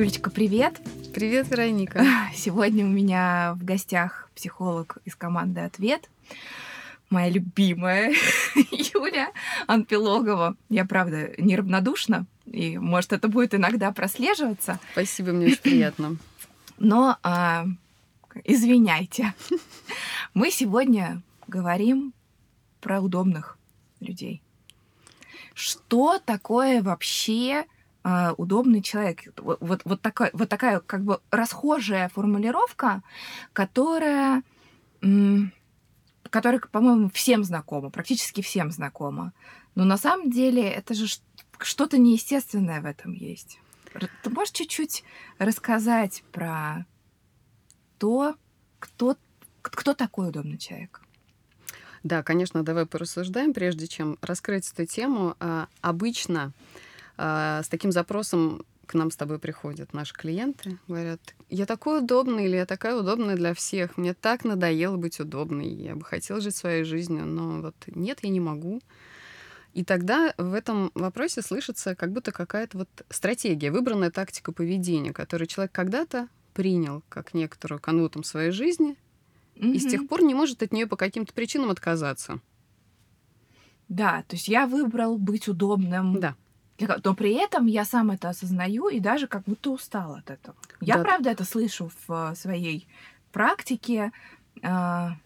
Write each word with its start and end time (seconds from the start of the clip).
Юлечка, 0.00 0.30
привет! 0.30 0.80
Привет, 1.12 1.50
Вероника! 1.50 2.02
Сегодня 2.34 2.86
у 2.86 2.88
меня 2.88 3.52
в 3.56 3.64
гостях 3.66 4.30
психолог 4.34 4.96
из 5.04 5.14
команды 5.14 5.60
«Ответ», 5.60 6.08
моя 7.10 7.28
любимая 7.28 8.14
Юля 8.70 9.30
Анпилогова. 9.66 10.56
Я, 10.70 10.86
правда, 10.86 11.32
неравнодушна, 11.36 12.24
и, 12.46 12.78
может, 12.78 13.12
это 13.12 13.28
будет 13.28 13.54
иногда 13.54 13.92
прослеживаться. 13.92 14.80
Спасибо, 14.92 15.32
мне 15.32 15.48
очень 15.48 15.58
приятно. 15.58 16.16
Но 16.78 17.18
а, 17.22 17.66
извиняйте. 18.44 19.34
Мы 20.32 20.50
сегодня 20.50 21.20
говорим 21.46 22.14
про 22.80 23.02
удобных 23.02 23.58
людей. 24.00 24.40
Что 25.52 26.18
такое 26.24 26.82
вообще 26.82 27.66
а, 28.02 28.34
удобный 28.36 28.82
человек? 28.82 29.20
Вот, 29.36 29.82
вот, 29.84 30.00
такая, 30.00 30.30
вот 30.32 30.48
такая 30.48 30.80
как 30.80 31.04
бы 31.04 31.20
расхожая 31.30 32.08
формулировка, 32.08 33.02
которая, 33.52 34.42
которая, 36.30 36.60
по-моему, 36.72 37.10
всем 37.10 37.44
знакома, 37.44 37.90
практически 37.90 38.40
всем 38.40 38.70
знакома. 38.70 39.32
Но 39.74 39.84
на 39.84 39.96
самом 39.96 40.30
деле 40.30 40.62
это 40.62 40.94
же 40.94 41.06
что-то 41.58 41.98
неестественное 41.98 42.80
в 42.80 42.86
этом 42.86 43.12
есть. 43.12 43.58
Ты 44.22 44.30
можешь 44.30 44.52
чуть-чуть 44.52 45.04
рассказать 45.38 46.22
про 46.32 46.86
то, 47.98 48.34
кто, 48.78 49.16
кто 49.62 49.94
такой 49.94 50.28
удобный 50.28 50.58
человек? 50.58 51.02
Да, 52.02 52.22
конечно, 52.22 52.62
давай 52.62 52.86
порассуждаем, 52.86 53.52
прежде 53.52 53.86
чем 53.86 54.16
раскрыть 54.22 54.70
эту 54.72 54.86
тему. 54.86 55.36
А, 55.38 55.68
обычно 55.82 56.52
с 57.20 57.68
таким 57.68 57.92
запросом 57.92 58.64
к 58.86 58.94
нам 58.94 59.10
с 59.10 59.16
тобой 59.16 59.38
приходят 59.38 59.92
наши 59.92 60.14
клиенты, 60.14 60.78
говорят, 60.88 61.20
я 61.48 61.66
такой 61.66 61.98
удобный 62.00 62.46
или 62.46 62.56
я 62.56 62.66
такая 62.66 62.96
удобная 62.96 63.36
для 63.36 63.54
всех, 63.54 63.96
мне 63.96 64.14
так 64.14 64.44
надоело 64.44 64.96
быть 64.96 65.20
удобной, 65.20 65.68
я 65.68 65.94
бы 65.94 66.04
хотела 66.04 66.40
жить 66.40 66.56
своей 66.56 66.82
жизнью, 66.82 67.24
но 67.26 67.60
вот 67.60 67.76
нет, 67.86 68.18
я 68.22 68.30
не 68.30 68.40
могу. 68.40 68.80
И 69.74 69.84
тогда 69.84 70.34
в 70.38 70.54
этом 70.54 70.90
вопросе 70.94 71.42
слышится 71.42 71.94
как 71.94 72.10
будто 72.10 72.32
какая-то 72.32 72.78
вот 72.78 72.88
стратегия, 73.10 73.70
выбранная 73.70 74.10
тактика 74.10 74.50
поведения, 74.50 75.12
которую 75.12 75.46
человек 75.46 75.70
когда-то 75.70 76.28
принял 76.54 77.04
как 77.08 77.32
некоторую 77.32 77.80
канву 77.80 78.10
своей 78.24 78.50
жизни, 78.50 78.96
mm-hmm. 79.54 79.72
и 79.72 79.78
с 79.78 79.86
тех 79.86 80.08
пор 80.08 80.22
не 80.22 80.34
может 80.34 80.64
от 80.64 80.72
нее 80.72 80.88
по 80.88 80.96
каким-то 80.96 81.32
причинам 81.32 81.70
отказаться. 81.70 82.40
Да, 83.88 84.24
то 84.26 84.34
есть 84.34 84.48
я 84.48 84.66
выбрал 84.66 85.16
быть 85.18 85.46
удобным. 85.46 86.18
Да. 86.18 86.34
Но 87.04 87.14
при 87.14 87.32
этом 87.34 87.66
я 87.66 87.84
сам 87.84 88.10
это 88.10 88.28
осознаю 88.28 88.88
и 88.88 89.00
даже 89.00 89.26
как 89.26 89.44
будто 89.44 89.70
устал 89.70 90.14
от 90.14 90.30
этого. 90.30 90.56
Я, 90.80 90.96
да. 90.96 91.04
правда, 91.04 91.30
это 91.30 91.44
слышу 91.44 91.90
в 92.06 92.34
своей 92.34 92.88
практике. 93.32 94.12
А, 94.62 95.16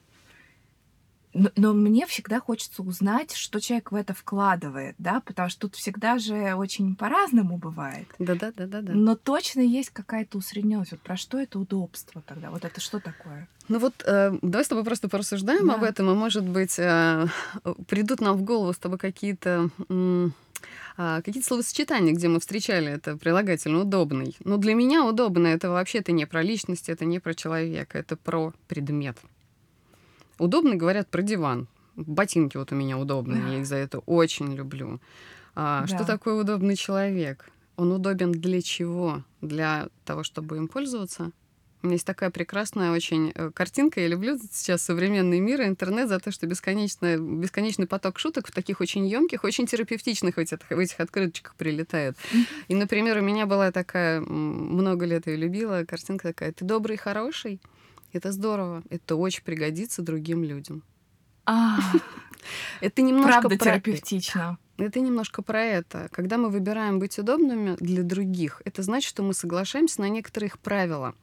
но, 1.34 1.50
но 1.56 1.72
мне 1.72 2.06
всегда 2.06 2.40
хочется 2.40 2.82
узнать, 2.82 3.34
что 3.34 3.60
человек 3.60 3.90
в 3.90 3.96
это 3.96 4.14
вкладывает, 4.14 4.94
да, 4.98 5.20
потому 5.20 5.48
что 5.48 5.62
тут 5.62 5.74
всегда 5.74 6.18
же 6.18 6.54
очень 6.54 6.94
по-разному 6.94 7.58
бывает. 7.58 8.06
Да, 8.20 8.36
да, 8.36 8.52
да, 8.56 8.66
да, 8.66 8.82
да. 8.82 8.92
Но 8.92 9.16
точно 9.16 9.60
есть 9.60 9.90
какая-то 9.90 10.38
усредненность. 10.38 10.92
Вот 10.92 11.00
про 11.00 11.16
что 11.16 11.38
это 11.38 11.58
удобство 11.58 12.22
тогда? 12.22 12.50
Вот 12.50 12.64
это 12.64 12.80
что 12.80 13.00
такое? 13.00 13.48
Ну 13.68 13.80
вот 13.80 13.94
э, 14.06 14.38
давай 14.42 14.64
с 14.64 14.68
тобой 14.68 14.84
просто 14.84 15.08
порассуждаем 15.08 15.66
да. 15.66 15.74
об 15.74 15.82
этом, 15.82 16.08
и, 16.10 16.14
может 16.14 16.44
быть, 16.44 16.78
э, 16.78 17.26
придут 17.88 18.20
нам 18.20 18.36
в 18.36 18.42
голову 18.42 18.72
с 18.72 18.78
тобой 18.78 18.98
какие-то 18.98 19.70
э, 20.96 21.22
какие-то 21.24 21.46
словосочетания, 21.46 22.12
где 22.12 22.28
мы 22.28 22.40
встречали 22.40 22.92
это 22.92 23.16
прилагательно 23.16 23.80
удобный. 23.80 24.36
Но 24.44 24.56
для 24.56 24.74
меня 24.74 25.04
удобно 25.04 25.48
это 25.48 25.70
вообще 25.70 25.98
это 25.98 26.12
не 26.12 26.26
про 26.26 26.42
личность, 26.42 26.88
это 26.88 27.04
не 27.04 27.18
про 27.18 27.34
человека, 27.34 27.98
это 27.98 28.16
про 28.16 28.52
предмет. 28.68 29.18
Удобно 30.38 30.74
говорят 30.74 31.08
про 31.08 31.22
диван. 31.22 31.68
Ботинки 31.96 32.56
вот 32.56 32.72
у 32.72 32.74
меня 32.74 32.98
удобные, 32.98 33.52
я 33.52 33.58
их 33.60 33.66
за 33.66 33.76
это 33.76 34.00
очень 34.00 34.54
люблю. 34.54 35.00
А, 35.54 35.82
да. 35.82 35.86
Что 35.86 36.04
такое 36.04 36.34
удобный 36.34 36.76
человек? 36.76 37.48
Он 37.76 37.92
удобен 37.92 38.32
для 38.32 38.62
чего? 38.62 39.22
Для 39.40 39.88
того, 40.04 40.24
чтобы 40.24 40.56
им 40.56 40.68
пользоваться? 40.68 41.30
У 41.84 41.86
меня 41.86 41.96
есть 41.96 42.06
такая 42.06 42.30
прекрасная 42.30 42.92
очень 42.92 43.30
э, 43.34 43.50
картинка. 43.50 44.00
Я 44.00 44.08
люблю 44.08 44.38
сейчас 44.50 44.80
современный 44.80 45.38
мир 45.38 45.60
и 45.60 45.66
интернет 45.66 46.08
за 46.08 46.18
то, 46.18 46.30
что 46.30 46.46
бесконечный, 46.46 47.18
бесконечный 47.18 47.86
поток 47.86 48.18
шуток 48.18 48.48
в 48.48 48.52
таких 48.52 48.80
очень 48.80 49.06
емких, 49.06 49.44
очень 49.44 49.66
терапевтичных 49.66 50.36
в 50.36 50.38
этих, 50.38 50.60
в 50.70 50.78
этих 50.78 50.98
открыточках 50.98 51.54
прилетает. 51.56 52.16
И, 52.68 52.74
например, 52.74 53.18
у 53.18 53.20
меня 53.20 53.44
была 53.44 53.70
такая, 53.70 54.22
много 54.22 55.04
лет 55.04 55.26
я 55.26 55.36
любила, 55.36 55.84
картинка 55.84 56.28
такая, 56.28 56.52
ты 56.52 56.64
добрый, 56.64 56.96
хороший, 56.96 57.60
это 58.14 58.32
здорово. 58.32 58.82
Это 58.88 59.16
очень 59.16 59.42
пригодится 59.42 60.00
другим 60.00 60.42
людям. 60.42 60.82
А, 61.44 61.76
это 62.80 63.02
немножко 63.02 63.42
правда 63.42 63.58
терапевтично. 63.58 64.58
Это 64.78 65.00
немножко 65.00 65.42
про 65.42 65.62
это. 65.62 66.08
Когда 66.10 66.38
мы 66.38 66.48
выбираем 66.48 66.98
быть 66.98 67.18
удобными 67.18 67.76
для 67.78 68.02
других, 68.02 68.62
это 68.64 68.82
значит, 68.82 69.08
что 69.08 69.22
мы 69.22 69.34
соглашаемся 69.34 70.00
на 70.00 70.08
некоторые 70.08 70.48
их 70.48 70.58
правила. 70.58 71.14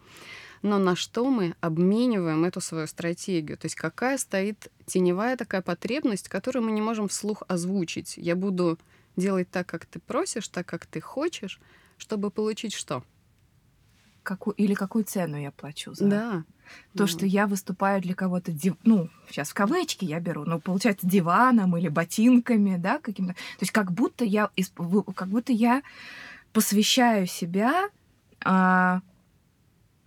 Но 0.61 0.77
на 0.77 0.95
что 0.95 1.29
мы 1.29 1.55
обмениваем 1.59 2.45
эту 2.45 2.61
свою 2.61 2.87
стратегию? 2.87 3.57
То 3.57 3.65
есть 3.65 3.75
какая 3.75 4.17
стоит 4.17 4.71
теневая 4.85 5.35
такая 5.35 5.61
потребность, 5.61 6.29
которую 6.29 6.63
мы 6.63 6.71
не 6.71 6.81
можем 6.81 7.07
вслух 7.07 7.43
озвучить? 7.47 8.13
Я 8.17 8.35
буду 8.35 8.77
делать 9.15 9.49
так, 9.49 9.67
как 9.67 9.85
ты 9.85 9.99
просишь, 9.99 10.47
так, 10.47 10.65
как 10.65 10.85
ты 10.85 11.01
хочешь, 11.01 11.59
чтобы 11.97 12.29
получить 12.29 12.73
что? 12.73 13.03
Какую, 14.23 14.53
или 14.55 14.75
какую 14.75 15.03
цену 15.03 15.35
я 15.35 15.49
плачу 15.49 15.95
за 15.95 16.05
да. 16.05 16.43
то, 16.93 17.05
да. 17.05 17.07
что 17.07 17.25
я 17.25 17.47
выступаю 17.47 17.99
для 18.01 18.13
кого-то, 18.13 18.51
див... 18.51 18.75
ну, 18.83 19.09
сейчас 19.27 19.49
в 19.49 19.55
кавычки 19.55 20.05
я 20.05 20.19
беру, 20.19 20.45
но 20.45 20.59
получается 20.59 21.07
диваном 21.07 21.75
или 21.75 21.87
ботинками, 21.87 22.77
да, 22.77 22.99
каким-то. 22.99 23.33
То 23.33 23.61
есть 23.61 23.71
как 23.71 23.91
будто 23.91 24.23
я, 24.23 24.51
как 25.15 25.27
будто 25.27 25.51
я 25.51 25.81
посвящаю 26.53 27.25
себя 27.25 27.89
а, 28.45 29.01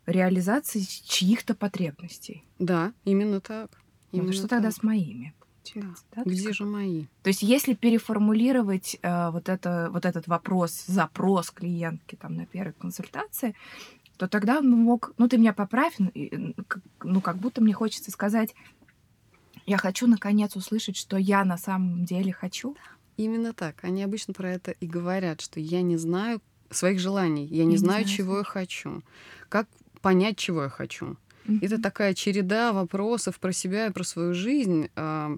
реализации 0.06 0.80
чьих-то 0.80 1.54
потребностей. 1.54 2.44
Да, 2.58 2.92
именно 3.04 3.40
так. 3.40 3.70
Именно 4.12 4.32
что 4.32 4.42
так. 4.42 4.50
тогда 4.50 4.70
с 4.70 4.82
моими? 4.82 5.34
Да. 5.74 5.94
Да? 6.14 6.22
Где 6.24 6.52
же 6.52 6.64
мои? 6.64 7.06
То 7.22 7.28
есть, 7.28 7.42
если 7.42 7.74
переформулировать 7.74 8.98
э, 9.02 9.30
вот, 9.30 9.48
это, 9.48 9.88
вот 9.90 10.04
этот 10.04 10.26
вопрос, 10.26 10.84
запрос 10.86 11.50
клиентки 11.50 12.16
там, 12.16 12.36
на 12.36 12.46
первой 12.46 12.74
консультации, 12.74 13.54
то 14.16 14.28
тогда 14.28 14.58
он 14.58 14.70
мог, 14.70 15.12
ну 15.18 15.28
ты 15.28 15.38
меня 15.38 15.52
поправь, 15.52 15.96
ну 17.02 17.20
как 17.20 17.38
будто 17.38 17.60
мне 17.60 17.72
хочется 17.72 18.10
сказать, 18.10 18.54
я 19.66 19.78
хочу 19.78 20.06
наконец 20.06 20.54
услышать, 20.56 20.96
что 20.96 21.16
я 21.16 21.44
на 21.44 21.56
самом 21.56 22.04
деле 22.04 22.32
хочу. 22.32 22.76
Именно 23.16 23.52
так. 23.52 23.82
Они 23.82 24.02
обычно 24.02 24.34
про 24.34 24.52
это 24.52 24.72
и 24.72 24.86
говорят, 24.86 25.40
что 25.40 25.58
я 25.58 25.82
не 25.82 25.96
знаю 25.96 26.40
своих 26.70 27.00
желаний, 27.00 27.46
я 27.46 27.64
не, 27.64 27.74
я 27.74 27.78
знаю, 27.78 28.00
не 28.00 28.04
знаю, 28.04 28.16
чего 28.16 28.38
я 28.38 28.44
хочу, 28.44 29.02
как 29.48 29.68
понять, 30.04 30.36
чего 30.36 30.64
я 30.64 30.68
хочу. 30.68 31.16
Mm-hmm. 31.46 31.58
Это 31.62 31.80
такая 31.80 32.12
череда 32.12 32.74
вопросов 32.74 33.40
про 33.40 33.52
себя 33.52 33.86
и 33.86 33.90
про 33.90 34.04
свою 34.04 34.34
жизнь, 34.34 34.90
э, 34.94 35.36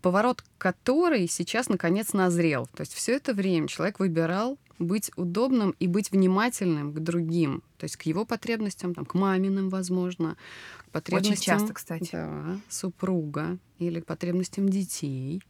поворот 0.00 0.42
которой 0.56 1.28
сейчас 1.28 1.68
наконец 1.68 2.14
назрел. 2.14 2.66
То 2.74 2.80
есть 2.80 2.94
все 2.94 3.12
это 3.16 3.34
время 3.34 3.68
человек 3.68 3.98
выбирал 3.98 4.58
быть 4.78 5.10
удобным 5.16 5.74
и 5.78 5.88
быть 5.88 6.10
внимательным 6.10 6.94
к 6.94 7.00
другим, 7.00 7.62
то 7.76 7.84
есть 7.84 7.96
к 7.96 8.02
его 8.02 8.24
потребностям, 8.24 8.94
там, 8.94 9.04
к 9.04 9.12
маминым, 9.12 9.68
возможно, 9.68 10.36
к 10.78 10.90
потребностям 10.90 11.32
Очень 11.32 11.42
часто, 11.42 11.74
кстати. 11.74 12.10
Да, 12.12 12.56
супруга 12.70 13.58
или 13.78 14.00
к 14.00 14.06
потребностям 14.06 14.70
детей. 14.70 15.42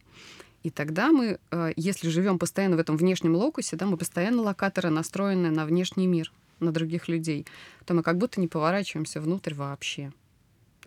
И 0.63 0.69
тогда 0.69 1.13
мы, 1.13 1.39
э, 1.51 1.73
если 1.77 2.09
живем 2.09 2.39
постоянно 2.39 2.75
в 2.75 2.79
этом 2.79 2.97
внешнем 2.97 3.35
локусе, 3.35 3.77
да, 3.77 3.85
мы 3.85 3.95
постоянно 3.95 4.41
локаторы 4.41 4.89
настроены 4.89 5.49
на 5.49 5.65
внешний 5.65 6.07
мир, 6.07 6.31
на 6.59 6.71
других 6.71 7.07
людей, 7.07 7.45
то 7.85 7.93
мы 7.93 8.03
как 8.03 8.17
будто 8.17 8.39
не 8.39 8.47
поворачиваемся 8.47 9.21
внутрь 9.21 9.53
вообще. 9.53 10.11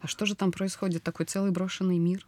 А 0.01 0.07
что 0.07 0.27
же 0.27 0.35
там 0.35 0.53
происходит? 0.53 1.03
Такой 1.03 1.27
целый 1.27 1.51
брошенный 1.51 1.99
мир. 1.99 2.27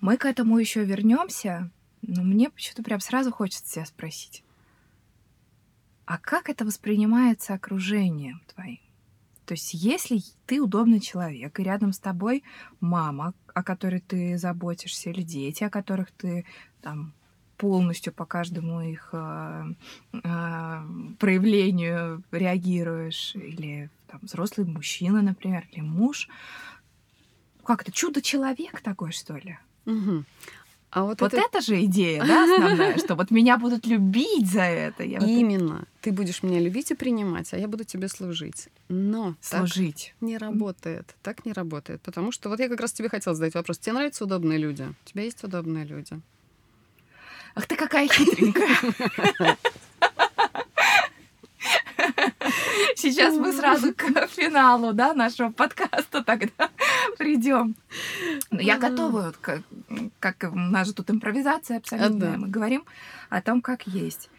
Мы 0.00 0.16
к 0.16 0.24
этому 0.24 0.58
еще 0.58 0.84
вернемся, 0.84 1.70
но 2.02 2.22
мне 2.22 2.50
почему-то 2.50 2.82
прям 2.82 3.00
сразу 3.00 3.32
хочется 3.32 3.74
тебя 3.74 3.86
спросить. 3.86 4.42
А 6.04 6.18
как 6.18 6.48
это 6.48 6.64
воспринимается 6.64 7.54
окружением 7.54 8.40
твоим? 8.54 8.80
То 9.44 9.54
есть 9.54 9.72
если 9.74 10.20
ты 10.46 10.60
удобный 10.60 11.00
человек, 11.00 11.58
и 11.58 11.62
рядом 11.62 11.92
с 11.92 11.98
тобой 11.98 12.44
мама, 12.80 13.34
о 13.54 13.62
которой 13.62 14.00
ты 14.00 14.36
заботишься, 14.36 15.10
или 15.10 15.22
дети, 15.22 15.64
о 15.64 15.70
которых 15.70 16.10
ты 16.10 16.44
там 16.82 17.14
полностью 17.58 18.12
по 18.12 18.24
каждому 18.24 18.80
их 18.80 19.10
э, 19.12 19.64
э, 20.12 20.82
проявлению 21.18 22.22
реагируешь, 22.30 23.34
или 23.34 23.90
там, 24.06 24.20
взрослый 24.22 24.66
мужчина, 24.66 25.20
например, 25.20 25.66
или 25.72 25.82
муж, 25.82 26.28
как 27.64 27.82
это 27.82 27.92
чудо-человек 27.92 28.80
такой, 28.80 29.12
что 29.12 29.36
ли? 29.36 29.58
Угу. 29.84 30.24
А 30.90 31.04
вот, 31.04 31.20
вот 31.20 31.34
это... 31.34 31.42
это 31.42 31.60
же 31.60 31.84
идея, 31.84 32.24
да, 32.24 32.44
основная, 32.44 32.96
что 32.96 33.14
вот 33.14 33.30
меня 33.30 33.58
будут 33.58 33.86
любить 33.86 34.50
за 34.50 34.62
это. 34.62 35.04
Я 35.04 35.18
Именно. 35.18 35.80
Вот... 35.80 35.88
Ты 36.00 36.12
будешь 36.12 36.42
меня 36.42 36.60
любить 36.60 36.90
и 36.90 36.94
принимать, 36.94 37.52
а 37.52 37.58
я 37.58 37.68
буду 37.68 37.84
тебе 37.84 38.08
служить. 38.08 38.68
Но 38.88 39.36
служить 39.42 40.14
так 40.18 40.28
не 40.28 40.38
работает. 40.38 41.14
Так 41.22 41.44
не 41.44 41.52
работает. 41.52 42.00
Потому 42.00 42.32
что 42.32 42.48
вот 42.48 42.58
я 42.58 42.68
как 42.70 42.80
раз 42.80 42.92
тебе 42.92 43.10
хотела 43.10 43.36
задать 43.36 43.54
вопрос. 43.54 43.78
Тебе 43.78 43.92
нравятся 43.92 44.24
удобные 44.24 44.58
люди? 44.58 44.82
У 44.82 45.08
тебя 45.08 45.24
есть 45.24 45.44
удобные 45.44 45.84
люди? 45.84 46.18
Ах 47.58 47.66
ты 47.66 47.74
какая 47.74 48.06
хитренькая. 48.06 48.68
Сейчас 52.94 53.34
мы 53.34 53.52
сразу 53.52 53.92
к 53.92 54.04
финалу, 54.28 54.92
да, 54.92 55.12
нашего 55.12 55.50
подкаста 55.50 56.22
тогда 56.22 56.70
придем. 57.18 57.74
Я 58.52 58.78
готова, 58.78 59.34
как, 59.40 59.62
как 60.20 60.52
у 60.52 60.56
нас 60.56 60.86
же 60.86 60.94
тут 60.94 61.10
импровизация 61.10 61.78
абсолютно. 61.78 62.36
Мы 62.38 62.46
говорим 62.46 62.84
о 63.28 63.42
том, 63.42 63.60
как 63.60 63.88
есть. 63.88 64.30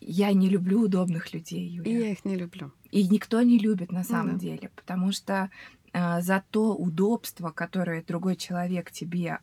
Я 0.00 0.32
не 0.34 0.50
люблю 0.50 0.82
удобных 0.82 1.32
людей, 1.32 1.66
Юля. 1.66 1.90
И 1.90 1.94
я 1.94 2.12
их 2.12 2.26
не 2.26 2.36
люблю. 2.36 2.72
И 2.90 3.08
никто 3.08 3.40
не 3.40 3.58
любит 3.58 3.90
на 3.90 4.04
самом 4.04 4.32
ну, 4.32 4.32
да. 4.34 4.38
деле, 4.38 4.70
потому 4.76 5.12
что 5.12 5.50
э, 5.92 6.20
за 6.20 6.44
то 6.50 6.74
удобство, 6.76 7.50
которое 7.50 8.04
другой 8.04 8.36
человек 8.36 8.92
тебе 8.92 9.40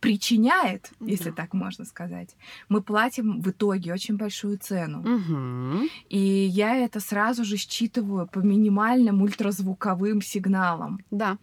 причиняет, 0.00 0.90
если 1.00 1.30
да. 1.30 1.36
так 1.36 1.54
можно 1.54 1.84
сказать, 1.84 2.36
мы 2.68 2.82
платим 2.82 3.40
в 3.40 3.50
итоге 3.50 3.92
очень 3.92 4.16
большую 4.16 4.58
цену. 4.58 5.00
Угу. 5.00 5.88
И 6.10 6.18
я 6.18 6.76
это 6.76 7.00
сразу 7.00 7.44
же 7.44 7.56
считываю 7.56 8.26
по 8.26 8.40
минимальным 8.40 9.22
ультразвуковым 9.22 10.20
сигналам. 10.22 11.00
Да. 11.10 11.38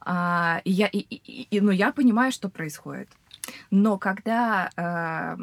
А, 0.00 0.60
и 0.64 0.72
я, 0.72 0.86
и, 0.86 0.98
и, 0.98 1.46
и, 1.50 1.60
ну, 1.60 1.70
я 1.70 1.92
понимаю, 1.92 2.32
что 2.32 2.48
происходит. 2.48 3.08
Но 3.70 3.98
когда 3.98 4.70
э, 4.76 5.36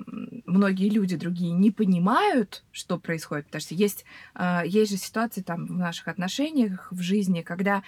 многие 0.45 0.89
люди 0.89 1.17
другие 1.17 1.51
не 1.51 1.71
понимают, 1.71 2.63
что 2.71 2.97
происходит, 2.97 3.47
потому 3.47 3.61
что 3.61 3.75
есть, 3.75 4.05
э, 4.35 4.61
есть 4.65 4.91
же 4.91 4.97
ситуации 4.97 5.41
там 5.41 5.65
в 5.65 5.77
наших 5.77 6.07
отношениях, 6.07 6.87
в 6.91 7.01
жизни, 7.01 7.41
когда 7.41 7.83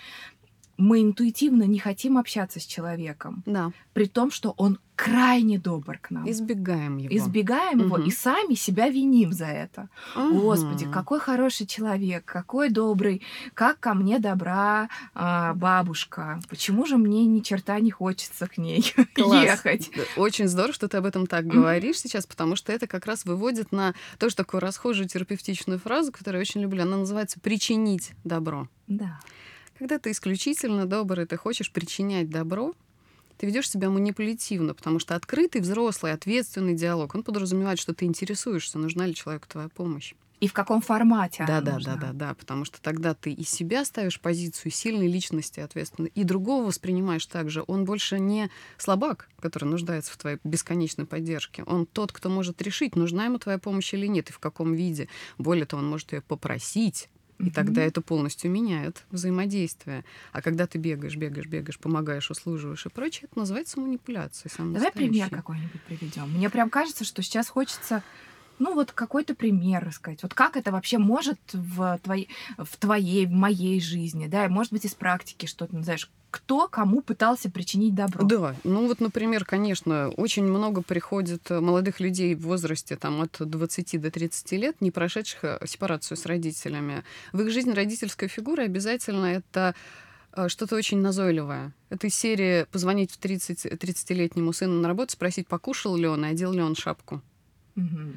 мы 0.81 1.01
интуитивно 1.01 1.63
не 1.63 1.79
хотим 1.79 2.17
общаться 2.17 2.59
с 2.59 2.65
человеком. 2.65 3.43
Да. 3.45 3.71
При 3.93 4.07
том, 4.07 4.31
что 4.31 4.53
он 4.57 4.79
крайне 4.95 5.57
добр 5.57 5.97
к 5.97 6.11
нам. 6.11 6.29
Избегаем 6.29 6.97
его. 6.97 7.15
Избегаем 7.15 7.79
угу. 7.79 7.85
его 7.85 7.97
и 7.97 8.11
сами 8.11 8.55
себя 8.55 8.89
виним 8.89 9.31
за 9.31 9.45
это. 9.45 9.89
Угу. 10.15 10.41
Господи, 10.41 10.85
какой 10.91 11.19
хороший 11.19 11.65
человек, 11.65 12.25
какой 12.25 12.69
добрый, 12.69 13.21
как 13.53 13.79
ко 13.79 13.93
мне 13.93 14.19
добра 14.19 14.89
а, 15.13 15.53
бабушка. 15.53 16.39
Почему 16.49 16.85
же 16.85 16.97
мне 16.97 17.25
ни 17.25 17.39
черта 17.39 17.79
не 17.79 17.91
хочется 17.91 18.47
к 18.47 18.57
ней 18.57 18.93
Класс. 19.15 19.43
ехать? 19.43 19.91
Очень 20.17 20.47
здорово, 20.47 20.73
что 20.73 20.87
ты 20.87 20.97
об 20.97 21.05
этом 21.05 21.27
так 21.27 21.45
говоришь 21.45 21.99
сейчас, 21.99 22.25
потому 22.25 22.55
что 22.55 22.71
это 22.71 22.87
как 22.87 23.05
раз 23.05 23.25
выводит 23.25 23.71
на 23.71 23.93
тоже 24.19 24.35
такую 24.35 24.61
расхожую 24.61 25.07
терапевтичную 25.07 25.79
фразу, 25.79 26.11
которую 26.11 26.39
я 26.39 26.41
очень 26.41 26.61
люблю. 26.61 26.83
Она 26.83 26.97
называется 26.97 27.39
«причинить 27.39 28.11
добро». 28.23 28.67
Да. 28.87 29.19
Когда 29.81 29.97
ты 29.97 30.11
исключительно 30.11 30.85
добрый, 30.85 31.25
ты 31.25 31.37
хочешь 31.37 31.71
причинять 31.71 32.29
добро, 32.29 32.75
ты 33.39 33.47
ведешь 33.47 33.67
себя 33.67 33.89
манипулятивно, 33.89 34.75
потому 34.75 34.99
что 34.99 35.15
открытый, 35.15 35.59
взрослый, 35.59 36.11
ответственный 36.11 36.75
диалог, 36.75 37.15
он 37.15 37.23
подразумевает, 37.23 37.79
что 37.79 37.95
ты 37.95 38.05
интересуешься, 38.05 38.77
нужна 38.77 39.07
ли 39.07 39.15
человеку 39.15 39.47
твоя 39.47 39.69
помощь. 39.69 40.13
И 40.39 40.47
в 40.47 40.53
каком 40.53 40.81
формате 40.81 41.45
да, 41.47 41.61
да, 41.61 41.73
нужна. 41.73 41.95
да, 41.95 42.01
да, 42.01 42.13
да, 42.13 42.33
потому 42.35 42.63
что 42.63 42.79
тогда 42.79 43.15
ты 43.15 43.31
из 43.31 43.49
себя 43.49 43.83
ставишь 43.83 44.21
позицию 44.21 44.71
сильной 44.71 45.07
личности, 45.07 45.61
ответственной, 45.61 46.11
и 46.13 46.23
другого 46.23 46.67
воспринимаешь 46.67 47.25
так 47.25 47.49
же. 47.49 47.63
Он 47.65 47.83
больше 47.83 48.19
не 48.19 48.51
слабак, 48.77 49.29
который 49.39 49.65
нуждается 49.65 50.13
в 50.13 50.17
твоей 50.17 50.37
бесконечной 50.43 51.07
поддержке. 51.07 51.63
Он 51.63 51.87
тот, 51.87 52.11
кто 52.11 52.29
может 52.29 52.61
решить, 52.61 52.95
нужна 52.95 53.25
ему 53.25 53.39
твоя 53.39 53.57
помощь 53.57 53.95
или 53.95 54.05
нет, 54.05 54.29
и 54.29 54.33
в 54.33 54.37
каком 54.37 54.75
виде. 54.75 55.09
Более 55.39 55.65
того, 55.65 55.81
он 55.81 55.89
может 55.89 56.13
ее 56.13 56.21
попросить, 56.21 57.09
и 57.45 57.49
тогда 57.49 57.81
это 57.81 58.01
полностью 58.01 58.51
меняет 58.51 59.03
взаимодействие. 59.11 60.03
А 60.31 60.41
когда 60.41 60.67
ты 60.67 60.77
бегаешь, 60.77 61.15
бегаешь, 61.15 61.47
бегаешь, 61.47 61.79
помогаешь, 61.79 62.29
услуживаешь 62.29 62.85
и 62.85 62.89
прочее, 62.89 63.27
это 63.29 63.39
называется 63.39 63.79
манипуляцией. 63.79 64.51
Давай 64.73 64.91
пример 64.91 65.29
какой-нибудь 65.29 65.81
приведем. 65.81 66.29
Мне 66.29 66.49
прям 66.49 66.69
кажется, 66.69 67.03
что 67.03 67.21
сейчас 67.21 67.49
хочется 67.49 68.03
ну 68.61 68.75
вот 68.75 68.91
какой-то 68.91 69.33
пример 69.33 69.83
рассказать. 69.83 70.21
Вот 70.21 70.35
как 70.35 70.55
это 70.55 70.71
вообще 70.71 70.99
может 70.99 71.39
в 71.51 71.99
твоей, 72.03 72.29
в 72.59 72.77
твоей, 72.77 73.25
в 73.25 73.31
моей 73.31 73.81
жизни, 73.81 74.27
да, 74.27 74.45
и 74.45 74.49
может 74.49 74.71
быть 74.71 74.85
из 74.85 74.93
практики 74.93 75.47
что-то, 75.47 75.75
ну, 75.75 75.81
знаешь, 75.81 76.11
кто 76.29 76.67
кому 76.67 77.01
пытался 77.01 77.49
причинить 77.49 77.95
добро. 77.95 78.23
Да, 78.23 78.55
ну 78.63 78.87
вот, 78.87 78.99
например, 79.01 79.45
конечно, 79.45 80.09
очень 80.09 80.43
много 80.43 80.83
приходит 80.83 81.49
молодых 81.49 81.99
людей 81.99 82.35
в 82.35 82.41
возрасте 82.41 82.95
там, 82.97 83.21
от 83.21 83.35
20 83.39 83.99
до 83.99 84.11
30 84.11 84.51
лет, 84.51 84.75
не 84.79 84.91
прошедших 84.91 85.43
э, 85.43 85.59
сепарацию 85.65 86.15
с 86.15 86.27
родителями. 86.27 87.03
В 87.33 87.41
их 87.41 87.51
жизни 87.51 87.71
родительская 87.71 88.29
фигура 88.29 88.61
обязательно 88.61 89.25
это 89.25 89.73
э, 90.33 90.49
что-то 90.49 90.75
очень 90.75 90.99
назойливое. 90.99 91.73
Это 91.89 92.05
из 92.05 92.15
серии 92.15 92.65
позвонить 92.71 93.11
в 93.11 93.17
30, 93.17 93.65
30-летнему 93.65 94.53
сыну 94.53 94.79
на 94.79 94.87
работу, 94.87 95.13
спросить, 95.13 95.47
покушал 95.47 95.97
ли 95.97 96.07
он 96.07 96.23
и 96.25 96.29
одел 96.29 96.53
ли 96.53 96.61
он 96.61 96.75
шапку. 96.75 97.23
Угу. 97.75 98.13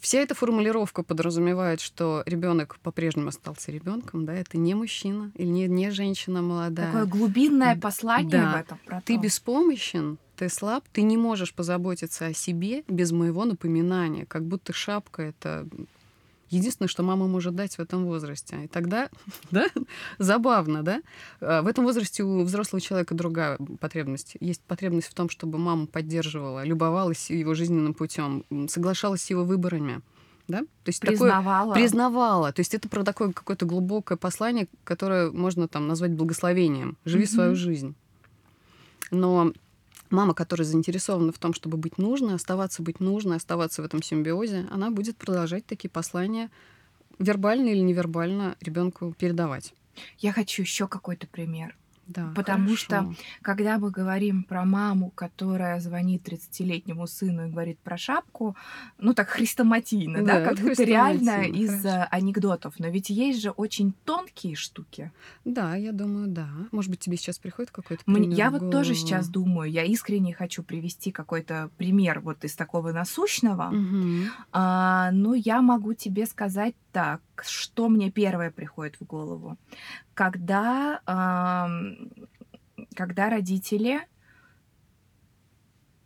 Вся 0.00 0.18
эта 0.18 0.34
формулировка 0.34 1.02
подразумевает, 1.02 1.80
что 1.80 2.22
ребенок 2.26 2.78
по-прежнему 2.80 3.28
остался 3.28 3.72
ребенком, 3.72 4.24
да, 4.24 4.32
это 4.32 4.56
не 4.56 4.74
мужчина 4.74 5.32
или 5.34 5.48
не, 5.48 5.66
не 5.66 5.90
женщина 5.90 6.42
молодая. 6.42 6.86
Такое 6.86 7.06
глубинное 7.06 7.76
послание 7.76 8.30
да. 8.30 8.52
в 8.52 8.60
этом. 8.60 8.78
Про 8.86 9.00
ты 9.00 9.16
беспомощен, 9.16 10.18
ты 10.36 10.48
слаб, 10.48 10.84
ты 10.92 11.02
не 11.02 11.16
можешь 11.16 11.54
позаботиться 11.54 12.26
о 12.26 12.34
себе 12.34 12.84
без 12.88 13.10
моего 13.12 13.44
напоминания, 13.44 14.26
как 14.26 14.44
будто 14.44 14.72
шапка 14.72 15.22
это 15.22 15.66
единственное, 16.54 16.88
что 16.88 17.02
мама 17.02 17.26
может 17.26 17.54
дать 17.54 17.76
в 17.76 17.80
этом 17.80 18.04
возрасте. 18.04 18.64
И 18.64 18.68
тогда, 18.68 19.08
да, 19.50 19.66
забавно, 20.18 20.82
да? 20.82 21.02
А, 21.40 21.62
в 21.62 21.66
этом 21.66 21.84
возрасте 21.84 22.22
у 22.22 22.42
взрослого 22.42 22.80
человека 22.80 23.14
другая 23.14 23.58
потребность. 23.80 24.36
Есть 24.40 24.62
потребность 24.62 25.08
в 25.08 25.14
том, 25.14 25.28
чтобы 25.28 25.58
мама 25.58 25.86
поддерживала, 25.86 26.64
любовалась 26.64 27.30
его 27.30 27.54
жизненным 27.54 27.94
путем, 27.94 28.44
соглашалась 28.68 29.22
с 29.22 29.30
его 29.30 29.44
выборами. 29.44 30.00
Да? 30.46 30.60
То 30.60 30.88
есть 30.88 31.00
признавала. 31.00 31.68
Такое, 31.68 31.82
признавала. 31.82 32.52
То 32.52 32.60
есть 32.60 32.74
это 32.74 32.88
про 32.88 33.02
такое 33.02 33.32
какое-то 33.32 33.64
глубокое 33.64 34.18
послание, 34.18 34.68
которое 34.84 35.30
можно 35.30 35.68
там 35.68 35.88
назвать 35.88 36.12
благословением. 36.12 36.98
Живи 37.06 37.24
mm-hmm. 37.24 37.26
свою 37.26 37.56
жизнь. 37.56 37.94
Но 39.10 39.52
мама, 40.10 40.34
которая 40.34 40.66
заинтересована 40.66 41.32
в 41.32 41.38
том, 41.38 41.54
чтобы 41.54 41.76
быть 41.76 41.98
нужной, 41.98 42.34
оставаться 42.34 42.82
быть 42.82 43.00
нужной, 43.00 43.36
оставаться 43.36 43.82
в 43.82 43.84
этом 43.84 44.02
симбиозе, 44.02 44.66
она 44.70 44.90
будет 44.90 45.16
продолжать 45.16 45.66
такие 45.66 45.90
послания 45.90 46.50
вербально 47.18 47.68
или 47.68 47.80
невербально 47.80 48.56
ребенку 48.60 49.14
передавать. 49.18 49.74
Я 50.18 50.32
хочу 50.32 50.62
еще 50.62 50.88
какой-то 50.88 51.26
пример. 51.26 51.76
Да, 52.06 52.32
Потому 52.34 52.64
хорошо. 52.64 52.84
что, 52.84 53.14
когда 53.42 53.78
мы 53.78 53.90
говорим 53.90 54.44
про 54.44 54.64
маму, 54.64 55.10
которая 55.10 55.80
звонит 55.80 56.28
30-летнему 56.28 57.06
сыну 57.06 57.46
и 57.46 57.50
говорит 57.50 57.78
про 57.78 57.96
шапку, 57.96 58.56
ну 58.98 59.14
так 59.14 59.28
хрестоматийно, 59.28 60.22
да, 60.22 60.40
да 60.40 60.44
как 60.44 60.58
будто 60.58 60.82
реально 60.82 61.44
из 61.44 61.82
хорошо. 61.82 62.08
анекдотов. 62.10 62.74
Но 62.78 62.88
ведь 62.88 63.10
есть 63.10 63.40
же 63.40 63.50
очень 63.50 63.94
тонкие 64.04 64.54
штуки. 64.54 65.12
Да, 65.44 65.76
я 65.76 65.92
думаю, 65.92 66.28
да. 66.28 66.48
Может 66.72 66.90
быть, 66.90 67.00
тебе 67.00 67.16
сейчас 67.16 67.38
приходит 67.38 67.70
какой-то 67.70 68.04
пример 68.04 68.30
Я 68.30 68.50
вот 68.50 68.70
тоже 68.70 68.94
сейчас 68.94 69.28
думаю, 69.28 69.70
я 69.70 69.84
искренне 69.84 70.34
хочу 70.34 70.62
привести 70.62 71.10
какой-то 71.10 71.70
пример 71.78 72.20
вот 72.20 72.44
из 72.44 72.54
такого 72.54 72.92
насущного. 72.92 73.68
Угу. 73.68 74.30
А, 74.52 75.10
но 75.12 75.34
я 75.34 75.62
могу 75.62 75.94
тебе 75.94 76.26
сказать 76.26 76.74
так, 76.92 77.20
что 77.42 77.88
мне 77.88 78.10
первое 78.10 78.50
приходит 78.50 79.00
в 79.00 79.04
голову? 79.04 79.56
Когда, 80.14 81.00
э, 81.06 82.86
когда 82.94 83.30
родители... 83.30 84.06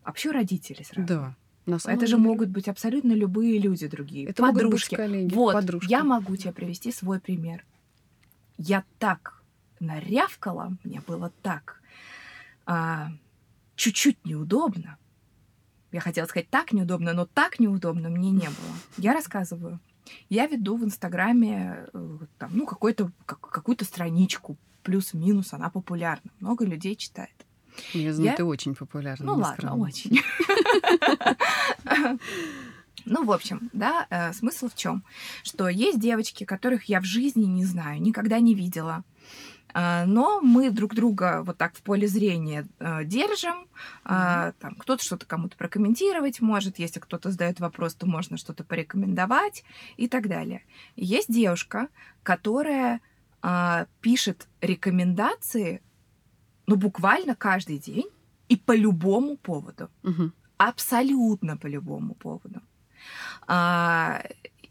Вообще 0.04 0.30
родители 0.30 0.82
сразу. 0.82 1.06
Да. 1.06 1.36
На 1.66 1.78
самом 1.78 1.98
Это 1.98 2.06
же 2.06 2.16
могут 2.16 2.48
быть 2.48 2.66
абсолютно 2.66 3.12
любые 3.12 3.58
люди 3.58 3.86
другие. 3.86 4.28
Это 4.28 4.42
подружки. 4.42 4.64
Могут 4.64 4.72
быть 4.72 4.96
коллеги, 4.96 5.34
вот, 5.34 5.52
подружки. 5.52 5.90
я 5.90 6.02
могу 6.02 6.34
тебе 6.36 6.52
привести 6.52 6.92
свой 6.92 7.20
пример. 7.20 7.64
Я 8.56 8.84
так 8.98 9.42
нарявкала, 9.78 10.76
мне 10.82 11.02
было 11.06 11.30
так 11.42 11.82
а, 12.64 13.10
чуть-чуть 13.76 14.24
неудобно. 14.24 14.98
Я 15.90 16.00
хотела 16.00 16.26
сказать 16.26 16.50
так 16.50 16.72
неудобно, 16.72 17.14
но 17.14 17.26
так 17.26 17.58
неудобно 17.60 18.10
мне 18.10 18.30
не 18.30 18.46
было. 18.46 18.74
Я 18.98 19.14
рассказываю. 19.14 19.80
Я 20.28 20.46
веду 20.46 20.76
в 20.76 20.84
Инстаграме 20.84 21.86
э, 21.92 22.18
там, 22.38 22.50
ну, 22.54 22.66
какой-то, 22.66 23.10
как, 23.26 23.40
какую-то 23.40 23.84
страничку, 23.84 24.56
плюс-минус, 24.82 25.52
она 25.52 25.70
популярна. 25.70 26.30
Много 26.40 26.64
людей 26.64 26.96
читает. 26.96 27.46
Я 27.92 28.12
знаю, 28.12 28.30
я... 28.30 28.36
ты 28.36 28.44
очень 28.44 28.74
популярна. 28.74 29.26
Ну 29.26 29.34
ладно, 29.34 29.76
очень. 29.76 30.20
Ну, 33.04 33.24
в 33.24 33.32
общем, 33.32 33.70
да, 33.72 34.06
э, 34.10 34.32
смысл 34.34 34.68
в 34.68 34.74
чем? 34.74 35.02
Что 35.42 35.68
есть 35.68 35.98
девочки, 35.98 36.44
которых 36.44 36.84
я 36.84 37.00
в 37.00 37.04
жизни 37.04 37.44
не 37.44 37.64
знаю, 37.64 38.02
никогда 38.02 38.38
не 38.38 38.54
видела. 38.54 39.02
А, 39.74 40.06
но 40.06 40.40
мы 40.40 40.70
друг 40.70 40.94
друга 40.94 41.42
вот 41.44 41.58
так 41.58 41.74
в 41.74 41.82
поле 41.82 42.06
зрения 42.06 42.66
э, 42.78 43.04
держим. 43.04 43.66
Mm-hmm. 44.04 44.54
Там 44.60 44.74
кто-то 44.76 45.04
что-то 45.04 45.26
кому-то 45.26 45.56
прокомментировать 45.56 46.40
может, 46.40 46.78
если 46.78 47.00
кто-то 47.00 47.30
задает 47.30 47.60
вопрос, 47.60 47.94
то 47.94 48.06
можно 48.06 48.36
что-то 48.36 48.64
порекомендовать 48.64 49.64
и 49.96 50.08
так 50.08 50.28
далее. 50.28 50.62
Есть 50.96 51.32
девушка, 51.32 51.88
которая 52.22 53.00
а, 53.40 53.86
пишет 54.00 54.48
рекомендации, 54.60 55.82
ну 56.66 56.76
буквально 56.76 57.34
каждый 57.34 57.78
день 57.78 58.08
и 58.48 58.56
по 58.56 58.74
любому 58.74 59.36
поводу, 59.36 59.90
mm-hmm. 60.02 60.30
абсолютно 60.56 61.56
по 61.56 61.66
любому 61.66 62.14
поводу. 62.14 62.60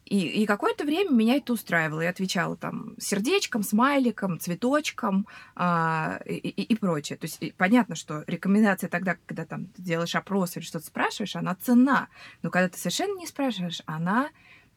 И, 0.09 0.43
и 0.43 0.45
какое-то 0.45 0.85
время 0.85 1.11
меня 1.11 1.35
это 1.35 1.51
устраивало. 1.51 2.01
Я 2.01 2.11
отвечала 2.11 2.55
там 2.55 2.95
сердечком, 2.97 3.61
смайликом, 3.61 4.39
цветочком 4.39 5.27
а, 5.55 6.19
и, 6.25 6.35
и, 6.35 6.61
и 6.63 6.75
прочее. 6.75 7.17
То 7.17 7.25
есть 7.25 7.37
и 7.41 7.51
понятно, 7.51 7.95
что 7.95 8.23
рекомендация 8.25 8.89
тогда, 8.89 9.17
когда 9.25 9.45
там 9.45 9.65
ты 9.65 9.81
делаешь 9.81 10.15
опрос 10.15 10.55
или 10.55 10.63
что-то 10.63 10.85
спрашиваешь, 10.85 11.35
она 11.35 11.55
цена. 11.55 12.07
Но 12.41 12.49
когда 12.49 12.69
ты 12.69 12.77
совершенно 12.77 13.17
не 13.17 13.27
спрашиваешь, 13.27 13.81
она 13.85 14.29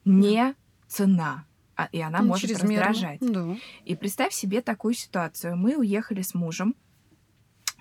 не 0.05 0.55
цена. 0.89 1.45
А, 1.77 1.89
и 1.93 2.01
она 2.01 2.23
ну, 2.23 2.29
может 2.29 2.51
раздражать. 2.51 3.21
Да. 3.21 3.57
И 3.85 3.95
представь 3.95 4.35
себе 4.35 4.63
такую 4.63 4.95
ситуацию. 4.95 5.57
Мы 5.57 5.77
уехали 5.77 6.23
с 6.23 6.35
мужем 6.35 6.75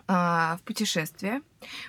а, 0.08 0.58
в 0.58 0.62
путешествие. 0.62 1.42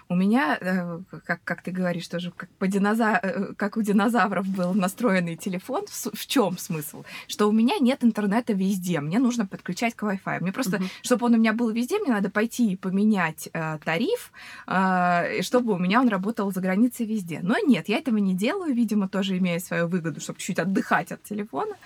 У 0.09 0.15
меня, 0.15 0.59
э, 0.61 1.01
как, 1.25 1.43
как 1.45 1.63
ты 1.63 1.71
говоришь, 1.71 2.09
тоже 2.09 2.33
как, 2.37 2.49
по 2.59 2.67
диноза... 2.67 3.19
Э, 3.23 3.55
как 3.57 3.77
у 3.77 3.83
динозавров 3.83 4.47
был 4.47 4.75
настроенный 4.75 5.37
телефон. 5.37 5.87
В, 5.87 6.17
в 6.17 6.27
чем 6.27 6.59
смысл? 6.59 7.05
Что 7.29 7.49
у 7.49 7.53
меня 7.53 7.75
нет 7.81 8.05
интернета 8.05 8.53
везде. 8.53 9.01
Мне 9.01 9.19
нужно 9.19 9.47
подключать 9.47 9.95
к 9.95 10.03
Wi-Fi. 10.03 10.41
Мне 10.41 10.53
просто, 10.53 10.77
uh-huh. 10.77 10.89
чтобы 11.03 11.27
он 11.27 11.35
у 11.35 11.37
меня 11.39 11.53
был 11.53 11.71
везде, 11.71 11.99
мне 11.99 12.13
надо 12.13 12.31
пойти 12.31 12.73
и 12.73 12.77
поменять 12.77 13.49
э, 13.53 13.79
тариф, 13.85 14.33
э, 14.67 15.43
чтобы 15.43 15.75
у 15.75 15.79
меня 15.79 16.01
он 16.01 16.09
работал 16.09 16.53
за 16.53 16.61
границей 16.61 17.07
везде. 17.07 17.41
Но 17.43 17.57
нет, 17.65 17.89
я 17.89 17.99
этого 17.99 18.19
не 18.19 18.35
делаю, 18.35 18.75
видимо, 18.75 19.09
тоже 19.09 19.39
имея 19.39 19.59
свою 19.59 19.89
выгоду, 19.89 20.21
чтобы 20.21 20.39
чуть 20.39 20.59
отдыхать 20.59 21.13
от 21.13 21.23
телефона. 21.23 21.77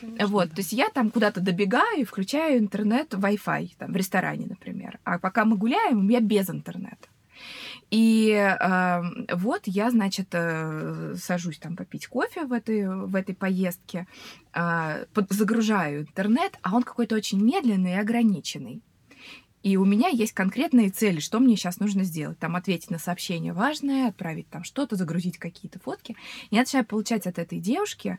Конечно, 0.00 0.26
вот, 0.26 0.48
да. 0.48 0.54
то 0.56 0.60
есть 0.60 0.72
я 0.72 0.88
там 0.88 1.10
куда-то 1.10 1.40
добегаю 1.40 2.00
и 2.00 2.04
включаю 2.04 2.58
интернет 2.58 3.14
Wi-Fi, 3.14 3.70
там, 3.78 3.92
в 3.92 3.96
ресторане, 3.96 4.46
например. 4.48 4.98
А 5.04 5.18
пока 5.18 5.44
мы 5.44 5.56
гуляем, 5.56 6.08
я 6.08 6.20
без 6.20 6.50
интернета. 6.50 7.08
И 7.90 8.30
э, 8.30 9.02
вот 9.34 9.62
я, 9.64 9.90
значит, 9.90 10.28
э, 10.32 11.14
сажусь 11.16 11.58
там 11.58 11.76
попить 11.76 12.06
кофе 12.06 12.44
в 12.44 12.52
этой, 12.52 12.88
в 12.88 13.16
этой 13.16 13.34
поездке, 13.34 14.06
э, 14.54 15.06
под, 15.12 15.32
загружаю 15.32 16.02
интернет, 16.02 16.56
а 16.62 16.76
он 16.76 16.84
какой-то 16.84 17.16
очень 17.16 17.42
медленный 17.42 17.92
и 17.92 17.98
ограниченный. 17.98 18.80
И 19.62 19.76
у 19.76 19.84
меня 19.84 20.08
есть 20.08 20.32
конкретные 20.32 20.90
цели, 20.90 21.20
что 21.20 21.38
мне 21.38 21.56
сейчас 21.56 21.80
нужно 21.80 22.04
сделать. 22.04 22.38
Там 22.38 22.56
ответить 22.56 22.90
на 22.90 22.98
сообщение 22.98 23.52
важное, 23.52 24.08
отправить 24.08 24.48
там 24.48 24.64
что-то, 24.64 24.96
загрузить 24.96 25.36
какие-то 25.36 25.78
фотки. 25.80 26.16
Я 26.50 26.60
начинаю 26.60 26.86
получать 26.86 27.26
от 27.26 27.38
этой 27.38 27.58
девушки 27.58 28.18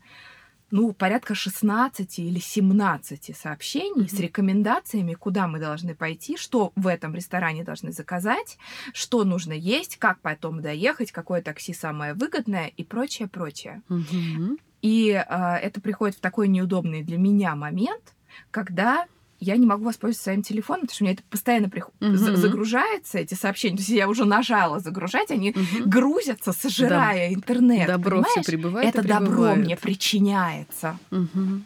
ну, 0.71 0.93
порядка 0.93 1.35
16 1.35 2.19
или 2.19 2.39
17 2.39 3.37
сообщений 3.37 4.05
mm-hmm. 4.05 4.15
с 4.15 4.19
рекомендациями, 4.19 5.13
куда 5.13 5.47
мы 5.47 5.59
должны 5.59 5.95
пойти, 5.95 6.37
что 6.37 6.71
в 6.75 6.87
этом 6.87 7.13
ресторане 7.13 7.63
должны 7.63 7.91
заказать, 7.91 8.57
что 8.93 9.23
нужно 9.23 9.53
есть, 9.53 9.97
как 9.97 10.19
потом 10.21 10.61
доехать, 10.61 11.11
какое 11.11 11.41
такси 11.41 11.73
самое 11.73 12.13
выгодное 12.13 12.67
и 12.67 12.83
прочее, 12.83 13.27
прочее. 13.27 13.81
Mm-hmm. 13.89 14.59
И 14.81 15.11
э, 15.11 15.55
это 15.57 15.79
приходит 15.81 16.15
в 16.15 16.21
такой 16.21 16.47
неудобный 16.47 17.03
для 17.03 17.17
меня 17.17 17.55
момент, 17.55 18.15
когда 18.49 19.05
я 19.41 19.57
не 19.57 19.65
могу 19.65 19.83
воспользоваться 19.83 20.25
своим 20.25 20.43
телефоном, 20.43 20.81
потому 20.81 20.95
что 20.95 21.03
у 21.03 21.05
меня 21.05 21.13
это 21.15 21.23
постоянно 21.23 21.67
прих... 21.67 21.89
mm-hmm. 21.99 22.35
загружается, 22.35 23.17
эти 23.17 23.33
сообщения. 23.33 23.75
То 23.75 23.81
есть 23.81 23.89
я 23.89 24.07
уже 24.07 24.23
нажала 24.23 24.79
загружать, 24.79 25.31
они 25.31 25.51
mm-hmm. 25.51 25.85
грузятся, 25.85 26.53
сожирая 26.53 27.29
да. 27.29 27.33
интернет. 27.33 27.87
Добро 27.87 28.17
понимаешь? 28.17 28.31
все 28.33 28.43
прибывает 28.43 28.95
Это 28.95 29.05
добро 29.05 29.55
мне 29.55 29.75
причиняется. 29.75 30.97
Mm-hmm. 31.09 31.61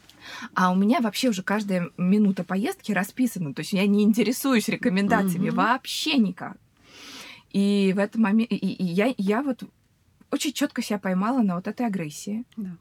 А 0.53 0.71
у 0.71 0.75
меня 0.75 1.01
вообще 1.01 1.29
уже 1.29 1.43
каждая 1.43 1.89
минута 1.97 2.45
поездки 2.45 2.93
расписана. 2.93 3.53
То 3.53 3.59
есть 3.59 3.73
я 3.73 3.85
не 3.85 4.03
интересуюсь 4.03 4.69
рекомендациями 4.69 5.49
mm-hmm. 5.49 5.55
вообще 5.55 6.17
никак. 6.17 6.55
И 7.51 7.91
в 7.93 7.99
этом 7.99 8.21
моменте 8.21 8.55
и, 8.55 8.67
и 8.67 8.85
я, 8.85 9.13
я 9.17 9.43
вот 9.43 9.63
очень 10.31 10.53
четко 10.53 10.81
себя 10.81 10.97
поймала 10.97 11.41
на 11.41 11.55
вот 11.55 11.67
этой 11.67 11.85
агрессии. 11.85 12.45
Да. 12.55 12.77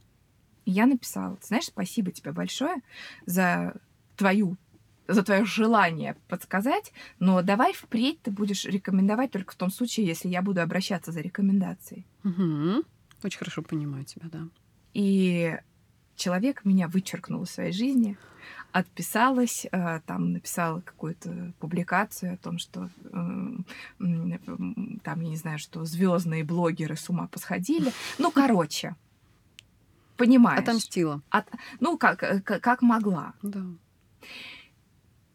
И 0.67 0.71
я 0.71 0.87
написала, 0.87 1.37
знаешь, 1.43 1.67
спасибо 1.67 2.13
тебе 2.13 2.31
большое 2.31 2.77
за 3.27 3.75
твою 4.17 4.57
за 5.07 5.23
твое 5.23 5.45
желание 5.45 6.17
подсказать, 6.29 6.93
но 7.19 7.43
давай 7.43 7.73
впредь 7.73 8.23
ты 8.23 8.31
будешь 8.31 8.65
рекомендовать 8.65 9.31
только 9.31 9.53
в 9.53 9.57
том 9.57 9.71
случае, 9.71 10.07
если 10.07 10.29
я 10.29 10.43
буду 10.43 10.61
обращаться 10.63 11.13
за 11.13 11.21
рекомендацией. 11.21 12.07
Угу. 12.25 12.85
Очень 13.23 13.39
хорошо 13.39 13.63
понимаю 13.63 14.05
тебя, 14.05 14.29
да. 14.31 14.49
И 14.93 15.59
человек 16.17 16.65
меня 16.65 16.89
вычеркнул 16.89 17.43
из 17.43 17.51
своей 17.51 17.73
жизни, 17.73 18.17
отписалась, 18.73 19.67
э, 19.71 20.01
там 20.07 20.33
написала 20.33 20.81
какую-то 20.81 21.53
публикацию 21.61 22.35
о 22.35 22.37
том, 22.37 22.59
что 22.59 22.91
э, 23.05 23.09
там, 23.99 25.21
я 25.21 25.29
не 25.29 25.37
знаю, 25.37 25.59
что 25.59 25.85
звездные 25.85 26.45
блогеры 26.45 26.97
с 26.97 27.09
ума 27.09 27.29
посходили. 27.29 27.93
Ну, 28.19 28.31
короче, 28.31 28.97
понимаешь. 30.17 30.61
Отомстила. 30.61 31.23
От, 31.31 31.47
ну, 31.81 31.97
как, 31.99 32.23
э, 32.23 32.41
как 32.41 32.83
могла. 32.83 33.35
Да. 33.43 33.65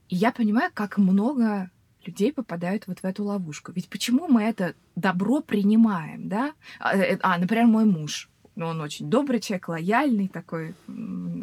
И 0.09 0.15
я 0.15 0.31
понимаю, 0.31 0.71
как 0.73 0.97
много 0.97 1.71
людей 2.05 2.33
попадают 2.33 2.87
вот 2.87 2.99
в 2.99 3.05
эту 3.05 3.23
ловушку. 3.23 3.71
Ведь 3.71 3.89
почему 3.89 4.27
мы 4.27 4.43
это 4.43 4.75
добро 4.95 5.41
принимаем, 5.41 6.27
да? 6.27 6.53
А, 6.79 6.95
э, 6.95 7.17
а 7.21 7.37
например, 7.37 7.65
мой 7.67 7.85
муж. 7.85 8.29
Он 8.55 8.81
очень 8.81 9.09
добрый 9.09 9.39
человек, 9.39 9.69
лояльный, 9.69 10.27
такой 10.27 10.75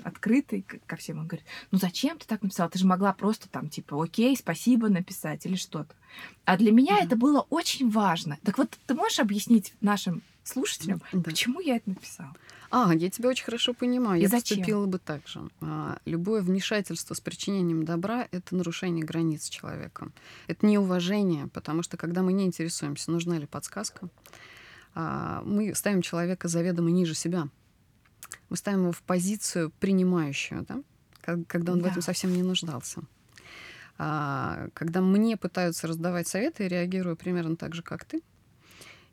открытый 0.04 0.66
ко 0.86 0.96
всем. 0.96 1.18
Он 1.20 1.26
говорит, 1.26 1.46
ну 1.70 1.78
зачем 1.78 2.18
ты 2.18 2.26
так 2.26 2.42
написала? 2.42 2.68
Ты 2.68 2.78
же 2.78 2.86
могла 2.86 3.14
просто 3.14 3.48
там 3.48 3.70
типа 3.70 4.02
окей, 4.02 4.36
спасибо 4.36 4.88
написать 4.90 5.46
или 5.46 5.54
что-то. 5.54 5.94
А 6.44 6.58
для 6.58 6.72
меня 6.72 6.98
mm-hmm. 6.98 7.04
это 7.06 7.16
было 7.16 7.46
очень 7.48 7.88
важно. 7.88 8.38
Так 8.42 8.58
вот, 8.58 8.76
ты 8.86 8.94
можешь 8.94 9.18
объяснить 9.18 9.72
нашим 9.80 10.22
слушателям, 10.42 11.00
да. 11.12 11.22
почему 11.22 11.60
я 11.60 11.76
это 11.76 11.88
написала? 11.88 12.34
А, 12.70 12.94
я 12.94 13.10
тебя 13.10 13.28
очень 13.28 13.44
хорошо 13.44 13.74
понимаю. 13.74 14.18
И 14.18 14.22
я 14.22 14.28
зачем? 14.28 14.58
поступила 14.58 14.86
бы 14.86 14.98
так 14.98 15.26
же. 15.28 15.48
А, 15.60 15.98
любое 16.04 16.42
вмешательство 16.42 17.14
с 17.14 17.20
причинением 17.20 17.84
добра— 17.84 18.26
это 18.30 18.56
нарушение 18.56 19.04
границ 19.04 19.48
человека. 19.48 20.08
Это 20.46 20.66
неуважение, 20.66 21.48
потому 21.48 21.82
что 21.82 21.96
когда 21.96 22.22
мы 22.22 22.32
не 22.32 22.44
интересуемся, 22.44 23.10
нужна 23.10 23.38
ли 23.38 23.46
подсказка, 23.46 24.08
а, 24.94 25.42
мы 25.44 25.74
ставим 25.74 26.02
человека 26.02 26.48
заведомо 26.48 26.90
ниже 26.90 27.14
себя. 27.14 27.48
Мы 28.48 28.56
ставим 28.56 28.82
его 28.82 28.92
в 28.92 29.02
позицию 29.02 29.72
принимающую, 29.80 30.64
да? 30.66 30.82
когда 31.48 31.72
он 31.72 31.80
да. 31.80 31.88
в 31.88 31.90
этом 31.90 32.02
совсем 32.02 32.32
не 32.32 32.42
нуждался. 32.42 33.02
А, 33.98 34.68
когда 34.74 35.00
мне 35.00 35.36
пытаются 35.36 35.86
раздавать 35.86 36.28
советы, 36.28 36.64
я 36.64 36.68
реагирую 36.68 37.16
примерно 37.16 37.56
так 37.56 37.74
же, 37.74 37.82
как 37.82 38.04
ты. 38.04 38.22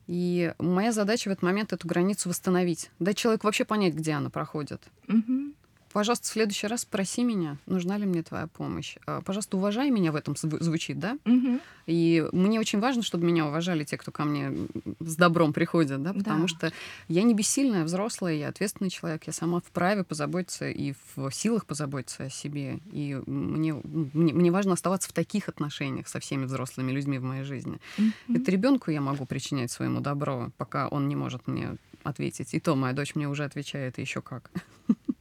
И 0.07 0.53
моя 0.59 0.91
задача 0.91 1.29
в 1.29 1.31
этот 1.31 1.43
момент 1.43 1.73
эту 1.73 1.87
границу 1.87 2.29
восстановить. 2.29 2.89
Дать 2.99 3.17
человеку 3.17 3.47
вообще 3.47 3.65
понять, 3.65 3.93
где 3.93 4.13
она 4.13 4.29
проходит. 4.29 4.81
Угу. 5.07 5.53
Пожалуйста, 5.93 6.27
в 6.27 6.31
следующий 6.31 6.65
раз 6.67 6.81
спроси 6.81 7.23
меня, 7.23 7.57
нужна 7.67 7.97
ли 7.97 8.05
мне 8.05 8.23
твоя 8.23 8.47
помощь. 8.47 8.97
А, 9.05 9.21
пожалуйста, 9.21 9.57
уважай 9.57 9.91
меня 9.91 10.11
в 10.11 10.15
этом 10.15 10.35
звучит, 10.35 10.99
да? 10.99 11.17
Угу. 11.25 11.59
И 11.85 12.25
мне 12.31 12.59
очень 12.59 12.79
важно, 12.79 13.03
чтобы 13.03 13.25
меня 13.25 13.45
уважали 13.45 13.83
те, 13.83 13.97
кто 13.97 14.11
ко 14.11 14.25
мне 14.25 14.51
с 14.99 15.15
добром 15.15 15.53
приходят, 15.53 16.01
да, 16.01 16.13
потому 16.13 16.43
да. 16.43 16.47
что 16.47 16.73
я 17.09 17.23
не 17.23 17.35
бессильная 17.35 17.83
взрослая, 17.83 18.33
я 18.33 18.47
ответственный 18.47 18.89
человек, 18.89 19.23
я 19.27 19.33
сама 19.33 19.59
вправе 19.59 20.03
позаботиться 20.03 20.67
и 20.69 20.93
в 21.15 21.29
силах 21.31 21.65
позаботиться 21.67 22.23
о 22.23 22.29
себе. 22.29 22.79
И 22.91 23.21
мне, 23.27 23.73
мне, 23.73 24.33
мне 24.33 24.51
важно 24.51 24.73
оставаться 24.73 25.09
в 25.09 25.13
таких 25.13 25.47
отношениях 25.47 26.07
со 26.07 26.19
всеми 26.19 26.45
взрослыми 26.45 26.91
людьми 26.91 27.19
в 27.19 27.23
моей 27.23 27.43
жизни. 27.43 27.79
Угу. 27.99 28.37
Это 28.37 28.51
ребенку 28.51 28.89
я 28.89 29.01
могу 29.01 29.25
причинять 29.25 29.71
своему 29.71 29.99
добро, 29.99 30.51
пока 30.57 30.87
он 30.87 31.07
не 31.07 31.15
может 31.15 31.47
мне 31.47 31.77
ответить. 32.03 32.53
И 32.53 32.59
то 32.59 32.75
моя 32.75 32.93
дочь 32.93 33.15
мне 33.15 33.27
уже 33.27 33.43
отвечает, 33.43 33.99
и 33.99 34.01
еще 34.01 34.21
как. 34.21 34.49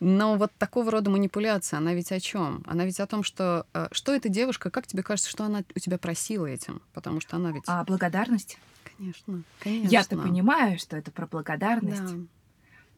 Но 0.00 0.36
вот 0.36 0.52
такого 0.58 0.90
рода 0.90 1.10
манипуляция, 1.10 1.78
она 1.78 1.94
ведь 1.94 2.12
о 2.12 2.20
чем? 2.20 2.62
Она 2.66 2.84
ведь 2.84 3.00
о 3.00 3.06
том, 3.06 3.22
что 3.22 3.66
э, 3.74 3.88
что 3.92 4.12
эта 4.12 4.28
девушка, 4.28 4.70
как 4.70 4.86
тебе 4.86 5.02
кажется, 5.02 5.30
что 5.30 5.44
она 5.44 5.62
у 5.74 5.78
тебя 5.78 5.98
просила 5.98 6.46
этим? 6.46 6.82
Потому 6.92 7.20
что 7.20 7.36
она 7.36 7.52
ведь... 7.52 7.64
А 7.66 7.84
благодарность? 7.84 8.58
Конечно, 8.96 9.42
конечно. 9.60 9.88
Я-то 9.88 10.16
понимаю, 10.16 10.78
что 10.78 10.96
это 10.96 11.10
про 11.10 11.26
благодарность. 11.26 12.16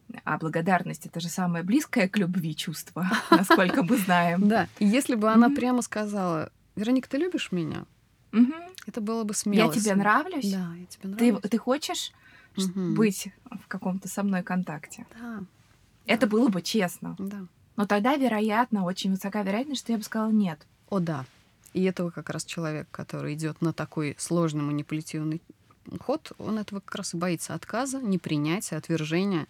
Да. 0.07 0.19
А 0.23 0.37
благодарность 0.37 1.05
это 1.05 1.19
же 1.19 1.29
самое 1.29 1.63
близкое 1.63 2.07
к 2.07 2.17
любви 2.17 2.55
чувство, 2.55 3.07
насколько 3.31 3.83
мы 3.83 3.97
знаем. 3.97 4.47
Да. 4.47 4.67
И 4.79 4.85
если 4.85 5.15
бы 5.15 5.31
она 5.31 5.49
прямо 5.49 5.81
сказала: 5.81 6.51
Вероника, 6.75 7.09
ты 7.09 7.17
любишь 7.17 7.51
меня? 7.51 7.85
Это 8.85 9.01
было 9.01 9.23
бы 9.23 9.33
смело. 9.33 9.71
Я 9.71 9.79
тебе 9.79 9.95
нравлюсь? 9.95 10.51
Да, 10.51 10.73
я 10.75 10.85
тебе 10.85 11.09
нравлюсь. 11.09 11.41
Ты, 11.41 11.49
ты 11.49 11.57
хочешь 11.57 12.11
быть 12.55 13.29
в 13.63 13.67
каком-то 13.67 14.07
со 14.07 14.23
мной 14.23 14.43
контакте? 14.43 15.05
Да. 15.19 15.43
Это 16.05 16.27
было 16.27 16.49
бы 16.49 16.61
честно. 16.61 17.15
Да. 17.19 17.45
Но 17.75 17.85
тогда, 17.85 18.15
вероятно, 18.15 18.85
очень 18.85 19.11
высока 19.11 19.41
вероятность, 19.43 19.81
что 19.81 19.91
я 19.91 19.97
бы 19.97 20.03
сказала 20.03 20.31
нет. 20.31 20.59
О, 20.89 20.99
да. 20.99 21.25
И 21.73 21.83
этого 21.83 22.09
как 22.09 22.29
раз 22.29 22.45
человек, 22.45 22.87
который 22.91 23.33
идет 23.33 23.61
на 23.61 23.73
такой 23.73 24.15
сложный 24.17 24.63
манипулятивный 24.63 25.41
ход, 25.99 26.31
он 26.37 26.57
этого 26.57 26.79
как 26.79 26.95
раз 26.95 27.13
и 27.13 27.17
боится 27.17 27.53
отказа, 27.53 27.99
непринятия, 27.99 28.77
отвержения. 28.77 29.47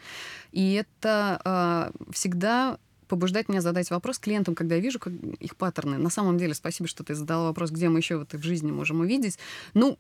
И 0.52 0.74
это 0.74 1.42
э, 1.46 2.12
всегда 2.12 2.80
побуждает 3.08 3.50
меня 3.50 3.62
задать 3.62 3.92
вопрос 3.92 4.18
клиентам, 4.18 4.56
когда 4.56 4.76
я 4.76 4.82
вижу 4.82 5.00
как 5.00 5.14
их 5.14 5.56
паттерны. 5.56 5.98
На 5.98 6.10
самом 6.10 6.38
деле, 6.38 6.54
спасибо, 6.54 6.90
что 6.90 7.04
ты 7.04 7.14
задала 7.14 7.46
вопрос, 7.46 7.72
где 7.72 7.90
мы 7.90 8.00
еще 8.00 8.18
в 8.18 8.24
этой 8.24 8.42
жизни 8.42 8.72
можем 8.72 9.02
увидеть. 9.02 9.38
Ну, 9.74 10.00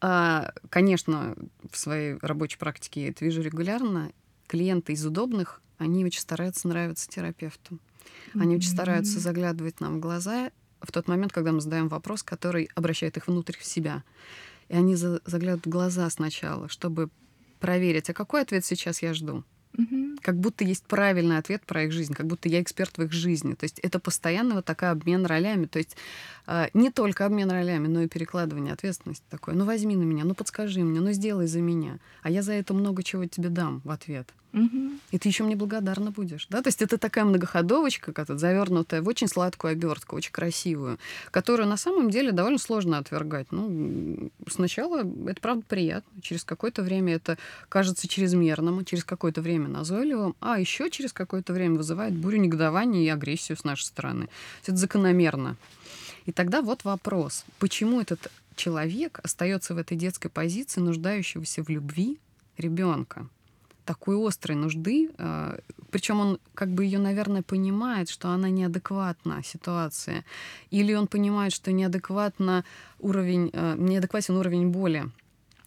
а, 0.00 0.52
конечно, 0.68 1.34
в 1.70 1.76
своей 1.76 2.18
рабочей 2.20 2.58
практике 2.58 3.04
я 3.04 3.08
это 3.08 3.24
вижу 3.24 3.40
регулярно. 3.42 4.12
Клиенты 4.46 4.92
из 4.92 5.06
удобных, 5.06 5.62
они 5.82 6.04
очень 6.04 6.20
стараются 6.20 6.68
нравиться 6.68 7.08
терапевту. 7.08 7.78
Они 8.34 8.54
mm-hmm. 8.54 8.58
очень 8.58 8.70
стараются 8.70 9.20
заглядывать 9.20 9.80
нам 9.80 9.96
в 9.96 10.00
глаза 10.00 10.50
в 10.80 10.90
тот 10.90 11.08
момент, 11.08 11.32
когда 11.32 11.52
мы 11.52 11.60
задаем 11.60 11.88
вопрос, 11.88 12.22
который 12.22 12.68
обращает 12.74 13.16
их 13.16 13.28
внутрь 13.28 13.56
в 13.58 13.64
себя. 13.64 14.02
И 14.68 14.74
они 14.74 14.96
за- 14.96 15.20
заглядывают 15.24 15.66
в 15.66 15.70
глаза 15.70 16.08
сначала, 16.10 16.68
чтобы 16.68 17.10
проверить, 17.60 18.10
а 18.10 18.14
какой 18.14 18.42
ответ 18.42 18.64
сейчас 18.64 19.02
я 19.02 19.14
жду. 19.14 19.44
Угу. 19.78 20.16
Как 20.20 20.38
будто 20.38 20.64
есть 20.64 20.84
правильный 20.84 21.38
ответ 21.38 21.62
про 21.64 21.84
их 21.84 21.92
жизнь, 21.92 22.12
как 22.12 22.26
будто 22.26 22.48
я 22.48 22.60
эксперт 22.60 22.98
в 22.98 23.02
их 23.02 23.12
жизни. 23.12 23.54
То 23.54 23.64
есть 23.64 23.78
это 23.78 23.98
постоянно 23.98 24.56
вот 24.56 24.64
такой 24.64 24.90
обмен 24.90 25.24
ролями. 25.24 25.66
То 25.66 25.78
есть 25.78 25.96
э, 26.46 26.68
не 26.74 26.90
только 26.90 27.24
обмен 27.24 27.50
ролями, 27.50 27.86
но 27.86 28.02
и 28.02 28.08
перекладывание 28.08 28.74
ответственности 28.74 29.24
такое. 29.30 29.54
Ну 29.54 29.64
возьми 29.64 29.96
на 29.96 30.02
меня, 30.02 30.24
ну 30.24 30.34
подскажи 30.34 30.80
мне, 30.80 31.00
ну 31.00 31.12
сделай 31.12 31.46
за 31.46 31.60
меня. 31.60 31.98
А 32.22 32.30
я 32.30 32.42
за 32.42 32.52
это 32.52 32.74
много 32.74 33.02
чего 33.02 33.24
тебе 33.24 33.48
дам 33.48 33.80
в 33.84 33.90
ответ. 33.90 34.28
И 34.52 35.18
ты 35.18 35.28
еще 35.28 35.44
мне 35.44 35.56
благодарна 35.56 36.10
будешь. 36.10 36.46
Да? 36.50 36.60
То 36.60 36.68
есть 36.68 36.82
это 36.82 36.98
такая 36.98 37.24
многоходовочка, 37.24 38.12
как 38.12 38.28
завернутая 38.38 39.00
в 39.00 39.08
очень 39.08 39.28
сладкую 39.28 39.72
обертку, 39.72 40.16
очень 40.16 40.32
красивую, 40.32 40.98
которую 41.30 41.68
на 41.68 41.78
самом 41.78 42.10
деле 42.10 42.32
довольно 42.32 42.58
сложно 42.58 42.98
отвергать. 42.98 43.50
Ну, 43.50 44.30
сначала 44.48 45.00
это 45.00 45.40
правда 45.40 45.64
приятно. 45.66 46.20
Через 46.20 46.44
какое-то 46.44 46.82
время 46.82 47.14
это 47.14 47.38
кажется 47.68 48.08
чрезмерным, 48.08 48.84
через 48.84 49.04
какое-то 49.04 49.40
время 49.40 49.68
назойливым, 49.68 50.36
а 50.40 50.60
еще 50.60 50.90
через 50.90 51.12
какое-то 51.12 51.52
время 51.54 51.76
вызывает 51.76 52.14
бурю 52.14 52.38
негодования 52.38 53.02
и 53.02 53.08
агрессию 53.08 53.56
с 53.56 53.64
нашей 53.64 53.84
стороны. 53.84 54.28
Это 54.66 54.76
закономерно. 54.76 55.56
И 56.26 56.32
тогда 56.32 56.60
вот 56.60 56.84
вопрос, 56.84 57.44
почему 57.58 58.00
этот 58.00 58.30
человек 58.54 59.18
остается 59.22 59.74
в 59.74 59.78
этой 59.78 59.96
детской 59.96 60.28
позиции, 60.28 60.80
нуждающегося 60.80 61.64
в 61.64 61.68
любви 61.68 62.18
ребенка? 62.58 63.26
Такой 63.84 64.16
острой 64.16 64.56
нужды, 64.56 65.10
а, 65.18 65.58
причем 65.90 66.20
он 66.20 66.38
как 66.54 66.70
бы 66.70 66.84
ее, 66.84 66.98
наверное, 66.98 67.42
понимает, 67.42 68.08
что 68.08 68.28
она 68.30 68.48
неадекватна 68.50 69.42
ситуация, 69.44 70.24
или 70.70 70.94
он 70.94 71.06
понимает, 71.06 71.52
что 71.52 71.72
неадекватно 71.72 72.64
уровень, 72.98 73.50
а, 73.52 73.76
неадекватен 73.76 74.36
уровень 74.36 74.68
боли 74.68 75.04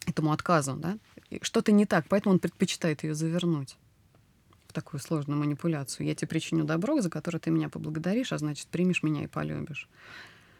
этому 0.07 0.31
отказу, 0.31 0.75
да? 0.75 0.97
что-то 1.41 1.71
не 1.71 1.85
так, 1.85 2.05
поэтому 2.07 2.33
он 2.33 2.39
предпочитает 2.39 3.03
ее 3.03 3.15
завернуть 3.15 3.77
в 4.67 4.73
такую 4.73 4.99
сложную 4.99 5.39
манипуляцию. 5.39 6.07
Я 6.07 6.15
тебе 6.15 6.27
причиню 6.27 6.63
добро, 6.63 7.01
за 7.01 7.09
которое 7.09 7.39
ты 7.39 7.51
меня 7.51 7.69
поблагодаришь, 7.69 8.31
а 8.31 8.37
значит, 8.37 8.67
примешь 8.67 9.03
меня 9.03 9.23
и 9.23 9.27
полюбишь. 9.27 9.89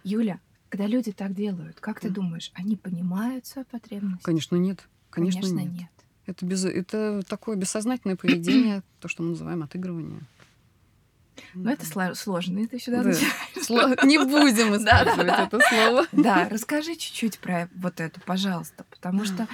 Юля, 0.03 0.39
когда 0.69 0.88
люди 0.88 1.12
так 1.12 1.33
делают, 1.33 1.79
как 1.79 2.00
ты 2.00 2.09
думаешь, 2.09 2.51
они 2.53 2.75
понимают 2.75 3.45
свою 3.45 3.65
потребность? 3.65 4.24
Конечно, 4.24 4.55
нет. 4.55 4.88
Конечно, 5.09 5.41
Конечно 5.41 5.59
нет. 5.59 5.71
нет. 5.71 5.89
Это, 6.25 6.46
без, 6.46 6.65
это 6.65 7.22
такое 7.27 7.55
бессознательное 7.55 8.15
поведение, 8.15 8.82
то, 9.00 9.08
что 9.08 9.24
мы 9.24 9.32
называем 9.32 9.63
отыгрывание. 9.63 10.22
Ну, 11.53 11.70
это 11.70 11.86
сложно, 12.15 12.60
это 12.60 12.75
еще 12.75 12.91
надо 12.91 13.10
Не 13.10 14.17
будем 14.17 14.75
использовать 14.77 15.39
это 15.39 15.60
слово. 15.70 16.05
Да, 16.12 16.48
расскажи 16.50 16.96
чуть-чуть 16.96 17.40
про 17.40 17.70
вот 17.75 18.00
это, 18.00 18.20
пожалуйста, 18.22 18.85
потому 18.90 19.25
что 19.25 19.48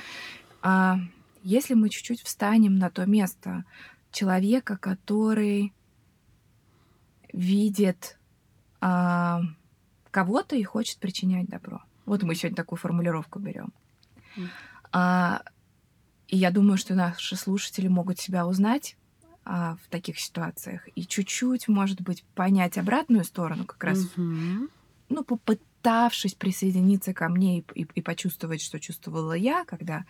а, 0.62 1.00
если 1.44 1.74
мы 1.74 1.90
чуть-чуть 1.90 2.22
встанем 2.22 2.78
на 2.78 2.90
то 2.90 3.06
место 3.06 3.66
человека, 4.12 4.78
который 4.78 5.74
видит 7.34 8.18
а, 8.80 9.42
кого-то 10.12 10.56
и 10.56 10.64
хочет 10.64 10.98
причинять 10.98 11.48
добро. 11.48 11.82
Вот 12.06 12.24
мы 12.24 12.36
сегодня 12.36 12.56
такую 12.56 12.78
формулировку 12.78 13.40
берем. 13.40 13.72
А, 14.92 15.44
и 16.32 16.38
я 16.38 16.50
думаю, 16.50 16.78
что 16.78 16.96
наши 16.96 17.36
слушатели 17.36 17.88
могут 17.88 18.18
себя 18.18 18.48
узнать 18.48 18.96
а, 19.44 19.76
в 19.84 19.90
таких 19.90 20.18
ситуациях 20.18 20.88
и 20.96 21.06
чуть-чуть, 21.06 21.68
может 21.68 22.02
быть, 22.02 22.24
понять 22.36 22.78
обратную 22.78 23.26
сторону, 23.26 23.66
как 23.66 23.84
раз, 23.84 24.08
mm-hmm. 24.16 24.70
ну, 25.10 25.24
попытавшись 25.26 26.36
присоединиться 26.36 27.14
ко 27.14 27.28
мне 27.28 27.60
и, 27.60 27.66
и, 27.76 27.88
и 27.96 28.02
почувствовать, 28.02 28.62
что 28.62 28.80
чувствовала 28.80 29.34
я, 29.34 29.66
когда 29.66 30.06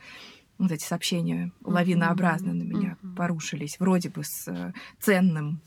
вот 0.59 0.71
эти 0.71 0.83
сообщения 0.83 1.51
лавинообразно 1.63 2.51
mm-hmm. 2.51 2.53
на 2.53 2.63
меня 2.63 2.97
mm-hmm. 3.01 3.15
порушились, 3.15 3.79
вроде 3.79 4.09
бы 4.09 4.23
с 4.23 4.47
э, 4.47 4.73
ценным, 4.99 5.59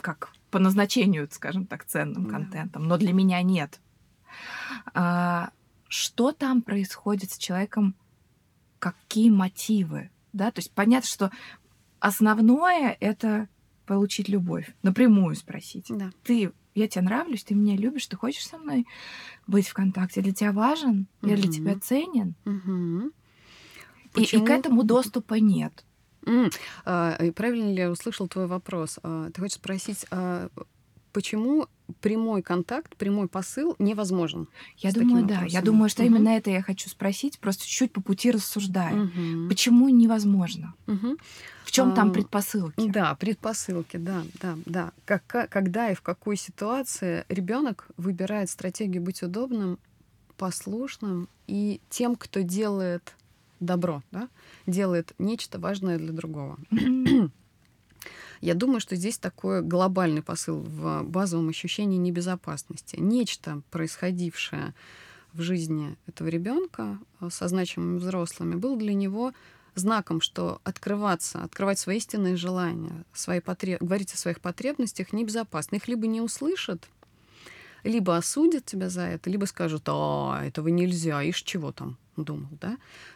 как 0.00 0.32
по 0.50 0.58
назначению, 0.58 1.28
скажем 1.30 1.66
так, 1.66 1.84
ценным 1.84 2.26
mm-hmm. 2.26 2.30
контентом, 2.30 2.88
но 2.88 2.98
для 2.98 3.12
меня 3.12 3.40
нет. 3.42 3.80
А, 4.94 5.50
что 5.86 6.32
там 6.32 6.60
происходит 6.60 7.30
с 7.30 7.38
человеком? 7.38 7.94
Какие 8.82 9.30
мотивы, 9.30 10.10
да, 10.32 10.50
то 10.50 10.58
есть 10.58 10.72
понятно, 10.72 11.08
что 11.08 11.30
основное 12.00 12.96
это 12.98 13.48
получить 13.86 14.28
любовь, 14.28 14.74
напрямую 14.82 15.36
спросить. 15.36 15.86
Да. 15.88 16.10
Ты, 16.24 16.50
я 16.74 16.88
тебе 16.88 17.02
нравлюсь, 17.02 17.44
ты 17.44 17.54
меня 17.54 17.76
любишь, 17.76 18.08
ты 18.08 18.16
хочешь 18.16 18.44
со 18.44 18.58
мной 18.58 18.88
быть 19.46 19.68
в 19.68 19.74
контакте, 19.74 20.20
для 20.20 20.32
тебя 20.32 20.50
важен, 20.50 21.06
угу. 21.20 21.30
я 21.30 21.36
для 21.36 21.52
тебя 21.52 21.78
ценен. 21.78 22.34
Угу. 22.44 23.12
И, 24.20 24.24
и 24.24 24.44
к 24.44 24.50
этому 24.50 24.82
доступа 24.82 25.34
нет. 25.34 25.84
Mm. 26.22 26.52
А, 26.84 27.18
правильно 27.34 27.70
ли 27.70 27.78
я 27.78 27.90
услышал 27.90 28.26
твой 28.26 28.46
вопрос? 28.46 28.98
А, 29.02 29.30
ты 29.30 29.40
хочешь 29.40 29.56
спросить, 29.56 30.06
а 30.10 30.48
почему 31.12 31.68
прямой 32.00 32.42
контакт, 32.42 32.96
прямой 32.96 33.28
посыл 33.28 33.76
невозможен. 33.78 34.48
Я 34.78 34.92
думаю, 34.92 35.26
да. 35.26 35.44
Я 35.44 35.62
думаю, 35.62 35.88
что 35.88 36.02
угу. 36.02 36.10
именно 36.10 36.30
это 36.30 36.50
я 36.50 36.62
хочу 36.62 36.88
спросить, 36.88 37.38
просто 37.38 37.64
чуть-чуть 37.64 37.92
по 37.92 38.00
пути 38.00 38.30
рассуждая. 38.30 38.94
Угу. 38.94 39.48
Почему 39.48 39.88
невозможно? 39.88 40.74
Угу. 40.86 41.16
В 41.64 41.70
чем 41.70 41.92
а, 41.92 41.94
там 41.94 42.12
предпосылки? 42.12 42.90
Да, 42.90 43.14
предпосылки, 43.14 43.96
да, 43.96 44.22
да, 44.40 44.58
да. 44.66 44.92
Как, 45.04 45.50
когда 45.50 45.90
и 45.90 45.94
в 45.94 46.02
какой 46.02 46.36
ситуации 46.36 47.24
ребенок 47.28 47.88
выбирает 47.96 48.50
стратегию 48.50 49.02
быть 49.02 49.22
удобным, 49.22 49.78
послушным 50.36 51.28
и 51.46 51.80
тем, 51.88 52.16
кто 52.16 52.40
делает 52.40 53.14
добро, 53.60 54.02
да, 54.10 54.28
делает 54.66 55.12
нечто 55.18 55.58
важное 55.58 55.98
для 55.98 56.12
другого. 56.12 56.58
Я 58.42 58.54
думаю, 58.54 58.80
что 58.80 58.96
здесь 58.96 59.18
такой 59.18 59.62
глобальный 59.62 60.20
посыл 60.20 60.58
в 60.58 61.04
базовом 61.04 61.48
ощущении 61.50 61.96
небезопасности. 61.96 62.96
Нечто, 62.98 63.62
происходившее 63.70 64.74
в 65.32 65.42
жизни 65.42 65.96
этого 66.08 66.26
ребенка 66.26 66.98
э, 67.20 67.30
со 67.30 67.46
значимыми 67.46 67.98
взрослыми, 67.98 68.56
было 68.56 68.76
для 68.76 68.94
него 68.94 69.32
знаком, 69.76 70.20
что 70.20 70.60
открываться, 70.64 71.44
открывать 71.44 71.78
свои 71.78 71.98
истинные 71.98 72.34
желания, 72.34 73.04
свои 73.12 73.38
потреб... 73.38 73.80
говорить 73.80 74.12
о 74.12 74.16
своих 74.18 74.40
потребностях 74.40 75.12
небезопасно. 75.12 75.76
Их 75.76 75.86
либо 75.86 76.08
не 76.08 76.20
услышат, 76.20 76.88
либо 77.84 78.16
осудят 78.16 78.64
тебя 78.64 78.90
за 78.90 79.02
это, 79.02 79.30
либо 79.30 79.44
скажут, 79.44 79.84
а, 79.86 80.44
этого 80.44 80.66
нельзя, 80.66 81.22
ишь 81.22 81.42
чего 81.42 81.70
там 81.70 81.96
думал, 82.16 82.48
да? 82.60 82.72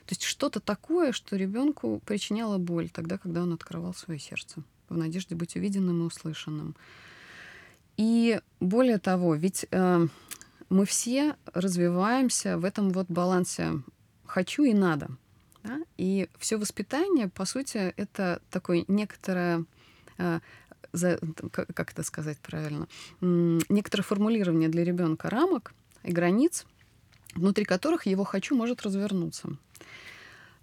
То 0.07 0.11
есть 0.11 0.23
что-то 0.23 0.61
такое, 0.61 1.11
что 1.11 1.35
ребенку 1.35 2.01
причиняло 2.07 2.59
боль 2.59 2.91
тогда, 2.91 3.19
когда 3.19 3.43
он 3.43 3.53
открывал 3.55 3.93
свое 3.93 4.21
сердце 4.21 4.62
в 4.88 4.96
надежде 4.96 5.35
быть 5.35 5.57
увиденным 5.57 6.03
и 6.03 6.07
услышанным. 6.07 6.77
И 7.96 8.40
более 8.61 8.99
того, 8.99 9.35
ведь 9.35 9.66
э, 9.70 10.07
мы 10.68 10.85
все 10.85 11.37
развиваемся 11.53 12.59
в 12.59 12.64
этом 12.64 12.90
вот 12.90 13.07
балансе 13.09 13.83
хочу 14.27 14.64
и 14.64 14.75
надо. 14.75 15.09
Да? 15.62 15.81
И 15.96 16.29
все 16.38 16.57
воспитание, 16.59 17.29
по 17.29 17.44
сути, 17.44 17.94
это 17.96 18.40
такое 18.51 18.85
некоторое 18.88 19.64
э, 20.18 20.40
за, 20.92 21.18
как 21.51 21.92
это 21.92 22.03
сказать 22.03 22.38
правильно, 22.38 22.88
некоторое 23.20 24.03
формулирование 24.03 24.68
для 24.68 24.85
ребенка 24.85 25.31
рамок 25.31 25.75
и 26.03 26.12
границ, 26.12 26.66
внутри 27.35 27.64
которых 27.64 28.07
его 28.07 28.25
хочу 28.25 28.55
может 28.55 28.83
развернуться. 28.83 29.57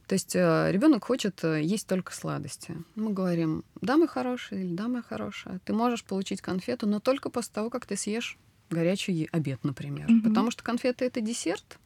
То 0.08 0.14
есть 0.14 0.36
э, 0.36 0.72
ребенок 0.72 1.06
хочет 1.06 1.44
э, 1.44 1.62
есть 1.62 1.88
только 1.88 2.14
сладости. 2.14 2.76
Мы 2.96 3.14
говорим, 3.14 3.64
да, 3.82 3.98
мой 3.98 4.08
хороший 4.08 4.64
или 4.64 4.74
да, 4.74 4.88
моя 4.88 5.02
хорошая, 5.02 5.60
ты 5.66 5.74
можешь 5.74 6.04
получить 6.04 6.42
конфету, 6.42 6.88
но 6.88 7.00
только 7.00 7.30
после 7.30 7.54
того, 7.54 7.70
как 7.70 7.86
ты 7.86 7.96
съешь 7.96 8.38
горячий 8.70 9.30
обед, 9.32 9.64
например. 9.64 10.10
Mm-hmm. 10.10 10.28
Потому 10.28 10.52
что 10.52 10.64
конфета 10.64 11.06
это 11.06 11.22
десерт, 11.22 11.80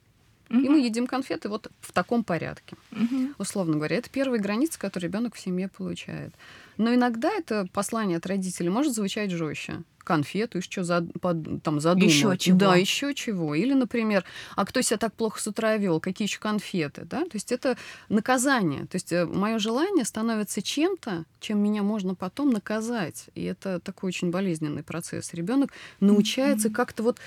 Угу. 0.49 0.59
И 0.59 0.69
мы 0.69 0.79
едим 0.79 1.07
конфеты 1.07 1.49
вот 1.49 1.69
в 1.81 1.91
таком 1.91 2.23
порядке. 2.23 2.75
Угу. 2.91 3.33
Условно 3.37 3.75
говоря, 3.75 3.97
это 3.97 4.09
первые 4.09 4.41
границы, 4.41 4.79
которые 4.79 5.09
ребенок 5.09 5.35
в 5.35 5.39
семье 5.39 5.67
получает. 5.67 6.33
Но 6.77 6.93
иногда 6.93 7.31
это 7.31 7.67
послание 7.73 8.17
от 8.17 8.25
родителей 8.25 8.69
может 8.69 8.93
звучать 8.93 9.31
жестче 9.31 9.83
конфету, 10.07 10.57
еще 10.57 10.85
за, 10.85 11.05
под, 11.19 11.61
там 11.63 11.81
задумал. 11.81 12.07
Еще 12.07 12.37
чего. 12.37 12.57
Да, 12.57 12.75
еще 12.77 13.13
чего. 13.13 13.53
Или, 13.53 13.73
например, 13.73 14.23
а 14.55 14.65
кто 14.65 14.81
себя 14.81 14.97
так 14.97 15.13
плохо 15.13 15.41
с 15.41 15.47
утра 15.47 15.75
вел, 15.75 15.99
какие 15.99 16.27
еще 16.27 16.39
конфеты, 16.39 17.03
да? 17.03 17.23
То 17.23 17.31
есть 17.33 17.51
это 17.51 17.77
наказание. 18.07 18.85
То 18.85 18.95
есть 18.95 19.11
э, 19.11 19.25
мое 19.25 19.59
желание 19.59 20.05
становится 20.05 20.61
чем-то, 20.61 21.25
чем 21.41 21.61
меня 21.61 21.83
можно 21.83 22.15
потом 22.15 22.51
наказать. 22.51 23.25
И 23.35 23.43
это 23.43 23.81
такой 23.81 24.07
очень 24.07 24.31
болезненный 24.31 24.81
процесс. 24.81 25.33
Ребенок 25.33 25.73
научается 25.99 26.69
mm-hmm. 26.69 26.73
как-то 26.73 27.03
вот 27.03 27.17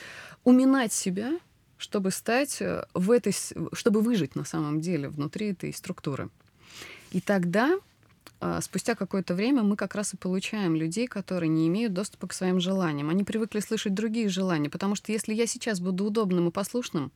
уминать 0.44 0.94
себя, 0.94 1.38
чтобы 1.76 2.10
стать 2.10 2.62
э, 2.62 2.84
в 2.94 3.10
этой, 3.10 3.34
чтобы 3.74 4.00
выжить 4.00 4.36
на 4.36 4.46
самом 4.46 4.80
деле 4.80 5.10
внутри 5.10 5.50
этой 5.50 5.74
структуры. 5.74 6.30
И 7.12 7.20
тогда 7.20 7.78
спустя 8.60 8.94
какое-то 8.94 9.34
время 9.34 9.62
мы 9.62 9.76
как 9.76 9.94
раз 9.94 10.14
и 10.14 10.16
получаем 10.16 10.74
людей, 10.74 11.06
которые 11.06 11.48
не 11.48 11.68
имеют 11.68 11.92
доступа 11.92 12.26
к 12.26 12.32
своим 12.32 12.58
желаниям. 12.58 13.10
Они 13.10 13.22
привыкли 13.22 13.60
слышать 13.60 13.94
другие 13.94 14.28
желания, 14.28 14.70
потому 14.70 14.94
что 14.94 15.12
если 15.12 15.34
я 15.34 15.46
сейчас 15.46 15.80
буду 15.80 16.06
удобным 16.06 16.48
и 16.48 16.50
послушным, 16.50 17.12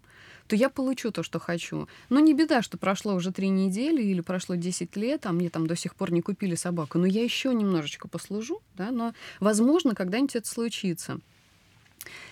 то 0.46 0.56
я 0.56 0.68
получу 0.68 1.10
то, 1.10 1.22
что 1.22 1.38
хочу. 1.38 1.88
Но 2.10 2.20
не 2.20 2.34
беда, 2.34 2.62
что 2.62 2.76
прошло 2.76 3.14
уже 3.14 3.32
три 3.32 3.48
недели 3.48 4.02
или 4.02 4.20
прошло 4.20 4.54
10 4.54 4.94
лет, 4.96 5.26
а 5.26 5.32
мне 5.32 5.48
там 5.48 5.66
до 5.66 5.76
сих 5.76 5.94
пор 5.94 6.12
не 6.12 6.20
купили 6.20 6.54
собаку. 6.54 6.98
Но 6.98 7.06
я 7.06 7.22
еще 7.22 7.54
немножечко 7.54 8.08
послужу, 8.08 8.60
да, 8.74 8.90
но, 8.90 9.14
возможно, 9.40 9.94
когда-нибудь 9.94 10.36
это 10.36 10.48
случится. 10.48 11.18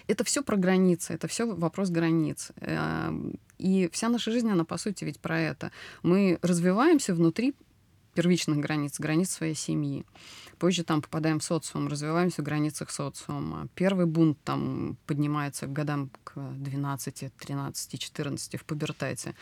Это 0.06 0.24
все 0.24 0.42
про 0.42 0.56
границы, 0.56 1.14
это 1.14 1.28
все 1.28 1.46
вопрос 1.46 1.88
границ. 1.88 2.50
Эм, 2.60 3.38
и 3.58 3.88
вся 3.92 4.10
наша 4.10 4.30
жизнь, 4.30 4.50
она, 4.50 4.64
по 4.64 4.76
сути, 4.76 5.04
ведь 5.04 5.18
про 5.18 5.40
это. 5.40 5.70
Мы 6.02 6.38
развиваемся 6.42 7.14
внутри 7.14 7.54
первичных 8.14 8.58
границ, 8.58 8.98
границ 8.98 9.30
своей 9.30 9.54
семьи. 9.54 10.04
Позже 10.62 10.84
там 10.84 11.02
попадаем 11.02 11.40
в 11.40 11.42
социум, 11.42 11.88
развиваемся 11.88 12.40
в 12.40 12.44
границах 12.44 12.92
социума. 12.92 13.66
Первый 13.74 14.06
бунт 14.06 14.38
там 14.44 14.96
поднимается 15.06 15.66
к 15.66 15.72
годам 15.72 16.08
к 16.22 16.34
12, 16.36 17.32
13, 17.36 18.00
14 18.00 18.60
в 18.60 18.64
пубертате. 18.64 19.34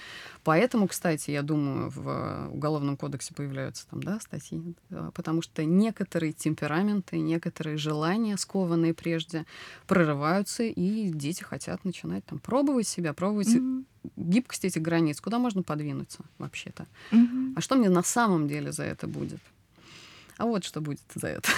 Поэтому, 0.44 0.88
кстати, 0.88 1.30
я 1.30 1.42
думаю, 1.42 1.90
в 1.90 2.48
Уголовном 2.54 2.96
кодексе 2.96 3.34
появляются 3.34 3.86
там, 3.90 4.02
да, 4.02 4.18
статьи, 4.18 4.74
потому 5.12 5.42
что 5.42 5.62
некоторые 5.62 6.32
темпераменты, 6.32 7.18
некоторые 7.18 7.76
желания, 7.76 8.38
скованные 8.38 8.94
прежде, 8.94 9.44
прорываются, 9.86 10.62
и 10.62 11.10
дети 11.10 11.42
хотят 11.42 11.84
начинать 11.84 12.24
там 12.24 12.38
пробовать 12.38 12.88
себя, 12.88 13.12
пробовать 13.12 13.48
mm-hmm 13.48 13.84
гибкость 14.16 14.64
этих 14.64 14.80
границ, 14.80 15.20
куда 15.20 15.38
можно 15.38 15.62
подвинуться 15.62 16.20
вообще-то. 16.38 16.86
Угу. 17.12 17.52
А 17.56 17.60
что 17.60 17.76
мне 17.76 17.90
на 17.90 18.02
самом 18.02 18.48
деле 18.48 18.72
за 18.72 18.84
это 18.84 19.06
будет? 19.06 19.40
А 20.40 20.46
вот 20.46 20.64
что 20.64 20.80
будет 20.80 21.02
за 21.14 21.26
это. 21.26 21.50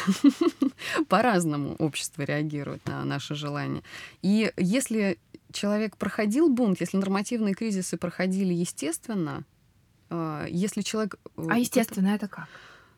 По-разному 1.09 1.77
общество 1.79 2.23
реагирует 2.23 2.85
на 2.88 3.05
наши 3.05 3.37
желания. 3.37 3.85
И 4.23 4.53
если 4.57 5.21
человек 5.53 5.97
проходил 5.97 6.49
бунт, 6.49 6.81
если 6.81 6.97
нормативные 6.97 7.55
кризисы 7.55 7.97
проходили 7.97 8.53
естественно, 8.53 9.45
а, 10.11 10.47
если 10.49 10.83
человек... 10.83 11.14
Э, 11.37 11.47
а 11.49 11.59
естественно 11.59 12.09
это 12.09 12.27
как? 12.27 12.49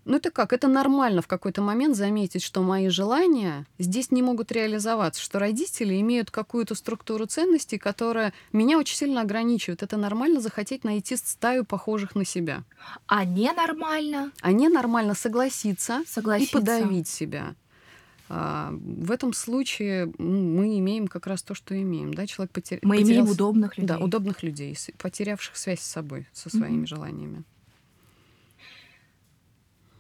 Ну 0.04 0.16
это 0.16 0.30
как? 0.30 0.52
Это 0.52 0.68
нормально 0.68 1.22
в 1.22 1.26
какой-то 1.26 1.62
момент 1.62 1.96
заметить, 1.96 2.42
что 2.42 2.62
мои 2.62 2.88
желания 2.88 3.66
здесь 3.78 4.10
не 4.10 4.22
могут 4.22 4.52
реализоваться, 4.52 5.20
что 5.20 5.38
родители 5.38 6.00
имеют 6.00 6.30
какую-то 6.30 6.74
структуру 6.74 7.26
ценностей, 7.26 7.78
которая 7.78 8.32
меня 8.52 8.78
очень 8.78 8.96
сильно 8.96 9.22
ограничивает. 9.22 9.82
Это 9.82 9.96
нормально 9.96 10.40
захотеть 10.40 10.84
найти 10.84 11.16
стаю 11.16 11.64
похожих 11.64 12.14
на 12.14 12.24
себя. 12.24 12.64
А 13.06 13.24
ненормально? 13.24 14.32
А 14.40 14.52
ненормально 14.52 15.14
согласиться, 15.14 16.02
согласиться. 16.06 16.58
и 16.58 16.60
подавить 16.60 17.08
себя. 17.08 17.54
А, 18.28 18.72
в 18.72 19.10
этом 19.10 19.32
случае 19.32 20.12
мы 20.18 20.78
имеем 20.78 21.08
как 21.08 21.26
раз 21.26 21.42
то, 21.42 21.54
что 21.54 21.80
имеем. 21.80 22.12
Да? 22.14 22.26
Человек 22.26 22.52
потер... 22.52 22.78
Мы 22.82 22.96
потерял... 22.96 23.22
имеем 23.22 23.28
удобных 23.28 23.76
людей. 23.78 23.88
Да, 23.88 23.98
удобных 23.98 24.42
людей, 24.42 24.76
потерявших 24.98 25.56
связь 25.56 25.80
с 25.80 25.86
собой, 25.86 26.26
со 26.32 26.50
своими 26.50 26.84
mm-hmm. 26.84 26.86
желаниями. 26.86 27.44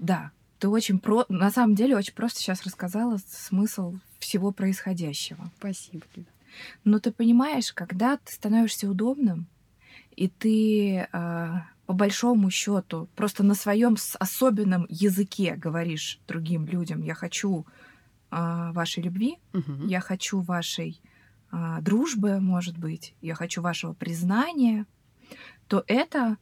Да, 0.04 0.32
ты 0.58 0.68
очень 0.68 0.98
про... 0.98 1.24
на 1.28 1.50
самом 1.50 1.74
деле 1.74 1.96
очень 1.96 2.14
просто 2.14 2.38
сейчас 2.38 2.62
рассказала 2.64 3.18
смысл 3.26 3.96
всего 4.18 4.52
происходящего. 4.52 5.50
Спасибо, 5.58 6.04
Лида. 6.14 6.28
Но 6.84 6.98
ты 7.00 7.10
понимаешь, 7.10 7.72
когда 7.72 8.18
ты 8.18 8.32
становишься 8.32 8.88
удобным, 8.88 9.46
и 10.14 10.28
ты 10.28 11.08
э, 11.10 11.52
по 11.86 11.92
большому 11.92 12.50
счету 12.50 13.08
просто 13.16 13.42
на 13.42 13.54
своем 13.54 13.96
особенном 14.18 14.86
языке 14.90 15.56
говоришь 15.56 16.20
другим 16.28 16.66
людям: 16.66 17.02
я 17.02 17.14
хочу 17.14 17.66
э, 18.30 18.70
вашей 18.72 19.02
любви, 19.02 19.38
угу. 19.54 19.86
я 19.86 20.00
хочу 20.00 20.40
вашей 20.40 21.00
э, 21.50 21.78
дружбы, 21.80 22.40
может 22.40 22.76
быть, 22.76 23.14
я 23.22 23.34
хочу 23.34 23.62
вашего 23.62 23.94
признания, 23.94 24.86
то 25.66 25.82
это 25.86 26.36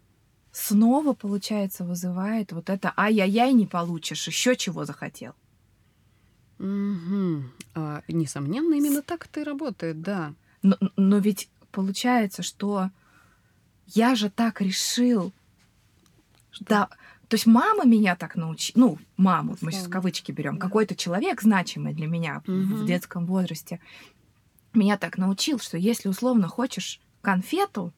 снова, 0.53 1.15
получается, 1.15 1.85
вызывает 1.85 2.53
вот 2.53 2.71
это 2.71 2.93
ай-яй-яй 2.97 3.53
не 3.53 3.67
получишь, 3.67 4.27
еще 4.27 4.55
чего 4.55 4.85
захотел. 4.85 5.35
Угу. 6.59 7.43
А, 7.75 8.03
несомненно, 8.07 8.75
именно 8.75 9.03
так 9.03 9.27
это 9.27 9.41
и 9.41 9.45
работает, 9.45 10.01
да. 10.03 10.35
Но, 10.63 10.77
но 10.97 11.19
ведь 11.19 11.49
получается, 11.73 12.43
что 12.43 12.91
я 13.87 14.15
же 14.15 14.31
так 14.31 14.61
решил. 14.61 15.33
Что? 16.51 16.65
Да, 16.67 16.89
то 17.29 17.35
есть 17.35 17.47
мама 17.47 17.85
меня 17.85 18.15
так 18.15 18.37
научила, 18.37 18.79
ну, 18.79 18.99
маму, 19.17 19.57
мы 19.63 19.73
сейчас 19.73 19.87
в 19.87 19.91
кавычки 19.91 20.33
берем, 20.33 20.59
да. 20.59 20.61
какой-то 20.61 20.95
человек 20.95 21.41
значимый 21.41 21.95
для 21.95 22.07
меня 22.07 22.43
угу. 22.47 22.53
в 22.53 22.87
детском 22.87 23.25
возрасте, 23.25 23.81
меня 24.75 24.99
так 24.99 25.17
научил, 25.17 25.59
что 25.59 25.79
если 25.79 26.11
условно 26.11 26.47
хочешь 26.49 27.01
конфету, 27.23 27.93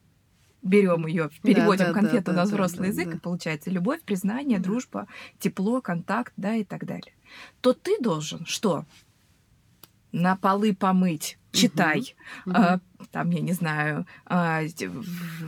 берем 0.65 1.05
ее, 1.05 1.29
переводим 1.43 1.85
да, 1.85 1.93
да, 1.93 1.99
конфету 1.99 2.31
да, 2.31 2.33
на 2.33 2.43
взрослый 2.43 2.89
да, 2.89 2.93
язык, 2.93 3.09
да. 3.11 3.15
и 3.15 3.19
получается 3.19 3.69
любовь, 3.69 4.01
признание, 4.01 4.57
да. 4.57 4.65
дружба, 4.65 5.07
тепло, 5.39 5.79
контакт, 5.79 6.33
да, 6.35 6.55
и 6.55 6.63
так 6.63 6.85
далее. 6.85 7.13
То 7.61 7.73
ты 7.73 7.97
должен 8.01 8.45
что? 8.45 8.85
На 10.11 10.35
полы 10.35 10.73
помыть, 10.73 11.37
читай, 11.51 12.15
угу. 12.45 12.55
а, 12.55 12.79
там, 13.11 13.29
я 13.31 13.41
не 13.41 13.53
знаю, 13.53 14.07
а, 14.25 14.61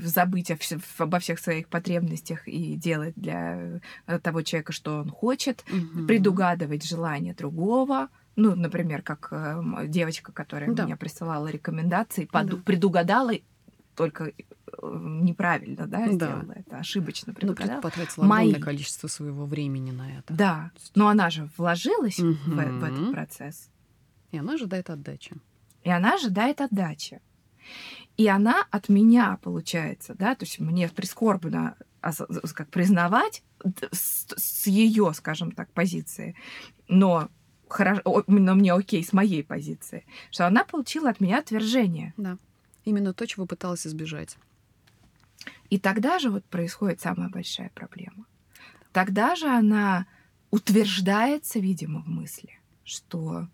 забыть 0.02 0.52
о, 0.52 0.58
обо 0.98 1.20
всех 1.20 1.40
своих 1.40 1.68
потребностях 1.68 2.48
и 2.48 2.76
делать 2.76 3.14
для 3.16 3.80
э, 4.08 4.20
того 4.20 4.42
человека, 4.42 4.74
что 4.74 5.00
он 5.00 5.10
хочет, 5.10 5.64
угу. 5.72 6.06
предугадывать 6.06 6.86
желание 6.86 7.34
другого, 7.34 8.10
ну, 8.36 8.56
например, 8.56 9.02
как 9.02 9.30
э, 9.32 9.88
девочка, 9.88 10.34
которая 10.34 10.72
да. 10.72 10.84
меня 10.84 10.98
присылала 10.98 11.48
рекомендации, 11.48 12.26
под, 12.26 12.64
предугадала 12.66 13.32
только 13.96 14.32
неправильно, 14.82 15.88
да, 15.88 16.12
сделала 16.12 16.44
да. 16.44 16.54
это, 16.56 16.78
ошибочно 16.78 17.34
ну, 17.34 17.40
предугадала. 17.40 17.76
Ну, 17.78 17.82
потратила 17.82 18.26
огромное 18.26 18.52
Мои... 18.54 18.62
количество 18.62 19.08
своего 19.08 19.46
времени 19.46 19.92
на 19.92 20.20
это. 20.20 20.34
Да, 20.34 20.72
но 20.96 21.08
она 21.08 21.30
же 21.30 21.50
вложилась 21.58 22.20
угу. 22.20 22.34
в, 22.46 22.56
в 22.56 22.84
этот 22.84 23.12
процесс. 23.12 23.70
И 24.32 24.38
она 24.38 24.54
ожидает 24.54 24.90
отдачи. 24.90 25.36
И 25.84 25.90
она 25.90 26.16
ожидает 26.16 26.62
отдачи. 26.62 27.22
И 28.18 28.28
она 28.28 28.66
от 28.72 28.90
меня, 28.90 29.40
получается, 29.42 30.16
да, 30.16 30.36
то 30.36 30.46
есть 30.46 30.60
мне 30.60 30.90
прискорбно 30.90 31.76
как 32.02 32.70
признавать 32.70 33.44
с, 33.92 34.26
с 34.36 34.68
ее, 34.68 35.12
скажем 35.14 35.52
так, 35.52 35.72
позиции, 35.72 36.36
но 36.88 37.30
хорошо, 37.68 38.24
но 38.28 38.56
мне 38.56 38.74
окей 38.74 39.04
с 39.04 39.14
моей 39.14 39.44
позиции, 39.44 40.06
что 40.32 40.48
она 40.48 40.64
получила 40.64 41.10
от 41.10 41.20
меня 41.20 41.40
отвержение. 41.40 42.14
Да. 42.18 42.38
Именно 42.86 43.14
то, 43.14 43.28
чего 43.28 43.46
пыталась 43.46 43.86
избежать. 43.86 44.38
И 45.70 45.80
тогда 45.80 46.20
же 46.20 46.30
вот 46.30 46.46
происходит 46.46 47.02
самая 47.02 47.30
большая 47.30 47.72
проблема. 47.74 48.26
Тогда 48.92 49.36
же 49.36 49.48
она 49.48 50.08
утверждается, 50.50 51.60
видимо, 51.60 52.02
в 52.02 52.08
мысли, 52.08 52.60
что 52.84 53.48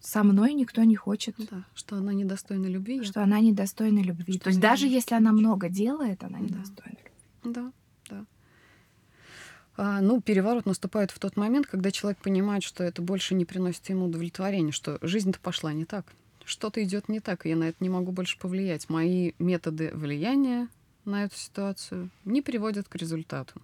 со 0.00 0.22
мной 0.22 0.52
никто 0.52 0.84
не 0.84 0.96
хочет. 0.96 1.36
Да, 1.50 1.64
что 1.74 1.96
она 1.96 2.12
недостойна 2.12 2.66
любви. 2.66 3.02
Что 3.02 3.22
она 3.22 3.40
недостойна 3.40 4.00
любви. 4.00 4.34
Что 4.34 4.44
То 4.44 4.48
есть 4.50 4.60
даже 4.60 4.86
если 4.86 5.14
она 5.14 5.32
много 5.32 5.68
делает, 5.68 6.24
она 6.24 6.38
недостойна 6.38 6.98
да. 7.42 7.50
любви. 7.50 7.54
Да, 7.54 7.72
да. 8.10 8.26
А, 9.76 10.00
ну, 10.00 10.20
переворот 10.20 10.66
наступает 10.66 11.10
в 11.10 11.18
тот 11.18 11.36
момент, 11.36 11.66
когда 11.66 11.90
человек 11.90 12.18
понимает, 12.18 12.62
что 12.62 12.84
это 12.84 13.00
больше 13.00 13.34
не 13.34 13.44
приносит 13.44 13.88
ему 13.88 14.06
удовлетворения, 14.06 14.72
что 14.72 14.98
жизнь-то 15.02 15.40
пошла 15.40 15.72
не 15.72 15.84
так 15.84 16.12
что-то 16.44 16.82
идет 16.82 17.08
не 17.08 17.20
так, 17.20 17.46
и 17.46 17.50
я 17.50 17.56
на 17.56 17.64
это 17.64 17.76
не 17.80 17.88
могу 17.88 18.12
больше 18.12 18.38
повлиять. 18.38 18.88
Мои 18.88 19.32
методы 19.38 19.90
влияния 19.92 20.68
на 21.04 21.24
эту 21.24 21.36
ситуацию 21.36 22.10
не 22.24 22.42
приводят 22.42 22.88
к 22.88 22.96
результату. 22.96 23.60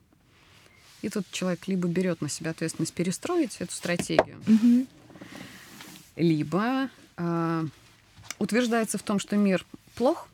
И 1.03 1.09
тут 1.09 1.31
человек 1.31 1.67
либо 1.67 1.89
берет 1.89 2.21
на 2.21 2.29
себя 2.29 2.51
ответственность 2.51 2.93
перестроить 2.93 3.57
эту 3.61 3.73
стратегию, 3.73 4.39
угу. 4.47 4.87
либо 6.17 6.91
э, 7.17 7.65
утверждается 8.39 8.99
в 8.99 9.03
том, 9.03 9.19
что 9.19 9.37
мир 9.37 9.65
плох, 9.95 10.29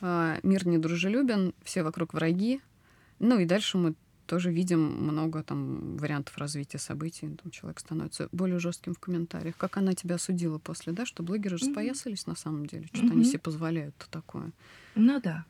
а, 0.00 0.38
мир 0.42 0.66
недружелюбен, 0.66 1.52
все 1.64 1.82
вокруг 1.82 2.14
враги. 2.14 2.60
Ну 3.18 3.38
и 3.38 3.44
дальше 3.44 3.78
мы 3.78 3.94
тоже 4.28 4.52
видим 4.52 4.80
много 4.80 5.42
там 5.42 5.96
вариантов 5.96 6.36
развития 6.36 6.78
событий. 6.78 7.28
Там 7.42 7.50
человек 7.50 7.80
становится 7.80 8.28
более 8.30 8.58
жестким 8.58 8.94
в 8.94 8.98
комментариях. 8.98 9.56
Как 9.56 9.78
она 9.78 9.94
тебя 9.94 10.16
осудила 10.16 10.58
после, 10.58 10.92
да, 10.92 11.06
что 11.06 11.22
блогеры 11.22 11.56
mm-hmm. 11.56 11.68
распоясались 11.68 12.26
на 12.26 12.36
самом 12.36 12.66
деле, 12.66 12.86
что-то 12.92 13.06
mm-hmm. 13.06 13.12
они 13.12 13.24
себе 13.24 13.38
позволяют 13.38 13.96
такое. 14.10 14.52
Ну 14.94 15.20
да. 15.20 15.44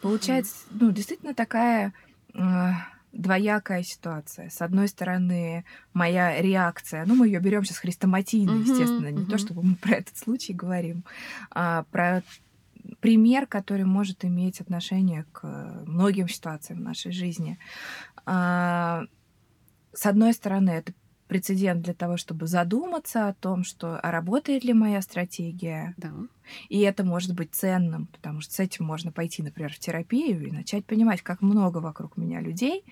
Получается, 0.00 0.54
ну, 0.70 0.92
действительно 0.92 1.34
такая 1.34 1.92
э, 2.32 2.70
двоякая 3.12 3.82
ситуация. 3.82 4.48
С 4.48 4.62
одной 4.62 4.86
стороны, 4.86 5.64
моя 5.92 6.40
реакция, 6.40 7.04
ну, 7.06 7.16
мы 7.16 7.26
ее 7.26 7.40
берем 7.40 7.64
сейчас 7.64 7.78
хрестоматийно, 7.78 8.50
uh-huh, 8.50 8.60
естественно, 8.60 9.10
не 9.10 9.24
uh-huh. 9.24 9.30
то, 9.30 9.38
чтобы 9.38 9.64
мы 9.64 9.74
про 9.74 9.96
этот 9.96 10.16
случай 10.16 10.52
говорим, 10.52 11.02
а 11.50 11.82
про 11.90 12.22
пример, 13.00 13.46
который 13.46 13.84
может 13.84 14.24
иметь 14.24 14.60
отношение 14.60 15.24
к 15.32 15.46
многим 15.86 16.28
ситуациям 16.28 16.80
в 16.80 16.82
нашей 16.82 17.12
жизни. 17.12 17.58
А, 18.26 19.04
с 19.92 20.06
одной 20.06 20.32
стороны, 20.32 20.70
это 20.70 20.92
прецедент 21.28 21.82
для 21.82 21.94
того, 21.94 22.16
чтобы 22.16 22.46
задуматься 22.46 23.28
о 23.28 23.34
том, 23.34 23.62
что 23.62 23.98
а 24.00 24.10
работает 24.10 24.64
ли 24.64 24.72
моя 24.72 25.00
стратегия. 25.02 25.94
Да. 25.96 26.12
И 26.68 26.80
это 26.80 27.04
может 27.04 27.34
быть 27.34 27.54
ценным, 27.54 28.06
потому 28.06 28.40
что 28.40 28.54
с 28.54 28.60
этим 28.60 28.86
можно 28.86 29.12
пойти, 29.12 29.42
например, 29.42 29.72
в 29.72 29.78
терапию 29.78 30.46
и 30.46 30.50
начать 30.50 30.84
понимать, 30.86 31.22
как 31.22 31.42
много 31.42 31.78
вокруг 31.78 32.16
меня 32.16 32.40
людей, 32.40 32.84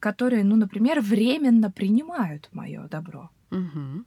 которые, 0.00 0.42
ну, 0.42 0.56
например, 0.56 1.00
временно 1.00 1.70
принимают 1.70 2.48
мое 2.52 2.88
добро. 2.88 3.30
Угу. 3.50 4.04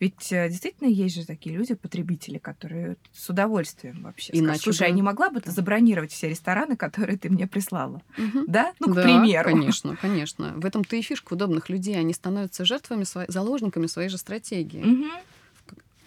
Ведь 0.00 0.32
э, 0.32 0.48
действительно 0.48 0.88
есть 0.88 1.14
же 1.14 1.26
такие 1.26 1.56
люди, 1.56 1.74
потребители, 1.74 2.38
которые 2.38 2.96
с 3.12 3.28
удовольствием 3.28 4.02
вообще 4.02 4.32
Иначе 4.32 4.60
скажут, 4.60 4.62
слушай, 4.62 4.88
бы... 4.88 4.92
а 4.92 4.96
не 4.96 5.02
могла 5.02 5.30
бы 5.30 5.40
ты 5.40 5.50
забронировать 5.50 6.12
все 6.12 6.28
рестораны, 6.28 6.76
которые 6.76 7.18
ты 7.18 7.28
мне 7.30 7.46
прислала? 7.46 8.02
Угу. 8.16 8.44
Да? 8.46 8.72
Ну, 8.80 8.92
к 8.92 8.94
да, 8.94 9.02
примеру. 9.02 9.50
конечно, 9.50 9.96
конечно. 9.96 10.52
В 10.56 10.64
этом-то 10.64 10.96
и 10.96 11.02
фишка 11.02 11.34
удобных 11.34 11.68
людей. 11.68 11.98
Они 11.98 12.12
становятся 12.12 12.64
жертвами, 12.64 13.04
заложниками 13.30 13.86
своей 13.86 14.08
же 14.08 14.18
стратегии. 14.18 14.82
Угу 14.82 15.10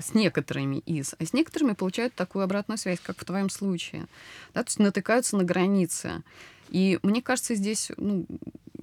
с 0.02 0.14
некоторыми 0.14 0.78
из, 0.78 1.16
а 1.20 1.26
с 1.26 1.34
некоторыми 1.34 1.74
получают 1.74 2.14
такую 2.16 2.44
обратную 2.44 2.78
связь, 2.78 3.00
как 3.00 3.20
в 3.20 3.26
твоем 3.26 3.50
случае. 3.50 4.08
Да, 4.54 4.64
то 4.64 4.70
есть 4.70 4.80
натыкаются 4.80 5.38
на 5.38 5.44
границы. 5.44 6.24
И 6.70 7.00
мне 7.04 7.22
кажется, 7.22 7.56
здесь 7.56 7.92
ну, 7.98 8.26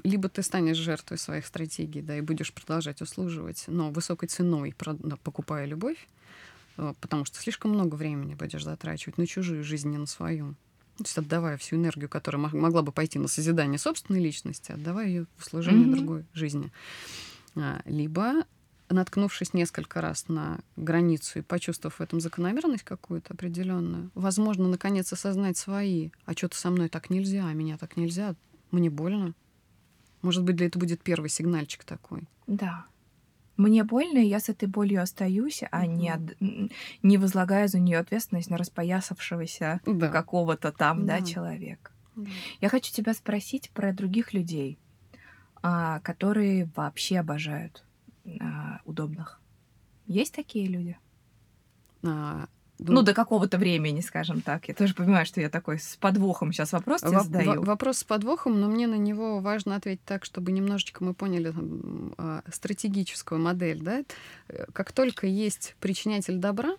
либо 0.05 0.29
ты 0.29 0.43
станешь 0.43 0.77
жертвой 0.77 1.19
своих 1.19 1.47
стратегий, 1.47 2.03
да, 2.03 2.17
и 2.17 2.21
будешь 2.21 2.53
продолжать 2.53 3.01
услуживать, 3.01 3.65
но 3.67 3.91
высокой 3.91 4.29
ценой, 4.29 4.75
покупая 5.23 5.67
любовь, 5.67 6.09
э, 6.77 6.95
потому 7.01 7.25
что 7.25 7.39
слишком 7.39 7.73
много 7.73 7.95
времени 7.95 8.35
будешь 8.35 8.65
затрачивать 8.65 9.19
на 9.19 9.27
чужую 9.27 9.65
жизнь, 9.65 9.91
не 9.91 9.99
на 9.99 10.07
свою. 10.07 10.55
То 10.99 11.05
есть 11.05 11.19
отдавая 11.19 11.57
всю 11.57 11.77
энергию, 11.77 12.09
которая 12.09 12.43
могла 12.43 12.83
бы 12.83 12.91
пойти 12.91 13.21
на 13.21 13.29
созидание 13.29 13.79
собственной 13.79 14.21
личности, 14.21 14.73
отдавая 14.73 15.07
ее 15.07 15.27
в 15.37 15.45
служение 15.45 15.87
mm-hmm. 15.87 15.97
другой 15.97 16.25
жизни. 16.35 16.73
А, 17.55 17.81
либо 17.85 18.45
наткнувшись 18.89 19.55
несколько 19.55 20.01
раз 20.01 20.29
на 20.29 20.61
границу 20.77 21.39
и 21.39 21.43
почувствовав 21.43 21.99
в 21.99 22.01
этом 22.01 22.21
закономерность 22.21 22.85
какую-то 22.85 23.35
определенную, 23.35 24.11
возможно, 24.15 24.69
наконец 24.69 25.13
осознать 25.13 25.57
свои, 25.57 26.11
а 26.25 26.33
что-то 26.33 26.57
со 26.57 26.71
мной 26.71 26.89
так 26.89 27.11
нельзя, 27.11 27.47
а 27.47 27.53
меня 27.53 27.77
так 27.79 27.97
нельзя, 27.97 28.35
мне 28.71 28.91
больно, 28.91 29.35
может 30.23 30.45
быть, 30.45 30.57
для 30.57 30.67
этого 30.67 30.81
будет 30.81 31.03
первый 31.03 31.31
сигнальчик 31.31 31.85
такой. 31.85 32.29
Да. 32.47 32.87
Мне 33.57 33.83
больно, 33.83 34.19
и 34.19 34.29
я 34.29 34.39
с 34.39 34.49
этой 34.49 34.69
болью 34.69 35.03
остаюсь, 35.03 35.63
а 35.71 35.85
mm-hmm. 35.85 35.97
не, 35.97 36.11
от, 36.11 36.21
не 37.03 37.19
возлагаю 37.19 37.69
за 37.69 37.81
нее 37.81 37.99
ответственность 37.99 38.51
на 38.51 38.57
распоясавшегося 38.57 39.81
да. 39.85 40.09
какого-то 40.09 40.71
там, 40.71 41.07
да, 41.07 41.19
да 41.19 41.27
человека. 41.27 41.91
Да. 42.15 42.31
Я 42.61 42.69
хочу 42.69 42.93
тебя 42.93 43.15
спросить 43.15 43.71
про 43.71 43.93
других 43.93 44.33
людей, 44.33 44.79
а, 45.61 45.99
которые 46.01 46.71
вообще 46.77 47.19
обожают 47.19 47.85
а, 48.41 48.81
удобных. 48.85 49.41
Есть 50.07 50.35
такие 50.35 50.69
люди? 50.69 50.97
А, 52.05 52.47
ну, 52.79 53.03
до 53.03 53.15
какого-то 53.15 53.59
времени, 53.59 54.01
скажем 54.01 54.41
так. 54.41 54.69
Я 54.69 54.75
тоже 54.75 54.95
понимаю, 54.95 55.27
что 55.27 55.41
я 55.41 55.49
такой 55.49 55.79
с 55.79 55.97
подвохом 55.97 56.53
сейчас 56.53 56.73
вопрос 56.73 57.01
тебе 57.01 57.21
задаю. 57.21 57.63
Вопрос 57.63 57.99
с 57.99 58.05
подвохом, 58.05 58.61
но 58.61 58.69
мне 58.69 58.87
на 58.87 58.97
него 58.97 59.41
важно 59.41 59.77
ответить 59.77 60.05
так, 60.05 60.25
чтобы 60.25 60.53
немножечко 60.53 61.03
мы 61.03 61.15
поняли 61.15 61.53
а, 62.19 62.43
стратегическую 62.53 63.41
модель. 63.41 63.81
Да? 63.83 64.03
Как 64.73 64.93
только 64.93 65.27
есть 65.27 65.75
причинятель 65.81 66.37
добра, 66.37 66.77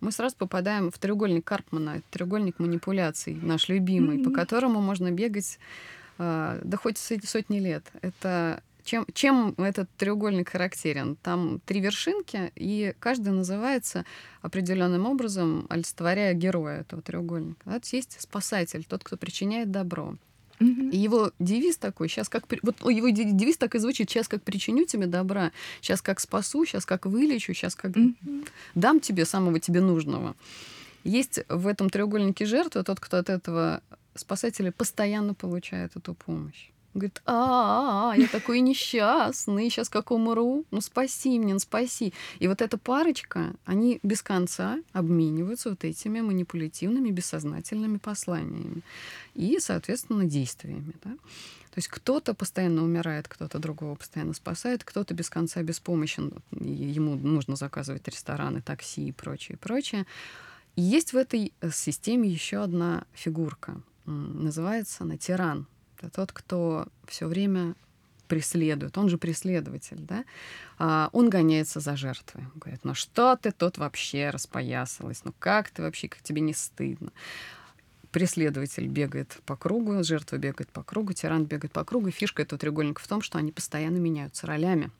мы 0.00 0.12
сразу 0.12 0.36
попадаем 0.36 0.90
в 0.90 0.98
треугольник 0.98 1.44
Карпмана, 1.44 2.02
треугольник 2.10 2.58
манипуляций, 2.58 3.34
наш 3.34 3.68
любимый, 3.68 4.18
mm-hmm. 4.18 4.24
по 4.24 4.30
которому 4.30 4.80
можно 4.80 5.10
бегать 5.10 5.58
а, 6.18 6.60
да 6.62 6.76
хоть 6.76 6.98
сотни 6.98 7.58
лет. 7.58 7.84
Это 8.02 8.62
чем, 8.84 9.06
чем 9.12 9.54
этот 9.56 9.88
треугольник 9.96 10.50
характерен? 10.50 11.16
Там 11.16 11.60
три 11.64 11.80
вершинки, 11.80 12.52
и 12.54 12.94
каждый 13.00 13.32
называется 13.32 14.04
определенным 14.42 15.06
образом, 15.06 15.66
олицетворяя 15.70 16.34
героя 16.34 16.80
этого 16.80 17.00
треугольника. 17.02 17.60
Да? 17.64 17.80
есть 17.92 18.20
спасатель, 18.20 18.84
тот, 18.84 19.02
кто 19.02 19.16
причиняет 19.16 19.70
добро. 19.70 20.16
И 20.60 20.96
его 20.96 21.32
девиз 21.38 21.78
такой, 21.78 22.08
сейчас 22.08 22.28
как... 22.28 22.44
Вот 22.62 22.80
его 22.88 23.08
девиз 23.08 23.56
так 23.56 23.74
и 23.74 23.78
звучит, 23.78 24.08
сейчас 24.08 24.28
как 24.28 24.42
причиню 24.42 24.84
тебе 24.86 25.06
добра, 25.06 25.50
сейчас 25.80 26.00
как 26.00 26.20
спасу, 26.20 26.64
сейчас 26.64 26.86
как 26.86 27.06
вылечу, 27.06 27.52
сейчас 27.54 27.74
как 27.74 27.92
дам 28.74 29.00
тебе 29.00 29.24
самого 29.24 29.58
тебе 29.58 29.80
нужного. 29.80 30.36
Есть 31.02 31.40
в 31.48 31.66
этом 31.66 31.90
треугольнике 31.90 32.46
жертва, 32.46 32.84
тот, 32.84 33.00
кто 33.00 33.18
от 33.18 33.30
этого 33.30 33.82
спасателя 34.14 34.70
постоянно 34.70 35.34
получает 35.34 35.96
эту 35.96 36.14
помощь. 36.14 36.70
Говорит, 36.94 37.22
а, 37.26 38.12
-а, 38.14 38.16
-а 38.16 38.20
я 38.20 38.28
такой 38.28 38.60
несчастный, 38.60 39.68
сейчас 39.68 39.88
как 39.88 40.12
умру, 40.12 40.64
ну 40.70 40.80
спаси 40.80 41.38
меня, 41.38 41.58
спаси. 41.58 42.12
И 42.38 42.46
вот 42.46 42.62
эта 42.62 42.78
парочка, 42.78 43.52
они 43.64 43.98
без 44.04 44.22
конца 44.22 44.78
обмениваются 44.92 45.70
вот 45.70 45.82
этими 45.82 46.20
манипулятивными, 46.20 47.10
бессознательными 47.10 47.98
посланиями 47.98 48.82
и, 49.34 49.58
соответственно, 49.58 50.24
действиями. 50.24 50.92
Да? 51.02 51.10
То 51.10 51.78
есть 51.78 51.88
кто-то 51.88 52.34
постоянно 52.34 52.84
умирает, 52.84 53.26
кто-то 53.26 53.58
другого 53.58 53.96
постоянно 53.96 54.32
спасает, 54.32 54.84
кто-то 54.84 55.12
без 55.12 55.28
конца 55.28 55.60
беспомощен, 55.64 56.32
ему 56.52 57.16
нужно 57.16 57.56
заказывать 57.56 58.06
рестораны, 58.06 58.62
такси 58.62 59.08
и 59.08 59.12
прочее, 59.12 59.58
прочее. 59.58 60.06
И 60.76 60.82
есть 60.82 61.12
в 61.12 61.16
этой 61.16 61.52
э, 61.60 61.70
системе 61.72 62.28
еще 62.28 62.62
одна 62.62 63.04
фигурка. 63.12 63.80
Называется 64.06 65.02
она 65.02 65.16
тиран 65.16 65.66
это 66.04 66.14
тот, 66.14 66.32
кто 66.32 66.86
все 67.06 67.26
время 67.26 67.74
преследует, 68.28 68.96
он 68.96 69.08
же 69.08 69.18
преследователь, 69.18 69.98
да, 70.00 70.24
а, 70.78 71.10
он 71.12 71.28
гоняется 71.28 71.80
за 71.80 71.96
жертвой. 71.96 72.44
Он 72.54 72.58
говорит, 72.58 72.80
ну 72.84 72.94
что 72.94 73.36
ты 73.36 73.52
тут 73.52 73.78
вообще 73.78 74.30
распоясалась, 74.30 75.24
ну 75.24 75.34
как 75.38 75.70
ты 75.70 75.82
вообще, 75.82 76.08
как 76.08 76.22
тебе 76.22 76.40
не 76.40 76.54
стыдно. 76.54 77.12
Преследователь 78.10 78.86
бегает 78.86 79.38
по 79.44 79.56
кругу, 79.56 80.02
жертва 80.04 80.36
бегает 80.36 80.70
по 80.70 80.82
кругу, 80.82 81.12
тиран 81.12 81.44
бегает 81.46 81.72
по 81.72 81.84
кругу. 81.84 82.10
Фишка 82.10 82.42
этого 82.42 82.58
треугольника 82.58 83.02
в 83.02 83.08
том, 83.08 83.22
что 83.22 83.38
они 83.38 83.50
постоянно 83.50 83.96
меняются 83.96 84.46
ролями. 84.46 84.90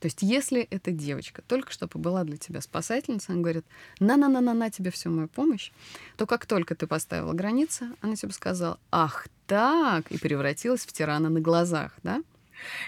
То 0.00 0.06
есть 0.06 0.18
если 0.20 0.62
эта 0.62 0.90
девочка 0.90 1.42
только 1.42 1.72
что 1.72 1.86
побыла 1.86 2.24
для 2.24 2.36
тебя 2.36 2.60
спасательницей, 2.60 3.34
она 3.34 3.42
говорит, 3.42 3.64
на-на-на-на-на 4.00 4.68
тебе 4.68 4.90
всю 4.90 5.10
мою 5.10 5.28
помощь, 5.28 5.70
то 6.16 6.26
как 6.26 6.44
только 6.44 6.74
ты 6.74 6.86
поставила 6.86 7.32
границы, 7.32 7.86
она 8.00 8.16
тебе 8.16 8.32
сказала, 8.32 8.80
ах 8.90 9.28
так, 9.52 10.10
и 10.10 10.16
превратилась 10.16 10.80
в 10.80 10.92
тирана 10.94 11.28
на 11.28 11.38
глазах, 11.38 11.92
да? 12.02 12.22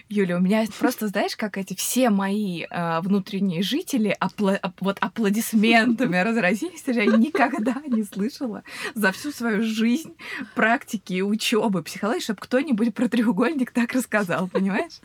Юля, 0.08 0.38
у 0.38 0.40
меня 0.40 0.64
просто, 0.78 1.08
знаешь, 1.08 1.36
как 1.36 1.58
эти 1.58 1.74
все 1.74 2.08
мои 2.08 2.62
э, 2.62 3.00
внутренние 3.02 3.62
жители 3.62 4.16
апла 4.18 4.58
вот 4.80 4.96
аплодисментами 5.00 6.16
разразились, 6.16 6.82
я 6.86 7.04
никогда 7.04 7.76
не 7.86 8.02
слышала 8.02 8.62
за 8.94 9.12
всю 9.12 9.30
свою 9.30 9.62
жизнь 9.62 10.16
практики 10.54 11.20
учебы 11.20 11.82
психологии, 11.82 12.22
чтобы 12.22 12.40
кто-нибудь 12.40 12.94
про 12.94 13.10
треугольник 13.10 13.70
так 13.70 13.92
рассказал, 13.92 14.48
понимаешь? 14.48 15.00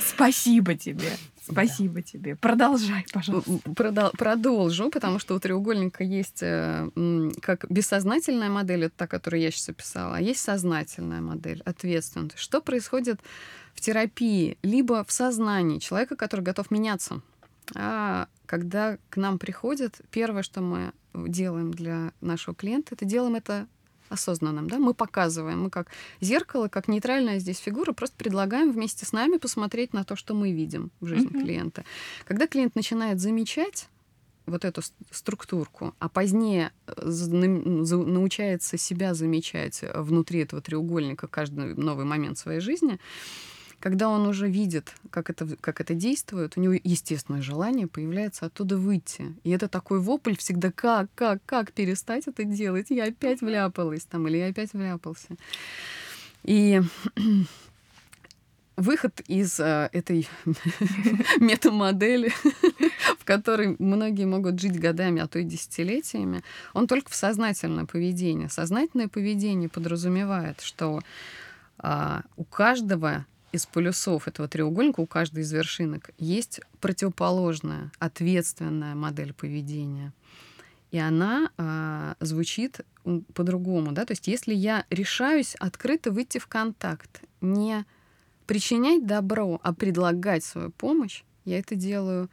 Спасибо 0.00 0.74
тебе. 0.74 1.10
Спасибо 1.50 1.96
да. 1.96 2.02
тебе. 2.02 2.36
Продолжай, 2.36 3.06
пожалуйста. 3.12 3.50
Продол- 3.64 4.16
продолжу, 4.16 4.90
потому 4.90 5.18
что 5.18 5.34
у 5.34 5.40
треугольника 5.40 6.04
есть 6.04 6.42
э, 6.42 6.88
как 7.40 7.64
бессознательная 7.70 8.50
модель, 8.50 8.84
это 8.84 8.94
та, 8.96 9.06
которую 9.06 9.40
я 9.40 9.50
сейчас 9.50 9.70
описала, 9.70 10.16
а 10.16 10.20
есть 10.20 10.40
сознательная 10.40 11.20
модель, 11.20 11.62
ответственная. 11.64 12.30
Что 12.36 12.60
происходит 12.60 13.20
в 13.74 13.80
терапии, 13.80 14.58
либо 14.62 15.04
в 15.04 15.12
сознании 15.12 15.78
человека, 15.78 16.16
который 16.16 16.42
готов 16.42 16.70
меняться? 16.70 17.22
А 17.74 18.28
когда 18.46 18.98
к 19.10 19.16
нам 19.16 19.38
приходят, 19.38 20.00
первое, 20.10 20.42
что 20.42 20.60
мы 20.60 20.92
делаем 21.14 21.72
для 21.72 22.12
нашего 22.20 22.54
клиента, 22.54 22.94
это 22.94 23.04
делаем 23.04 23.34
это 23.34 23.66
осознанным, 24.08 24.68
да, 24.68 24.78
мы 24.78 24.94
показываем, 24.94 25.62
мы 25.62 25.70
как 25.70 25.88
зеркало, 26.20 26.68
как 26.68 26.88
нейтральная 26.88 27.38
здесь 27.38 27.58
фигура, 27.58 27.92
просто 27.92 28.16
предлагаем 28.16 28.72
вместе 28.72 29.06
с 29.06 29.12
нами 29.12 29.36
посмотреть 29.38 29.92
на 29.92 30.04
то, 30.04 30.16
что 30.16 30.34
мы 30.34 30.52
видим 30.52 30.90
в 31.00 31.06
жизни 31.06 31.30
mm-hmm. 31.30 31.42
клиента. 31.42 31.84
Когда 32.24 32.46
клиент 32.46 32.74
начинает 32.74 33.20
замечать 33.20 33.88
вот 34.46 34.64
эту 34.64 34.82
структурку, 35.10 35.94
а 35.98 36.08
позднее 36.08 36.72
э, 36.86 37.06
научается 37.06 38.78
себя 38.78 39.14
замечать 39.14 39.84
внутри 39.94 40.40
этого 40.40 40.62
треугольника 40.62 41.26
каждый 41.26 41.74
новый 41.74 42.04
момент 42.04 42.38
своей 42.38 42.60
жизни, 42.60 42.98
когда 43.80 44.08
он 44.08 44.26
уже 44.26 44.48
видит, 44.48 44.92
как 45.10 45.30
это, 45.30 45.46
как 45.60 45.80
это 45.80 45.94
действует, 45.94 46.56
у 46.56 46.60
него 46.60 46.74
естественное 46.82 47.42
желание 47.42 47.86
появляется 47.86 48.46
оттуда 48.46 48.76
выйти. 48.76 49.34
И 49.44 49.50
это 49.50 49.68
такой 49.68 50.00
вопль 50.00 50.36
всегда, 50.36 50.72
как, 50.72 51.08
как, 51.14 51.40
как 51.46 51.72
перестать 51.72 52.26
это 52.26 52.44
делать? 52.44 52.86
Я 52.90 53.04
опять 53.04 53.40
вляпалась 53.40 54.04
там, 54.04 54.26
или 54.26 54.38
я 54.38 54.48
опять 54.48 54.72
вляпался. 54.72 55.36
И 56.42 56.82
выход 58.76 59.20
из 59.28 59.60
э, 59.60 59.88
этой 59.92 60.28
метамодели, 61.40 62.32
в 63.18 63.24
которой 63.24 63.76
многие 63.78 64.24
могут 64.24 64.60
жить 64.60 64.80
годами, 64.80 65.22
а 65.22 65.28
то 65.28 65.38
и 65.38 65.44
десятилетиями, 65.44 66.42
он 66.74 66.88
только 66.88 67.10
в 67.10 67.14
сознательное 67.14 67.86
поведение. 67.86 68.48
Сознательное 68.48 69.08
поведение 69.08 69.68
подразумевает, 69.68 70.60
что 70.62 71.00
э, 71.80 72.20
у 72.36 72.44
каждого 72.44 73.24
из 73.52 73.66
полюсов 73.66 74.28
этого 74.28 74.48
треугольника, 74.48 75.00
у 75.00 75.06
каждой 75.06 75.42
из 75.42 75.52
вершинок, 75.52 76.10
есть 76.18 76.60
противоположная, 76.80 77.90
ответственная 77.98 78.94
модель 78.94 79.32
поведения. 79.32 80.12
И 80.90 80.98
она 80.98 81.50
э, 81.56 82.14
звучит 82.20 82.80
по-другому. 83.34 83.92
Да? 83.92 84.04
То 84.04 84.12
есть 84.12 84.26
если 84.26 84.54
я 84.54 84.84
решаюсь 84.90 85.54
открыто 85.56 86.10
выйти 86.10 86.38
в 86.38 86.46
контакт, 86.46 87.22
не 87.40 87.84
причинять 88.46 89.06
добро, 89.06 89.60
а 89.62 89.74
предлагать 89.74 90.44
свою 90.44 90.70
помощь, 90.70 91.24
я 91.44 91.58
это 91.58 91.74
делаю 91.74 92.30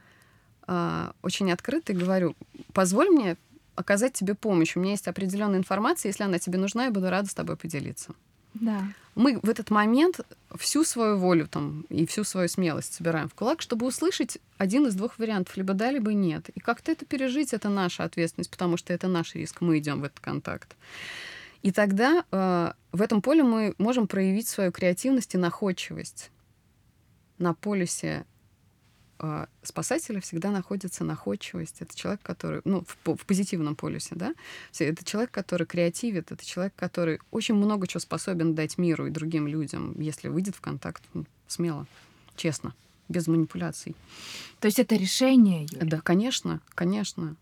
э, 0.67 1.11
очень 1.21 1.51
открыто 1.51 1.93
и 1.93 1.97
говорю, 1.97 2.35
позволь 2.73 3.09
мне 3.09 3.37
оказать 3.75 4.13
тебе 4.13 4.35
помощь. 4.35 4.75
У 4.75 4.79
меня 4.79 4.91
есть 4.91 5.07
определенная 5.07 5.59
информация, 5.59 6.09
если 6.09 6.23
она 6.23 6.39
тебе 6.39 6.57
нужна, 6.57 6.85
я 6.85 6.91
буду 6.91 7.09
рада 7.09 7.29
с 7.29 7.33
тобой 7.33 7.57
поделиться. 7.57 8.13
Да. 8.55 8.87
Мы 9.15 9.39
в 9.41 9.49
этот 9.49 9.69
момент 9.69 10.21
всю 10.57 10.83
свою 10.83 11.17
волю 11.17 11.47
там 11.47 11.85
и 11.89 12.05
всю 12.05 12.23
свою 12.23 12.49
смелость 12.49 12.93
собираем 12.93 13.29
в 13.29 13.33
кулак, 13.33 13.61
чтобы 13.61 13.85
услышать 13.85 14.39
один 14.57 14.87
из 14.87 14.95
двух 14.95 15.19
вариантов, 15.19 15.55
либо 15.57 15.73
да, 15.73 15.91
либо 15.91 16.13
нет. 16.13 16.49
И 16.49 16.59
как-то 16.59 16.91
это 16.91 17.05
пережить, 17.05 17.53
это 17.53 17.69
наша 17.69 18.03
ответственность, 18.03 18.51
потому 18.51 18.77
что 18.77 18.93
это 18.93 19.07
наш 19.07 19.35
риск, 19.35 19.61
мы 19.61 19.77
идем 19.77 20.01
в 20.01 20.05
этот 20.05 20.19
контакт. 20.19 20.75
И 21.61 21.71
тогда 21.71 22.23
э, 22.31 22.71
в 22.91 23.01
этом 23.01 23.21
поле 23.21 23.43
мы 23.43 23.73
можем 23.77 24.07
проявить 24.07 24.47
свою 24.47 24.71
креативность 24.71 25.33
и 25.33 25.37
находчивость. 25.37 26.31
На 27.37 27.53
полюсе 27.53 28.25
спасателя 29.63 30.19
всегда 30.19 30.51
находится 30.51 31.03
находчивость. 31.03 31.77
Это 31.79 31.95
человек, 31.95 32.21
который, 32.21 32.61
ну, 32.65 32.83
в, 32.85 33.15
в 33.15 33.25
позитивном 33.25 33.75
полюсе, 33.75 34.15
да, 34.15 34.33
это 34.77 35.03
человек, 35.05 35.31
который 35.31 35.65
креативит, 35.65 36.31
это 36.31 36.45
человек, 36.45 36.73
который 36.75 37.19
очень 37.31 37.55
много 37.55 37.87
чего 37.87 37.99
способен 37.99 38.55
дать 38.55 38.77
миру 38.77 39.07
и 39.07 39.11
другим 39.11 39.47
людям, 39.47 39.99
если 39.99 40.27
выйдет 40.27 40.55
в 40.55 40.61
контакт 40.61 41.03
ну, 41.13 41.25
смело, 41.47 41.87
честно, 42.35 42.73
без 43.07 43.27
манипуляций. 43.27 43.95
То 44.59 44.67
есть 44.67 44.79
это 44.79 44.95
решение? 44.95 45.67
Юля? 45.71 45.85
Да, 45.85 46.01
конечно, 46.01 46.61
конечно. 46.73 47.35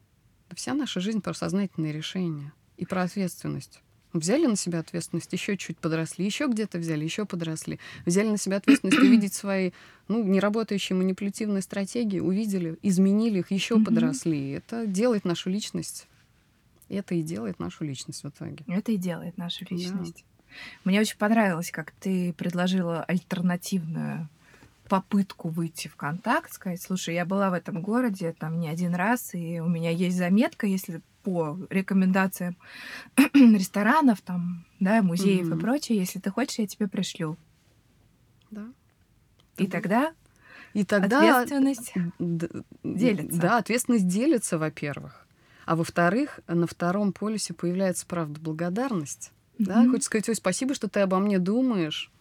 Вся 0.54 0.74
наша 0.74 1.00
жизнь 1.00 1.22
про 1.22 1.34
сознательные 1.34 1.94
решения 1.94 2.54
и 2.78 2.86
про 2.86 3.04
ответственность. 3.04 3.82
Взяли 4.14 4.46
на 4.46 4.56
себя 4.56 4.80
ответственность, 4.80 5.34
еще 5.34 5.58
чуть 5.58 5.78
подросли, 5.78 6.24
еще 6.24 6.48
где-то 6.48 6.78
взяли, 6.78 7.04
еще 7.04 7.26
подросли. 7.26 7.80
Взяли 8.06 8.30
на 8.30 8.38
себя 8.38 8.58
ответственность 8.58 9.00
увидеть 9.02 9.34
свои 9.34 9.72
ну, 10.08 10.24
неработающие 10.24 10.96
манипулятивные 10.96 11.64
стратегии, 11.64 12.20
увидели, 12.20 12.78
изменили 12.84 13.40
их, 13.40 13.52
еще 13.52 13.80
подросли. 13.80 14.52
Это 14.52 14.86
делает 14.86 15.26
нашу 15.26 15.50
личность. 15.50 16.08
Это 16.90 17.16
и 17.16 17.24
делает 17.24 17.60
нашу 17.60 17.86
личность 17.86 18.24
в 18.24 18.30
итоге. 18.30 18.64
Это 18.68 18.92
и 18.92 18.98
делает 18.98 19.38
нашу 19.38 19.66
личность. 19.70 20.24
Да. 20.28 20.52
Мне 20.84 21.00
очень 21.00 21.18
понравилось, 21.18 21.72
как 21.72 21.92
ты 21.92 22.34
предложила 22.34 23.04
альтернативную 23.04 24.30
попытку 24.94 25.50
выйти 25.50 25.88
в 25.88 25.96
контакт, 25.96 26.54
сказать, 26.54 26.80
слушай, 26.80 27.16
я 27.16 27.26
была 27.26 27.50
в 27.50 27.54
этом 27.54 27.82
городе 27.82 28.32
там 28.38 28.60
не 28.60 28.70
один 28.70 28.94
раз, 28.94 29.34
и 29.34 29.60
у 29.60 29.68
меня 29.68 29.90
есть 29.90 30.16
заметка, 30.16 30.68
если 30.68 31.02
по 31.24 31.58
рекомендациям 31.72 32.56
ресторанов, 33.34 34.22
там, 34.22 34.68
да, 34.80 35.02
музеев 35.02 35.48
mm-hmm. 35.48 35.58
и 35.58 35.60
прочее, 35.60 35.98
если 35.98 36.20
ты 36.20 36.30
хочешь, 36.30 36.60
я 36.60 36.68
тебе 36.68 36.88
пришлю. 36.88 37.38
Да. 38.52 38.68
И 39.58 39.66
тогда 39.66 40.14
и 40.74 40.86
тогда 40.86 41.42
ответственность 41.42 41.96
делится. 42.84 43.42
Да, 43.42 43.58
ответственность 43.58 44.08
делится, 44.08 44.60
во-первых. 44.60 45.26
А 45.66 45.76
во-вторых, 45.76 46.40
на 46.48 46.68
втором 46.68 47.14
полюсе 47.14 47.56
появляется, 47.56 48.06
правда, 48.06 48.40
благодарность. 48.40 49.32
Mm-hmm. 49.58 49.66
Да, 49.66 49.86
хочется 49.86 50.06
сказать, 50.06 50.30
ой, 50.30 50.36
спасибо, 50.36 50.76
что 50.76 50.88
ты 50.88 51.00
обо 51.00 51.18
мне 51.18 51.40
думаешь. 51.40 52.12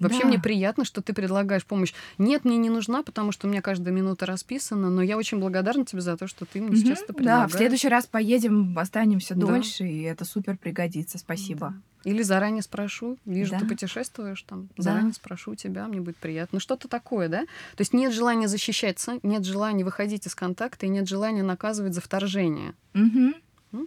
Вообще 0.00 0.22
да. 0.22 0.28
мне 0.28 0.38
приятно, 0.38 0.84
что 0.84 1.02
ты 1.02 1.12
предлагаешь 1.12 1.64
помощь. 1.64 1.92
Нет, 2.18 2.44
мне 2.44 2.56
не 2.56 2.70
нужна, 2.70 3.02
потому 3.02 3.32
что 3.32 3.46
у 3.46 3.50
меня 3.50 3.60
каждая 3.60 3.94
минута 3.94 4.26
расписана, 4.26 4.90
но 4.90 5.02
я 5.02 5.16
очень 5.16 5.38
благодарна 5.38 5.84
тебе 5.84 6.00
за 6.00 6.16
то, 6.16 6.26
что 6.26 6.46
ты 6.46 6.60
мне 6.60 6.70
угу. 6.70 6.76
сейчас 6.76 7.02
это 7.02 7.12
предлагаешь. 7.12 7.52
Да, 7.52 7.56
в 7.56 7.58
следующий 7.58 7.88
раз 7.88 8.06
поедем, 8.06 8.78
останемся 8.78 9.34
да. 9.34 9.46
дольше, 9.46 9.84
и 9.86 10.02
это 10.02 10.24
супер 10.24 10.56
пригодится. 10.56 11.18
Спасибо. 11.18 11.74
Да. 12.04 12.10
Или 12.10 12.22
заранее 12.22 12.62
спрошу, 12.62 13.18
вижу, 13.26 13.50
да. 13.50 13.58
ты 13.58 13.66
путешествуешь, 13.66 14.42
там, 14.42 14.70
да. 14.76 14.82
заранее 14.82 15.12
спрошу 15.12 15.54
тебя, 15.54 15.86
мне 15.86 16.00
будет 16.00 16.16
приятно. 16.16 16.56
Ну, 16.56 16.60
что-то 16.60 16.88
такое, 16.88 17.28
да? 17.28 17.40
То 17.42 17.80
есть 17.80 17.92
нет 17.92 18.14
желания 18.14 18.48
защищаться, 18.48 19.20
нет 19.22 19.44
желания 19.44 19.84
выходить 19.84 20.26
из 20.26 20.34
контакта 20.34 20.86
и 20.86 20.88
нет 20.88 21.06
желания 21.06 21.42
наказывать 21.42 21.92
за 21.92 22.00
вторжение. 22.00 22.72
Угу. 22.94 23.86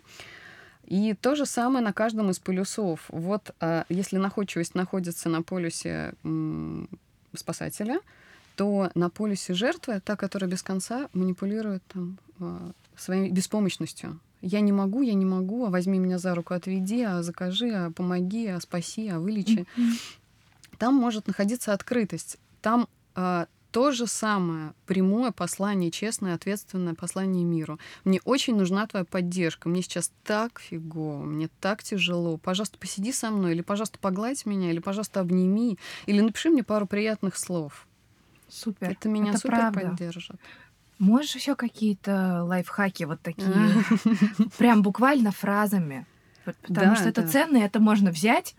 И 0.94 1.16
то 1.16 1.34
же 1.34 1.48
самое 1.48 1.84
на 1.84 1.92
каждом 1.92 2.30
из 2.30 2.38
полюсов. 2.38 3.06
Вот 3.08 3.56
а, 3.60 3.84
если 3.90 4.18
находчивость 4.18 4.76
находится 4.76 5.28
на 5.28 5.42
полюсе 5.42 6.14
спасателя, 7.36 8.00
то 8.56 8.92
на 8.94 9.10
полюсе 9.10 9.56
жертвы, 9.56 10.02
та, 10.06 10.16
которая 10.16 10.52
без 10.52 10.62
конца 10.62 11.10
манипулирует 11.14 11.82
там, 11.88 12.20
а, 12.40 12.72
своей 12.96 13.32
беспомощностью. 13.32 14.20
Я 14.44 14.60
не 14.60 14.72
могу, 14.72 15.02
я 15.02 15.16
не 15.16 15.26
могу, 15.26 15.66
а 15.66 15.72
возьми 15.72 15.98
меня 15.98 16.20
за 16.20 16.36
руку, 16.36 16.54
отведи, 16.54 17.02
а 17.02 17.24
закажи, 17.24 17.72
а 17.72 17.90
помоги, 17.90 18.46
а 18.46 18.60
спаси, 18.60 19.10
а 19.10 19.18
вылечи. 19.18 19.66
Там 20.78 20.94
может 20.94 21.26
находиться 21.26 21.74
открытость. 21.74 22.38
Там 22.62 22.88
а, 23.16 23.48
то 23.74 23.92
же 23.92 24.06
самое 24.06 24.74
прямое 24.86 25.32
послание, 25.32 25.90
честное, 25.90 26.36
ответственное 26.36 26.94
послание 26.94 27.44
миру. 27.44 27.80
Мне 28.04 28.22
очень 28.24 28.56
нужна 28.56 28.86
твоя 28.86 29.04
поддержка. 29.04 29.68
Мне 29.68 29.82
сейчас 29.82 30.12
так 30.24 30.60
фигово, 30.60 31.24
мне 31.24 31.50
так 31.60 31.82
тяжело. 31.82 32.38
Пожалуйста, 32.38 32.78
посиди 32.78 33.12
со 33.12 33.32
мной, 33.32 33.54
или, 33.54 33.62
пожалуйста, 33.62 33.98
погладь 33.98 34.46
меня, 34.46 34.70
или, 34.70 34.78
пожалуйста, 34.78 35.22
обними, 35.22 35.80
или 36.06 36.22
напиши 36.22 36.52
мне 36.52 36.64
пару 36.64 36.86
приятных 36.86 37.36
слов. 37.36 37.88
Супер. 38.48 38.92
Это 38.92 39.10
меня 39.10 39.32
Это 39.32 39.40
супер 39.40 39.58
правда. 39.58 39.80
поддержит. 39.80 40.36
Можешь 41.00 41.36
еще 41.36 41.56
какие-то 41.56 42.44
лайфхаки 42.44 43.06
вот 43.06 43.22
такие, 43.22 43.50
прям 44.60 44.84
буквально 44.84 45.32
фразами, 45.32 46.06
потому 46.62 46.96
что 46.96 47.10
это 47.10 47.28
ценно, 47.28 47.58
это 47.58 47.80
можно 47.80 48.12
взять 48.12 48.56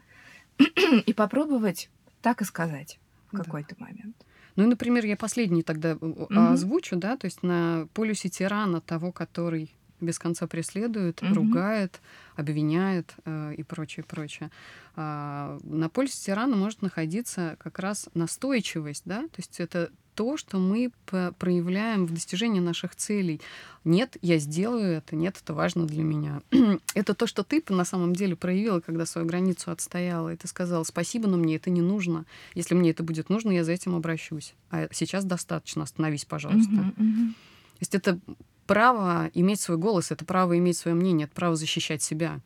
и 1.07 1.13
попробовать 1.13 1.89
так 2.21 2.43
и 2.43 2.45
сказать 2.45 2.99
в 3.31 3.37
какой-то 3.37 3.77
момент. 3.79 4.17
Ну, 4.57 4.67
например, 4.67 5.05
я 5.05 5.17
последний 5.17 5.63
тогда 5.63 5.93
mm-hmm. 5.93 6.53
озвучу, 6.53 6.97
да, 6.97 7.17
то 7.17 7.25
есть 7.27 7.43
на 7.43 7.89
полюсе 7.93 8.29
тирана 8.29 8.81
того, 8.81 9.13
который 9.13 9.75
без 10.01 10.19
конца 10.19 10.47
преследует, 10.47 11.23
mm-hmm. 11.23 11.33
ругает, 11.33 12.01
обвиняет 12.37 13.15
э, 13.25 13.55
и 13.57 13.63
прочее, 13.63 14.05
прочее. 14.05 14.51
А, 14.97 15.59
на 15.65 15.89
полюсе 15.89 16.27
тирана 16.27 16.57
может 16.57 16.83
находиться 16.83 17.57
как 17.59 17.79
раз 17.79 18.09
настойчивость, 18.15 19.03
да, 19.05 19.23
то 19.23 19.39
есть 19.39 19.61
это 19.61 19.91
то, 20.15 20.37
что 20.37 20.59
мы 20.59 20.91
проявляем 21.39 22.07
в 22.07 22.13
достижении 22.13 22.61
наших 22.61 22.95
целей. 22.97 23.41
Нет, 23.85 24.17
я 24.23 24.39
сделаю 24.39 24.97
это, 24.97 25.17
нет, 25.17 25.37
это 25.43 25.55
важно 25.55 25.87
для 25.87 26.03
меня. 26.03 26.41
это 26.95 27.15
то, 27.15 27.27
что 27.27 27.43
ты 27.45 27.63
на 27.69 27.85
самом 27.85 28.15
деле 28.15 28.37
проявила, 28.37 28.81
когда 28.81 29.07
свою 29.07 29.27
границу 29.27 29.71
отстояла, 29.71 30.33
и 30.33 30.37
ты 30.37 30.49
сказала, 30.49 30.85
спасибо, 30.85 31.29
но 31.29 31.37
мне 31.37 31.57
это 31.57 31.71
не 31.71 31.83
нужно. 31.83 32.25
Если 32.55 32.75
мне 32.75 32.91
это 32.91 33.03
будет 33.03 33.29
нужно, 33.29 33.51
я 33.51 33.65
за 33.65 33.73
этим 33.73 33.95
обращусь. 33.95 34.55
А 34.71 34.89
сейчас 34.93 35.25
достаточно, 35.25 35.83
остановись, 35.83 36.25
пожалуйста. 36.25 36.73
Uh-huh, 36.73 36.97
uh-huh. 36.97 37.29
То 37.29 37.81
есть 37.81 37.95
это 37.95 38.19
право 38.67 39.31
иметь 39.35 39.61
свой 39.61 39.77
голос, 39.77 40.11
это 40.11 40.25
право 40.25 40.57
иметь 40.57 40.79
свое 40.79 40.95
мнение, 40.95 41.27
это 41.27 41.35
право 41.35 41.57
защищать 41.57 42.03
себя 42.03 42.41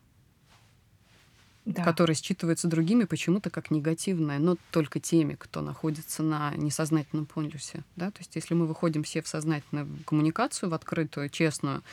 да. 1.73 1.83
которое 1.83 2.13
считывается 2.13 2.67
другими 2.67 3.03
почему-то 3.03 3.49
как 3.49 3.71
негативное, 3.71 4.39
но 4.39 4.57
только 4.71 4.99
теми, 4.99 5.35
кто 5.35 5.61
находится 5.61 6.23
на 6.23 6.53
несознательном 6.55 7.25
полюсе. 7.25 7.83
Да? 7.95 8.11
То 8.11 8.19
есть 8.19 8.35
если 8.35 8.53
мы 8.53 8.65
выходим 8.65 9.03
все 9.03 9.21
в 9.21 9.27
сознательную 9.27 9.87
коммуникацию, 10.05 10.69
в 10.69 10.73
открытую, 10.73 11.29
честную, 11.29 11.83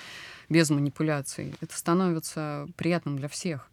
без 0.49 0.70
манипуляций, 0.70 1.55
это 1.61 1.77
становится 1.77 2.68
приятным 2.77 3.18
для 3.18 3.29
всех. 3.29 3.68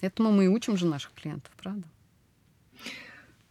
Этому 0.00 0.32
мы 0.32 0.46
и 0.46 0.48
учим 0.48 0.76
же 0.76 0.86
наших 0.86 1.12
клиентов, 1.12 1.52
правда? 1.56 1.86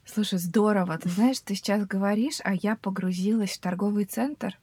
Слушай, 0.06 0.40
здорово. 0.40 0.98
Ты 0.98 1.10
знаешь, 1.10 1.40
ты 1.40 1.56
сейчас 1.56 1.86
говоришь, 1.86 2.40
а 2.44 2.54
я 2.54 2.76
погрузилась 2.76 3.52
в 3.52 3.60
торговый 3.60 4.06
центр. 4.06 4.58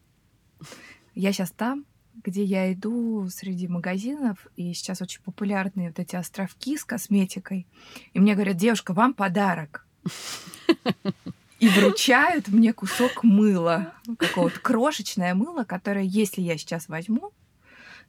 Я 1.15 1.33
сейчас 1.33 1.51
там, 1.51 1.85
где 2.23 2.45
я 2.45 2.73
иду 2.73 3.29
среди 3.29 3.69
магазинов, 3.69 4.47
и 4.57 4.73
сейчас 4.73 5.03
очень 5.03 5.21
популярные 5.23 5.89
вот 5.89 5.99
эти 5.99 6.17
островки 6.17 6.77
с 6.77 6.85
косметикой. 6.85 7.67
И 8.13 8.21
мне 8.21 8.35
говорят, 8.35 8.57
девушка, 8.57 8.93
вам 8.93 9.15
подарок. 9.15 9.87
И 11.61 11.69
вручают 11.69 12.49
мне 12.49 12.73
кусок 12.73 13.23
мыла, 13.23 13.95
какого-то 14.19 14.61
крошечное 14.61 15.35
мыло, 15.35 15.65
которое, 15.65 16.05
если 16.05 16.43
я 16.43 16.59
сейчас 16.59 16.89
возьму, 16.89 17.33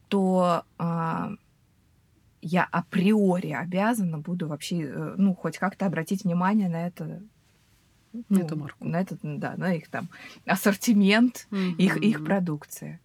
то 0.10 0.66
а, 0.78 1.32
я 2.42 2.66
априори 2.66 3.52
обязана 3.52 4.18
буду 4.20 4.48
вообще, 4.48 4.82
э, 4.82 5.16
ну, 5.18 5.34
хоть 5.34 5.58
как-то 5.58 5.86
обратить 5.86 6.26
внимание 6.26 6.70
на 6.70 6.88
это 6.88 7.22
ну, 8.30 8.40
эту 8.40 8.56
марку. 8.58 8.86
На 8.88 9.02
этот, 9.02 9.20
да, 9.24 9.56
на 9.58 9.74
их 9.74 9.90
там 9.90 10.10
ассортимент, 10.46 11.48
mm-hmm. 11.52 11.76
их, 11.78 11.98
их 11.98 12.24
продукции. 12.24 13.00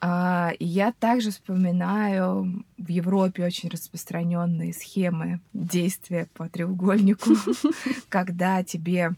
А, 0.00 0.52
я 0.60 0.92
также 0.92 1.30
вспоминаю 1.30 2.64
в 2.76 2.88
Европе 2.88 3.44
очень 3.44 3.68
распространенные 3.68 4.72
схемы 4.72 5.40
действия 5.52 6.28
по 6.34 6.48
треугольнику, 6.48 7.30
когда 8.08 8.62
тебе 8.62 9.14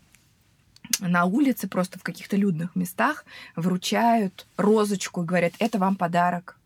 на 1.01 1.25
улице, 1.25 1.69
просто 1.69 1.99
в 1.99 2.03
каких-то 2.03 2.37
людных 2.37 2.77
местах 2.77 3.25
вручают 3.57 4.47
розочку 4.57 5.23
и 5.23 5.27
говорят, 5.27 5.53
это 5.59 5.79
вам 5.79 5.97
подарок. 5.97 6.57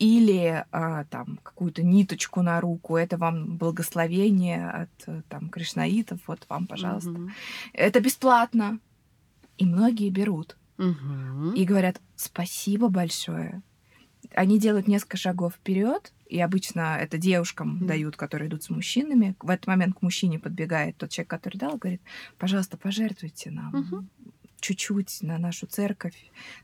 Или 0.00 0.64
а, 0.72 1.04
там 1.04 1.38
какую-то 1.42 1.84
ниточку 1.84 2.42
на 2.42 2.60
руку, 2.60 2.96
это 2.96 3.16
вам 3.16 3.56
благословение 3.56 4.68
от 4.68 5.24
там 5.28 5.48
кришнаитов, 5.48 6.18
вот 6.26 6.44
вам, 6.48 6.66
пожалуйста. 6.66 7.14
Это 7.72 8.00
бесплатно. 8.00 8.80
И 9.56 9.64
многие 9.64 10.10
берут. 10.10 10.56
Угу. 10.78 11.52
И 11.54 11.64
говорят 11.64 12.00
спасибо 12.16 12.88
большое. 12.88 13.62
Они 14.34 14.58
делают 14.58 14.88
несколько 14.88 15.16
шагов 15.16 15.54
вперед, 15.54 16.12
и 16.26 16.40
обычно 16.40 16.96
это 16.98 17.18
девушкам 17.18 17.80
mm. 17.80 17.86
дают, 17.86 18.16
которые 18.16 18.48
идут 18.48 18.64
с 18.64 18.70
мужчинами. 18.70 19.36
В 19.40 19.50
этот 19.50 19.66
момент 19.66 19.96
к 19.96 20.02
мужчине 20.02 20.38
подбегает 20.38 20.96
тот 20.96 21.10
человек, 21.10 21.30
который 21.30 21.58
дал, 21.58 21.76
говорит, 21.76 22.00
пожалуйста, 22.38 22.76
пожертвуйте 22.76 23.50
нам. 23.50 23.74
Mm-hmm 23.74 24.23
чуть-чуть 24.64 25.18
на 25.20 25.36
нашу 25.36 25.66
церковь, 25.66 26.14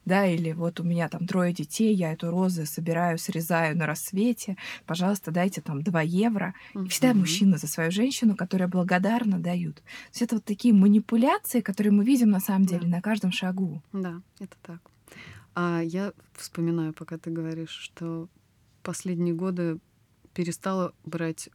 да, 0.06 0.26
или 0.26 0.52
вот 0.52 0.80
у 0.80 0.84
меня 0.84 1.08
там 1.10 1.26
трое 1.26 1.52
детей, 1.52 1.94
я 1.94 2.12
эту 2.12 2.30
розы 2.30 2.64
собираю, 2.64 3.18
срезаю 3.18 3.76
на 3.76 3.86
рассвете, 3.86 4.56
пожалуйста, 4.86 5.30
дайте 5.30 5.60
там 5.60 5.82
2 5.82 6.02
евро. 6.02 6.54
И 6.74 6.88
всегда 6.88 7.12
мужчина 7.12 7.58
за 7.58 7.66
свою 7.66 7.90
женщину, 7.90 8.36
которая 8.36 8.68
благодарна, 8.68 9.38
дают. 9.38 9.76
То 9.76 9.82
есть 10.12 10.22
это 10.22 10.36
вот 10.36 10.44
такие 10.46 10.72
манипуляции, 10.72 11.60
которые 11.60 11.92
мы 11.92 12.04
видим 12.04 12.30
на 12.30 12.40
самом 12.40 12.64
деле 12.64 12.84
да. 12.84 12.96
на 12.96 13.02
каждом 13.02 13.32
шагу. 13.32 13.82
Да, 13.92 14.22
это 14.38 14.56
так. 14.62 14.80
А 15.54 15.82
я 15.82 16.12
вспоминаю, 16.36 16.94
пока 16.94 17.18
ты 17.18 17.30
говоришь, 17.30 17.68
что 17.68 18.28
последние 18.82 19.34
годы 19.34 19.78
перестала 20.32 20.94
брать 21.04 21.50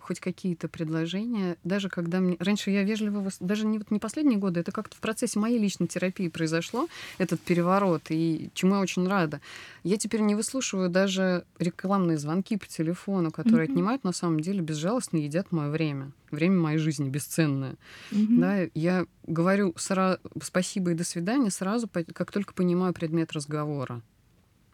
хоть 0.00 0.20
какие-то 0.20 0.68
предложения, 0.68 1.56
даже 1.64 1.88
когда 1.88 2.20
мне... 2.20 2.36
Раньше 2.38 2.70
я 2.70 2.82
вежливо... 2.82 3.30
Даже 3.40 3.66
не, 3.66 3.78
вот 3.78 3.90
не 3.90 3.98
последние 3.98 4.38
годы, 4.38 4.60
это 4.60 4.72
как-то 4.72 4.96
в 4.96 5.00
процессе 5.00 5.38
моей 5.38 5.58
личной 5.58 5.86
терапии 5.86 6.28
произошло, 6.28 6.88
этот 7.18 7.40
переворот, 7.40 8.02
и 8.10 8.50
чему 8.54 8.76
я 8.76 8.80
очень 8.80 9.06
рада. 9.06 9.40
Я 9.84 9.96
теперь 9.96 10.20
не 10.20 10.34
выслушиваю 10.34 10.88
даже 10.88 11.44
рекламные 11.58 12.18
звонки 12.18 12.56
по 12.56 12.66
телефону, 12.66 13.30
которые 13.30 13.68
mm-hmm. 13.68 13.72
отнимают 13.72 14.04
на 14.04 14.12
самом 14.12 14.40
деле 14.40 14.60
безжалостно 14.60 15.18
едят 15.18 15.52
мое 15.52 15.70
время. 15.70 16.12
Время 16.30 16.58
моей 16.58 16.78
жизни 16.78 17.08
бесценное. 17.08 17.76
Mm-hmm. 18.10 18.38
Да, 18.38 18.58
я 18.74 19.06
говорю 19.26 19.74
сразу 19.76 20.18
спасибо 20.42 20.90
и 20.90 20.94
до 20.94 21.04
свидания 21.04 21.50
сразу, 21.50 21.88
как 21.88 22.30
только 22.30 22.54
понимаю 22.54 22.92
предмет 22.92 23.32
разговора 23.32 24.02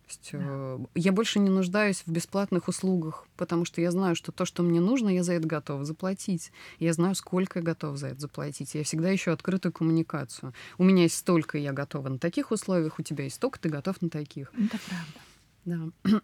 есть 0.08 0.30
да. 0.32 0.38
Э, 0.40 0.78
я 0.94 1.12
больше 1.12 1.38
не 1.38 1.50
нуждаюсь 1.50 2.02
в 2.06 2.10
бесплатных 2.10 2.68
услугах, 2.68 3.26
потому 3.36 3.64
что 3.64 3.80
я 3.80 3.90
знаю, 3.90 4.16
что 4.16 4.32
то, 4.32 4.44
что 4.44 4.62
мне 4.62 4.80
нужно, 4.80 5.08
я 5.08 5.22
за 5.22 5.34
это 5.34 5.46
готова 5.46 5.84
заплатить. 5.84 6.52
Я 6.78 6.92
знаю, 6.92 7.14
сколько 7.14 7.58
я 7.58 7.64
готова 7.64 7.96
за 7.96 8.08
это 8.08 8.20
заплатить. 8.20 8.74
Я 8.74 8.84
всегда 8.84 9.14
ищу 9.14 9.30
открытую 9.30 9.72
коммуникацию. 9.72 10.52
У 10.78 10.84
меня 10.84 11.04
есть 11.04 11.16
столько, 11.16 11.58
я 11.58 11.72
готова 11.72 12.08
на 12.08 12.18
таких 12.18 12.50
условиях, 12.50 12.98
у 12.98 13.02
тебя 13.02 13.24
есть 13.24 13.36
столько, 13.36 13.58
ты 13.58 13.68
готов 13.68 14.00
на 14.02 14.10
таких. 14.10 14.52
Это 14.54 14.78
правда. 14.86 15.23
Да. 15.64 16.20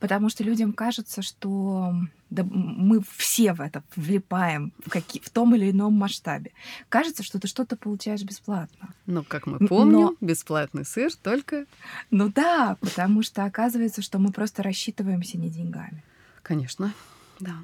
Потому 0.00 0.28
что 0.28 0.44
людям 0.44 0.72
кажется, 0.72 1.22
что 1.22 1.94
да, 2.30 2.44
мы 2.44 3.02
все 3.16 3.52
в 3.52 3.60
это 3.60 3.82
влипаем 3.94 4.72
в, 4.84 4.90
какие, 4.90 5.22
в 5.22 5.30
том 5.30 5.54
или 5.54 5.70
ином 5.70 5.94
масштабе. 5.94 6.52
Кажется, 6.88 7.22
что 7.22 7.38
ты 7.38 7.46
что-то 7.46 7.76
получаешь 7.76 8.22
бесплатно. 8.22 8.94
Но, 9.06 9.22
как 9.22 9.46
мы 9.46 9.58
помним, 9.58 9.92
Но... 9.92 10.16
бесплатный 10.20 10.84
сыр 10.84 11.14
только... 11.14 11.66
Ну 12.10 12.30
да, 12.30 12.76
потому 12.80 13.22
что 13.22 13.44
оказывается, 13.44 14.02
что 14.02 14.18
мы 14.18 14.32
просто 14.32 14.62
рассчитываемся 14.62 15.38
не 15.38 15.50
деньгами. 15.50 16.02
Конечно, 16.42 16.92
да. 17.38 17.56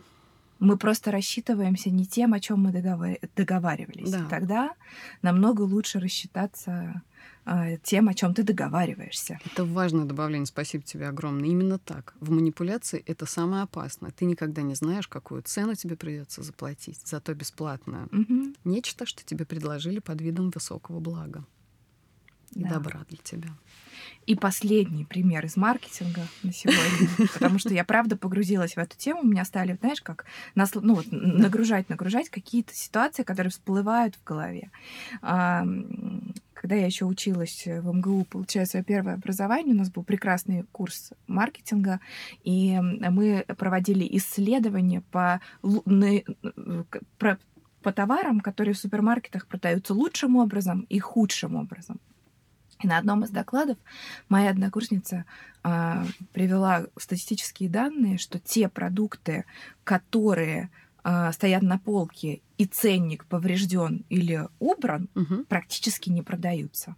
Мы 0.60 0.76
просто 0.76 1.12
рассчитываемся 1.12 1.88
не 1.90 2.04
тем, 2.04 2.34
о 2.34 2.40
чем 2.40 2.64
мы 2.64 2.72
договаривались. 2.72 4.10
Да. 4.10 4.26
Тогда 4.28 4.74
намного 5.22 5.62
лучше 5.62 6.00
рассчитаться 6.00 7.02
тем, 7.82 8.08
о 8.08 8.14
чем 8.14 8.34
ты 8.34 8.42
договариваешься. 8.42 9.38
Это 9.44 9.64
важное 9.64 10.04
добавление. 10.04 10.46
Спасибо 10.46 10.84
тебе 10.84 11.08
огромное. 11.08 11.48
Именно 11.48 11.78
так. 11.78 12.14
В 12.20 12.30
манипуляции 12.30 13.02
это 13.06 13.26
самое 13.26 13.62
опасное. 13.62 14.10
Ты 14.10 14.24
никогда 14.24 14.62
не 14.62 14.74
знаешь, 14.74 15.08
какую 15.08 15.42
цену 15.42 15.74
тебе 15.74 15.96
придется 15.96 16.42
заплатить, 16.42 17.00
зато 17.04 17.34
бесплатную. 17.34 18.08
Угу. 18.12 18.54
Нечто, 18.64 19.06
что 19.06 19.24
тебе 19.24 19.44
предложили 19.44 19.98
под 19.98 20.20
видом 20.20 20.50
высокого 20.50 21.00
блага 21.00 21.44
и 22.54 22.62
да. 22.62 22.70
добра 22.70 23.04
для 23.08 23.18
тебя. 23.18 23.50
И 24.26 24.34
последний 24.34 25.04
пример 25.04 25.44
из 25.44 25.56
маркетинга 25.56 26.22
на 26.42 26.52
сегодня, 26.52 27.28
потому 27.32 27.58
что 27.58 27.74
я 27.74 27.84
правда 27.84 28.16
погрузилась 28.16 28.74
в 28.74 28.78
эту 28.78 28.96
тему, 28.96 29.20
у 29.20 29.26
меня 29.26 29.44
стали, 29.44 29.76
знаешь, 29.80 30.02
как 30.02 30.24
нас, 30.54 30.72
ну, 30.74 30.94
вот, 30.94 31.06
нагружать, 31.10 31.88
нагружать 31.88 32.28
какие-то 32.28 32.74
ситуации, 32.74 33.22
которые 33.22 33.50
всплывают 33.50 34.16
в 34.16 34.24
голове. 34.24 34.70
Когда 36.68 36.82
я 36.82 36.86
еще 36.86 37.06
училась 37.06 37.64
в 37.64 37.94
МГУ, 37.94 38.24
получая 38.24 38.66
свое 38.66 38.84
первое 38.84 39.14
образование, 39.14 39.74
у 39.74 39.78
нас 39.78 39.90
был 39.90 40.02
прекрасный 40.02 40.64
курс 40.64 41.14
маркетинга, 41.26 41.98
и 42.44 42.78
мы 42.78 43.46
проводили 43.56 44.06
исследования 44.18 45.00
по, 45.10 45.40
по 45.62 47.92
товарам, 47.94 48.40
которые 48.40 48.74
в 48.74 48.78
супермаркетах 48.78 49.46
продаются 49.46 49.94
лучшим 49.94 50.36
образом 50.36 50.80
и 50.90 50.98
худшим 50.98 51.54
образом. 51.54 52.00
И 52.82 52.86
на 52.86 52.98
одном 52.98 53.24
из 53.24 53.30
докладов 53.30 53.78
моя 54.28 54.50
однокурсница 54.50 55.24
а, 55.62 56.04
привела 56.34 56.84
статистические 56.98 57.70
данные, 57.70 58.18
что 58.18 58.38
те 58.38 58.68
продукты, 58.68 59.46
которые 59.84 60.68
а, 61.02 61.32
стоят 61.32 61.62
на 61.62 61.78
полке 61.78 62.42
и 62.58 62.66
ценник 62.66 63.24
поврежден 63.26 64.04
или 64.08 64.48
убран, 64.58 65.08
угу. 65.14 65.44
практически 65.48 66.10
не 66.10 66.22
продаются. 66.22 66.96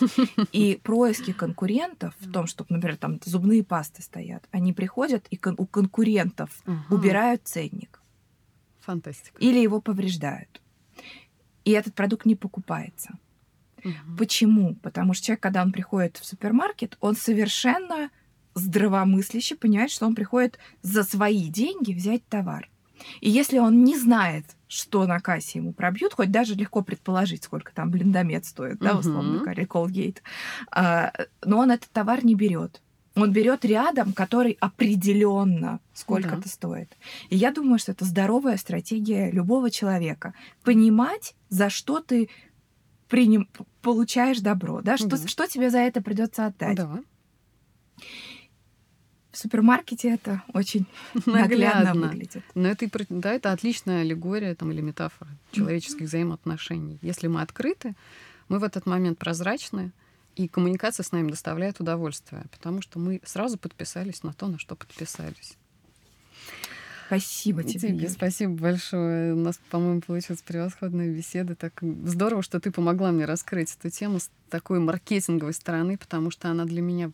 И 0.52 0.80
происки 0.82 1.32
конкурентов 1.32 2.12
в 2.18 2.32
том, 2.32 2.48
что, 2.48 2.66
например, 2.68 2.96
там 2.96 3.20
зубные 3.24 3.62
пасты 3.62 4.02
стоят, 4.02 4.48
они 4.50 4.72
приходят 4.72 5.28
и 5.30 5.36
кон- 5.36 5.54
у 5.56 5.66
конкурентов 5.66 6.50
угу. 6.66 6.96
убирают 6.96 7.42
ценник. 7.44 8.02
Фантастика. 8.80 9.38
Или 9.38 9.60
его 9.60 9.80
повреждают. 9.80 10.60
И 11.64 11.70
этот 11.70 11.94
продукт 11.94 12.26
не 12.26 12.34
покупается. 12.34 13.18
Угу. 13.84 14.16
Почему? 14.18 14.74
Потому 14.76 15.14
что 15.14 15.26
человек, 15.26 15.42
когда 15.44 15.62
он 15.62 15.70
приходит 15.70 16.16
в 16.16 16.24
супермаркет, 16.24 16.96
он 17.00 17.14
совершенно 17.14 18.10
здравомысляще 18.54 19.54
понимает, 19.54 19.92
что 19.92 20.06
он 20.06 20.16
приходит 20.16 20.58
за 20.82 21.04
свои 21.04 21.48
деньги 21.48 21.92
взять 21.92 22.26
товар. 22.26 22.68
И 23.20 23.30
если 23.30 23.58
он 23.58 23.84
не 23.84 23.96
знает, 23.96 24.44
что 24.68 25.06
на 25.06 25.20
кассе 25.20 25.58
ему 25.58 25.72
пробьют, 25.72 26.14
хоть 26.14 26.30
даже 26.30 26.54
легко 26.54 26.82
предположить, 26.82 27.44
сколько 27.44 27.72
там 27.72 27.90
блиндомет 27.90 28.44
стоит, 28.44 28.78
да, 28.78 28.98
условно 28.98 29.38
говоря, 29.38 29.64
Colgate, 29.64 30.18
а, 30.70 31.12
но 31.44 31.58
он 31.58 31.70
этот 31.70 31.90
товар 31.90 32.24
не 32.24 32.34
берет. 32.34 32.82
Он 33.14 33.32
берет 33.32 33.64
рядом, 33.64 34.12
который 34.12 34.56
определенно 34.60 35.80
сколько-то 35.92 36.42
да. 36.42 36.48
стоит. 36.48 36.96
И 37.30 37.36
я 37.36 37.50
думаю, 37.50 37.78
что 37.78 37.92
это 37.92 38.04
здоровая 38.04 38.56
стратегия 38.56 39.30
любого 39.32 39.70
человека. 39.70 40.34
Понимать, 40.62 41.34
за 41.48 41.68
что 41.68 42.00
ты 42.00 42.28
приним, 43.08 43.48
получаешь 43.82 44.38
добро, 44.38 44.82
да, 44.82 44.96
что, 44.96 45.16
что 45.26 45.46
тебе 45.46 45.70
за 45.70 45.78
это 45.78 46.00
придется 46.00 46.46
отдать. 46.46 46.76
Да. 46.76 47.00
В 49.38 49.40
супермаркете 49.40 50.14
это 50.14 50.42
очень 50.52 50.84
наглядно, 51.24 51.84
наглядно 51.84 52.08
выглядит. 52.08 52.42
Но 52.56 52.66
это, 52.66 52.88
да, 53.08 53.32
это 53.32 53.52
отличная 53.52 54.00
аллегория 54.00 54.56
там, 54.56 54.72
или 54.72 54.80
метафора 54.80 55.30
человеческих 55.52 56.00
mm-hmm. 56.00 56.06
взаимоотношений. 56.06 56.98
Если 57.02 57.28
мы 57.28 57.40
открыты, 57.42 57.94
мы 58.48 58.58
в 58.58 58.64
этот 58.64 58.86
момент 58.86 59.16
прозрачны, 59.16 59.92
и 60.34 60.48
коммуникация 60.48 61.04
с 61.04 61.12
нами 61.12 61.30
доставляет 61.30 61.78
удовольствие, 61.78 62.46
потому 62.50 62.82
что 62.82 62.98
мы 62.98 63.20
сразу 63.24 63.58
подписались 63.58 64.24
на 64.24 64.32
то, 64.32 64.48
на 64.48 64.58
что 64.58 64.74
подписались. 64.74 65.56
Спасибо 67.06 67.62
тебе. 67.62 67.90
Тебе 67.90 68.08
спасибо 68.08 68.54
большое. 68.54 69.34
У 69.34 69.38
нас, 69.38 69.60
по-моему, 69.70 70.00
получилась 70.00 70.42
превосходная 70.42 71.14
беседа. 71.14 71.54
Так 71.54 71.74
здорово, 71.80 72.42
что 72.42 72.58
ты 72.58 72.72
помогла 72.72 73.12
мне 73.12 73.24
раскрыть 73.24 73.76
эту 73.78 73.88
тему 73.88 74.18
с 74.18 74.30
такой 74.50 74.80
маркетинговой 74.80 75.54
стороны, 75.54 75.96
потому 75.96 76.32
что 76.32 76.48
она 76.48 76.64
для 76.64 76.82
меня 76.82 77.12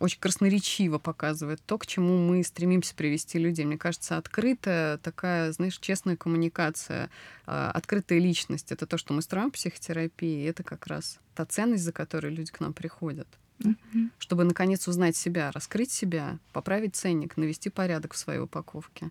очень 0.00 0.18
красноречиво 0.18 0.98
показывает 0.98 1.60
то, 1.64 1.78
к 1.78 1.86
чему 1.86 2.18
мы 2.18 2.42
стремимся 2.42 2.94
привести 2.94 3.38
людей. 3.38 3.66
Мне 3.66 3.76
кажется, 3.76 4.16
открытая 4.16 4.96
такая, 4.98 5.52
знаешь, 5.52 5.78
честная 5.78 6.16
коммуникация, 6.16 7.10
а, 7.46 7.70
открытая 7.70 8.18
личность— 8.18 8.66
это 8.72 8.86
то, 8.86 8.96
что 8.96 9.12
мы 9.12 9.20
строим 9.20 9.50
в 9.50 9.54
психотерапии, 9.54 10.42
и 10.42 10.46
это 10.46 10.62
как 10.62 10.86
раз 10.86 11.20
та 11.34 11.44
ценность, 11.44 11.84
за 11.84 11.92
которой 11.92 12.34
люди 12.34 12.50
к 12.50 12.60
нам 12.60 12.72
приходят. 12.72 13.28
Mm-hmm. 13.58 14.08
Чтобы, 14.18 14.44
наконец, 14.44 14.88
узнать 14.88 15.16
себя, 15.16 15.50
раскрыть 15.52 15.92
себя, 15.92 16.38
поправить 16.54 16.96
ценник, 16.96 17.36
навести 17.36 17.68
порядок 17.68 18.14
в 18.14 18.18
своей 18.18 18.40
упаковке 18.40 19.10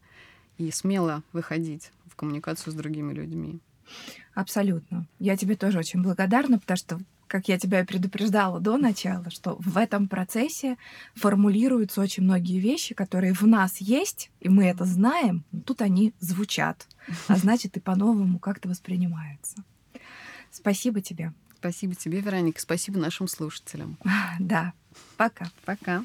и 0.58 0.72
смело 0.72 1.24
выходить 1.34 1.92
в 2.08 2.16
коммуникацию 2.16 2.74
с 2.74 2.76
другими 2.76 3.14
людьми. 3.14 3.60
Абсолютно. 4.34 5.08
Я 5.20 5.38
тебе 5.38 5.56
тоже 5.56 5.78
очень 5.78 6.02
благодарна, 6.02 6.58
потому 6.58 6.78
что 6.78 7.00
как 7.30 7.48
я 7.48 7.58
тебя 7.58 7.86
предупреждала 7.86 8.60
до 8.60 8.78
начала, 8.78 9.30
что 9.30 9.56
в 9.60 9.78
этом 9.78 10.08
процессе 10.08 10.78
формулируются 11.16 12.02
очень 12.02 12.24
многие 12.24 12.60
вещи, 12.60 12.96
которые 12.96 13.34
в 13.34 13.44
нас 13.44 13.78
есть, 13.78 14.32
и 14.42 14.50
мы 14.50 14.66
это 14.66 14.84
знаем, 14.84 15.46
но 15.52 15.62
тут 15.62 15.82
они 15.82 16.14
звучат, 16.20 16.88
а 17.28 17.36
значит 17.38 17.78
и 17.78 17.80
по-новому 17.80 18.40
как-то 18.40 18.68
воспринимаются. 18.68 19.64
Спасибо 20.52 21.02
тебе. 21.02 21.32
Спасибо 21.60 21.94
тебе, 21.94 22.20
Вероника. 22.20 22.60
Спасибо 22.60 23.00
нашим 23.00 23.28
слушателям. 23.28 23.98
Да. 24.40 24.74
Пока. 25.18 25.52
Пока. 25.66 26.04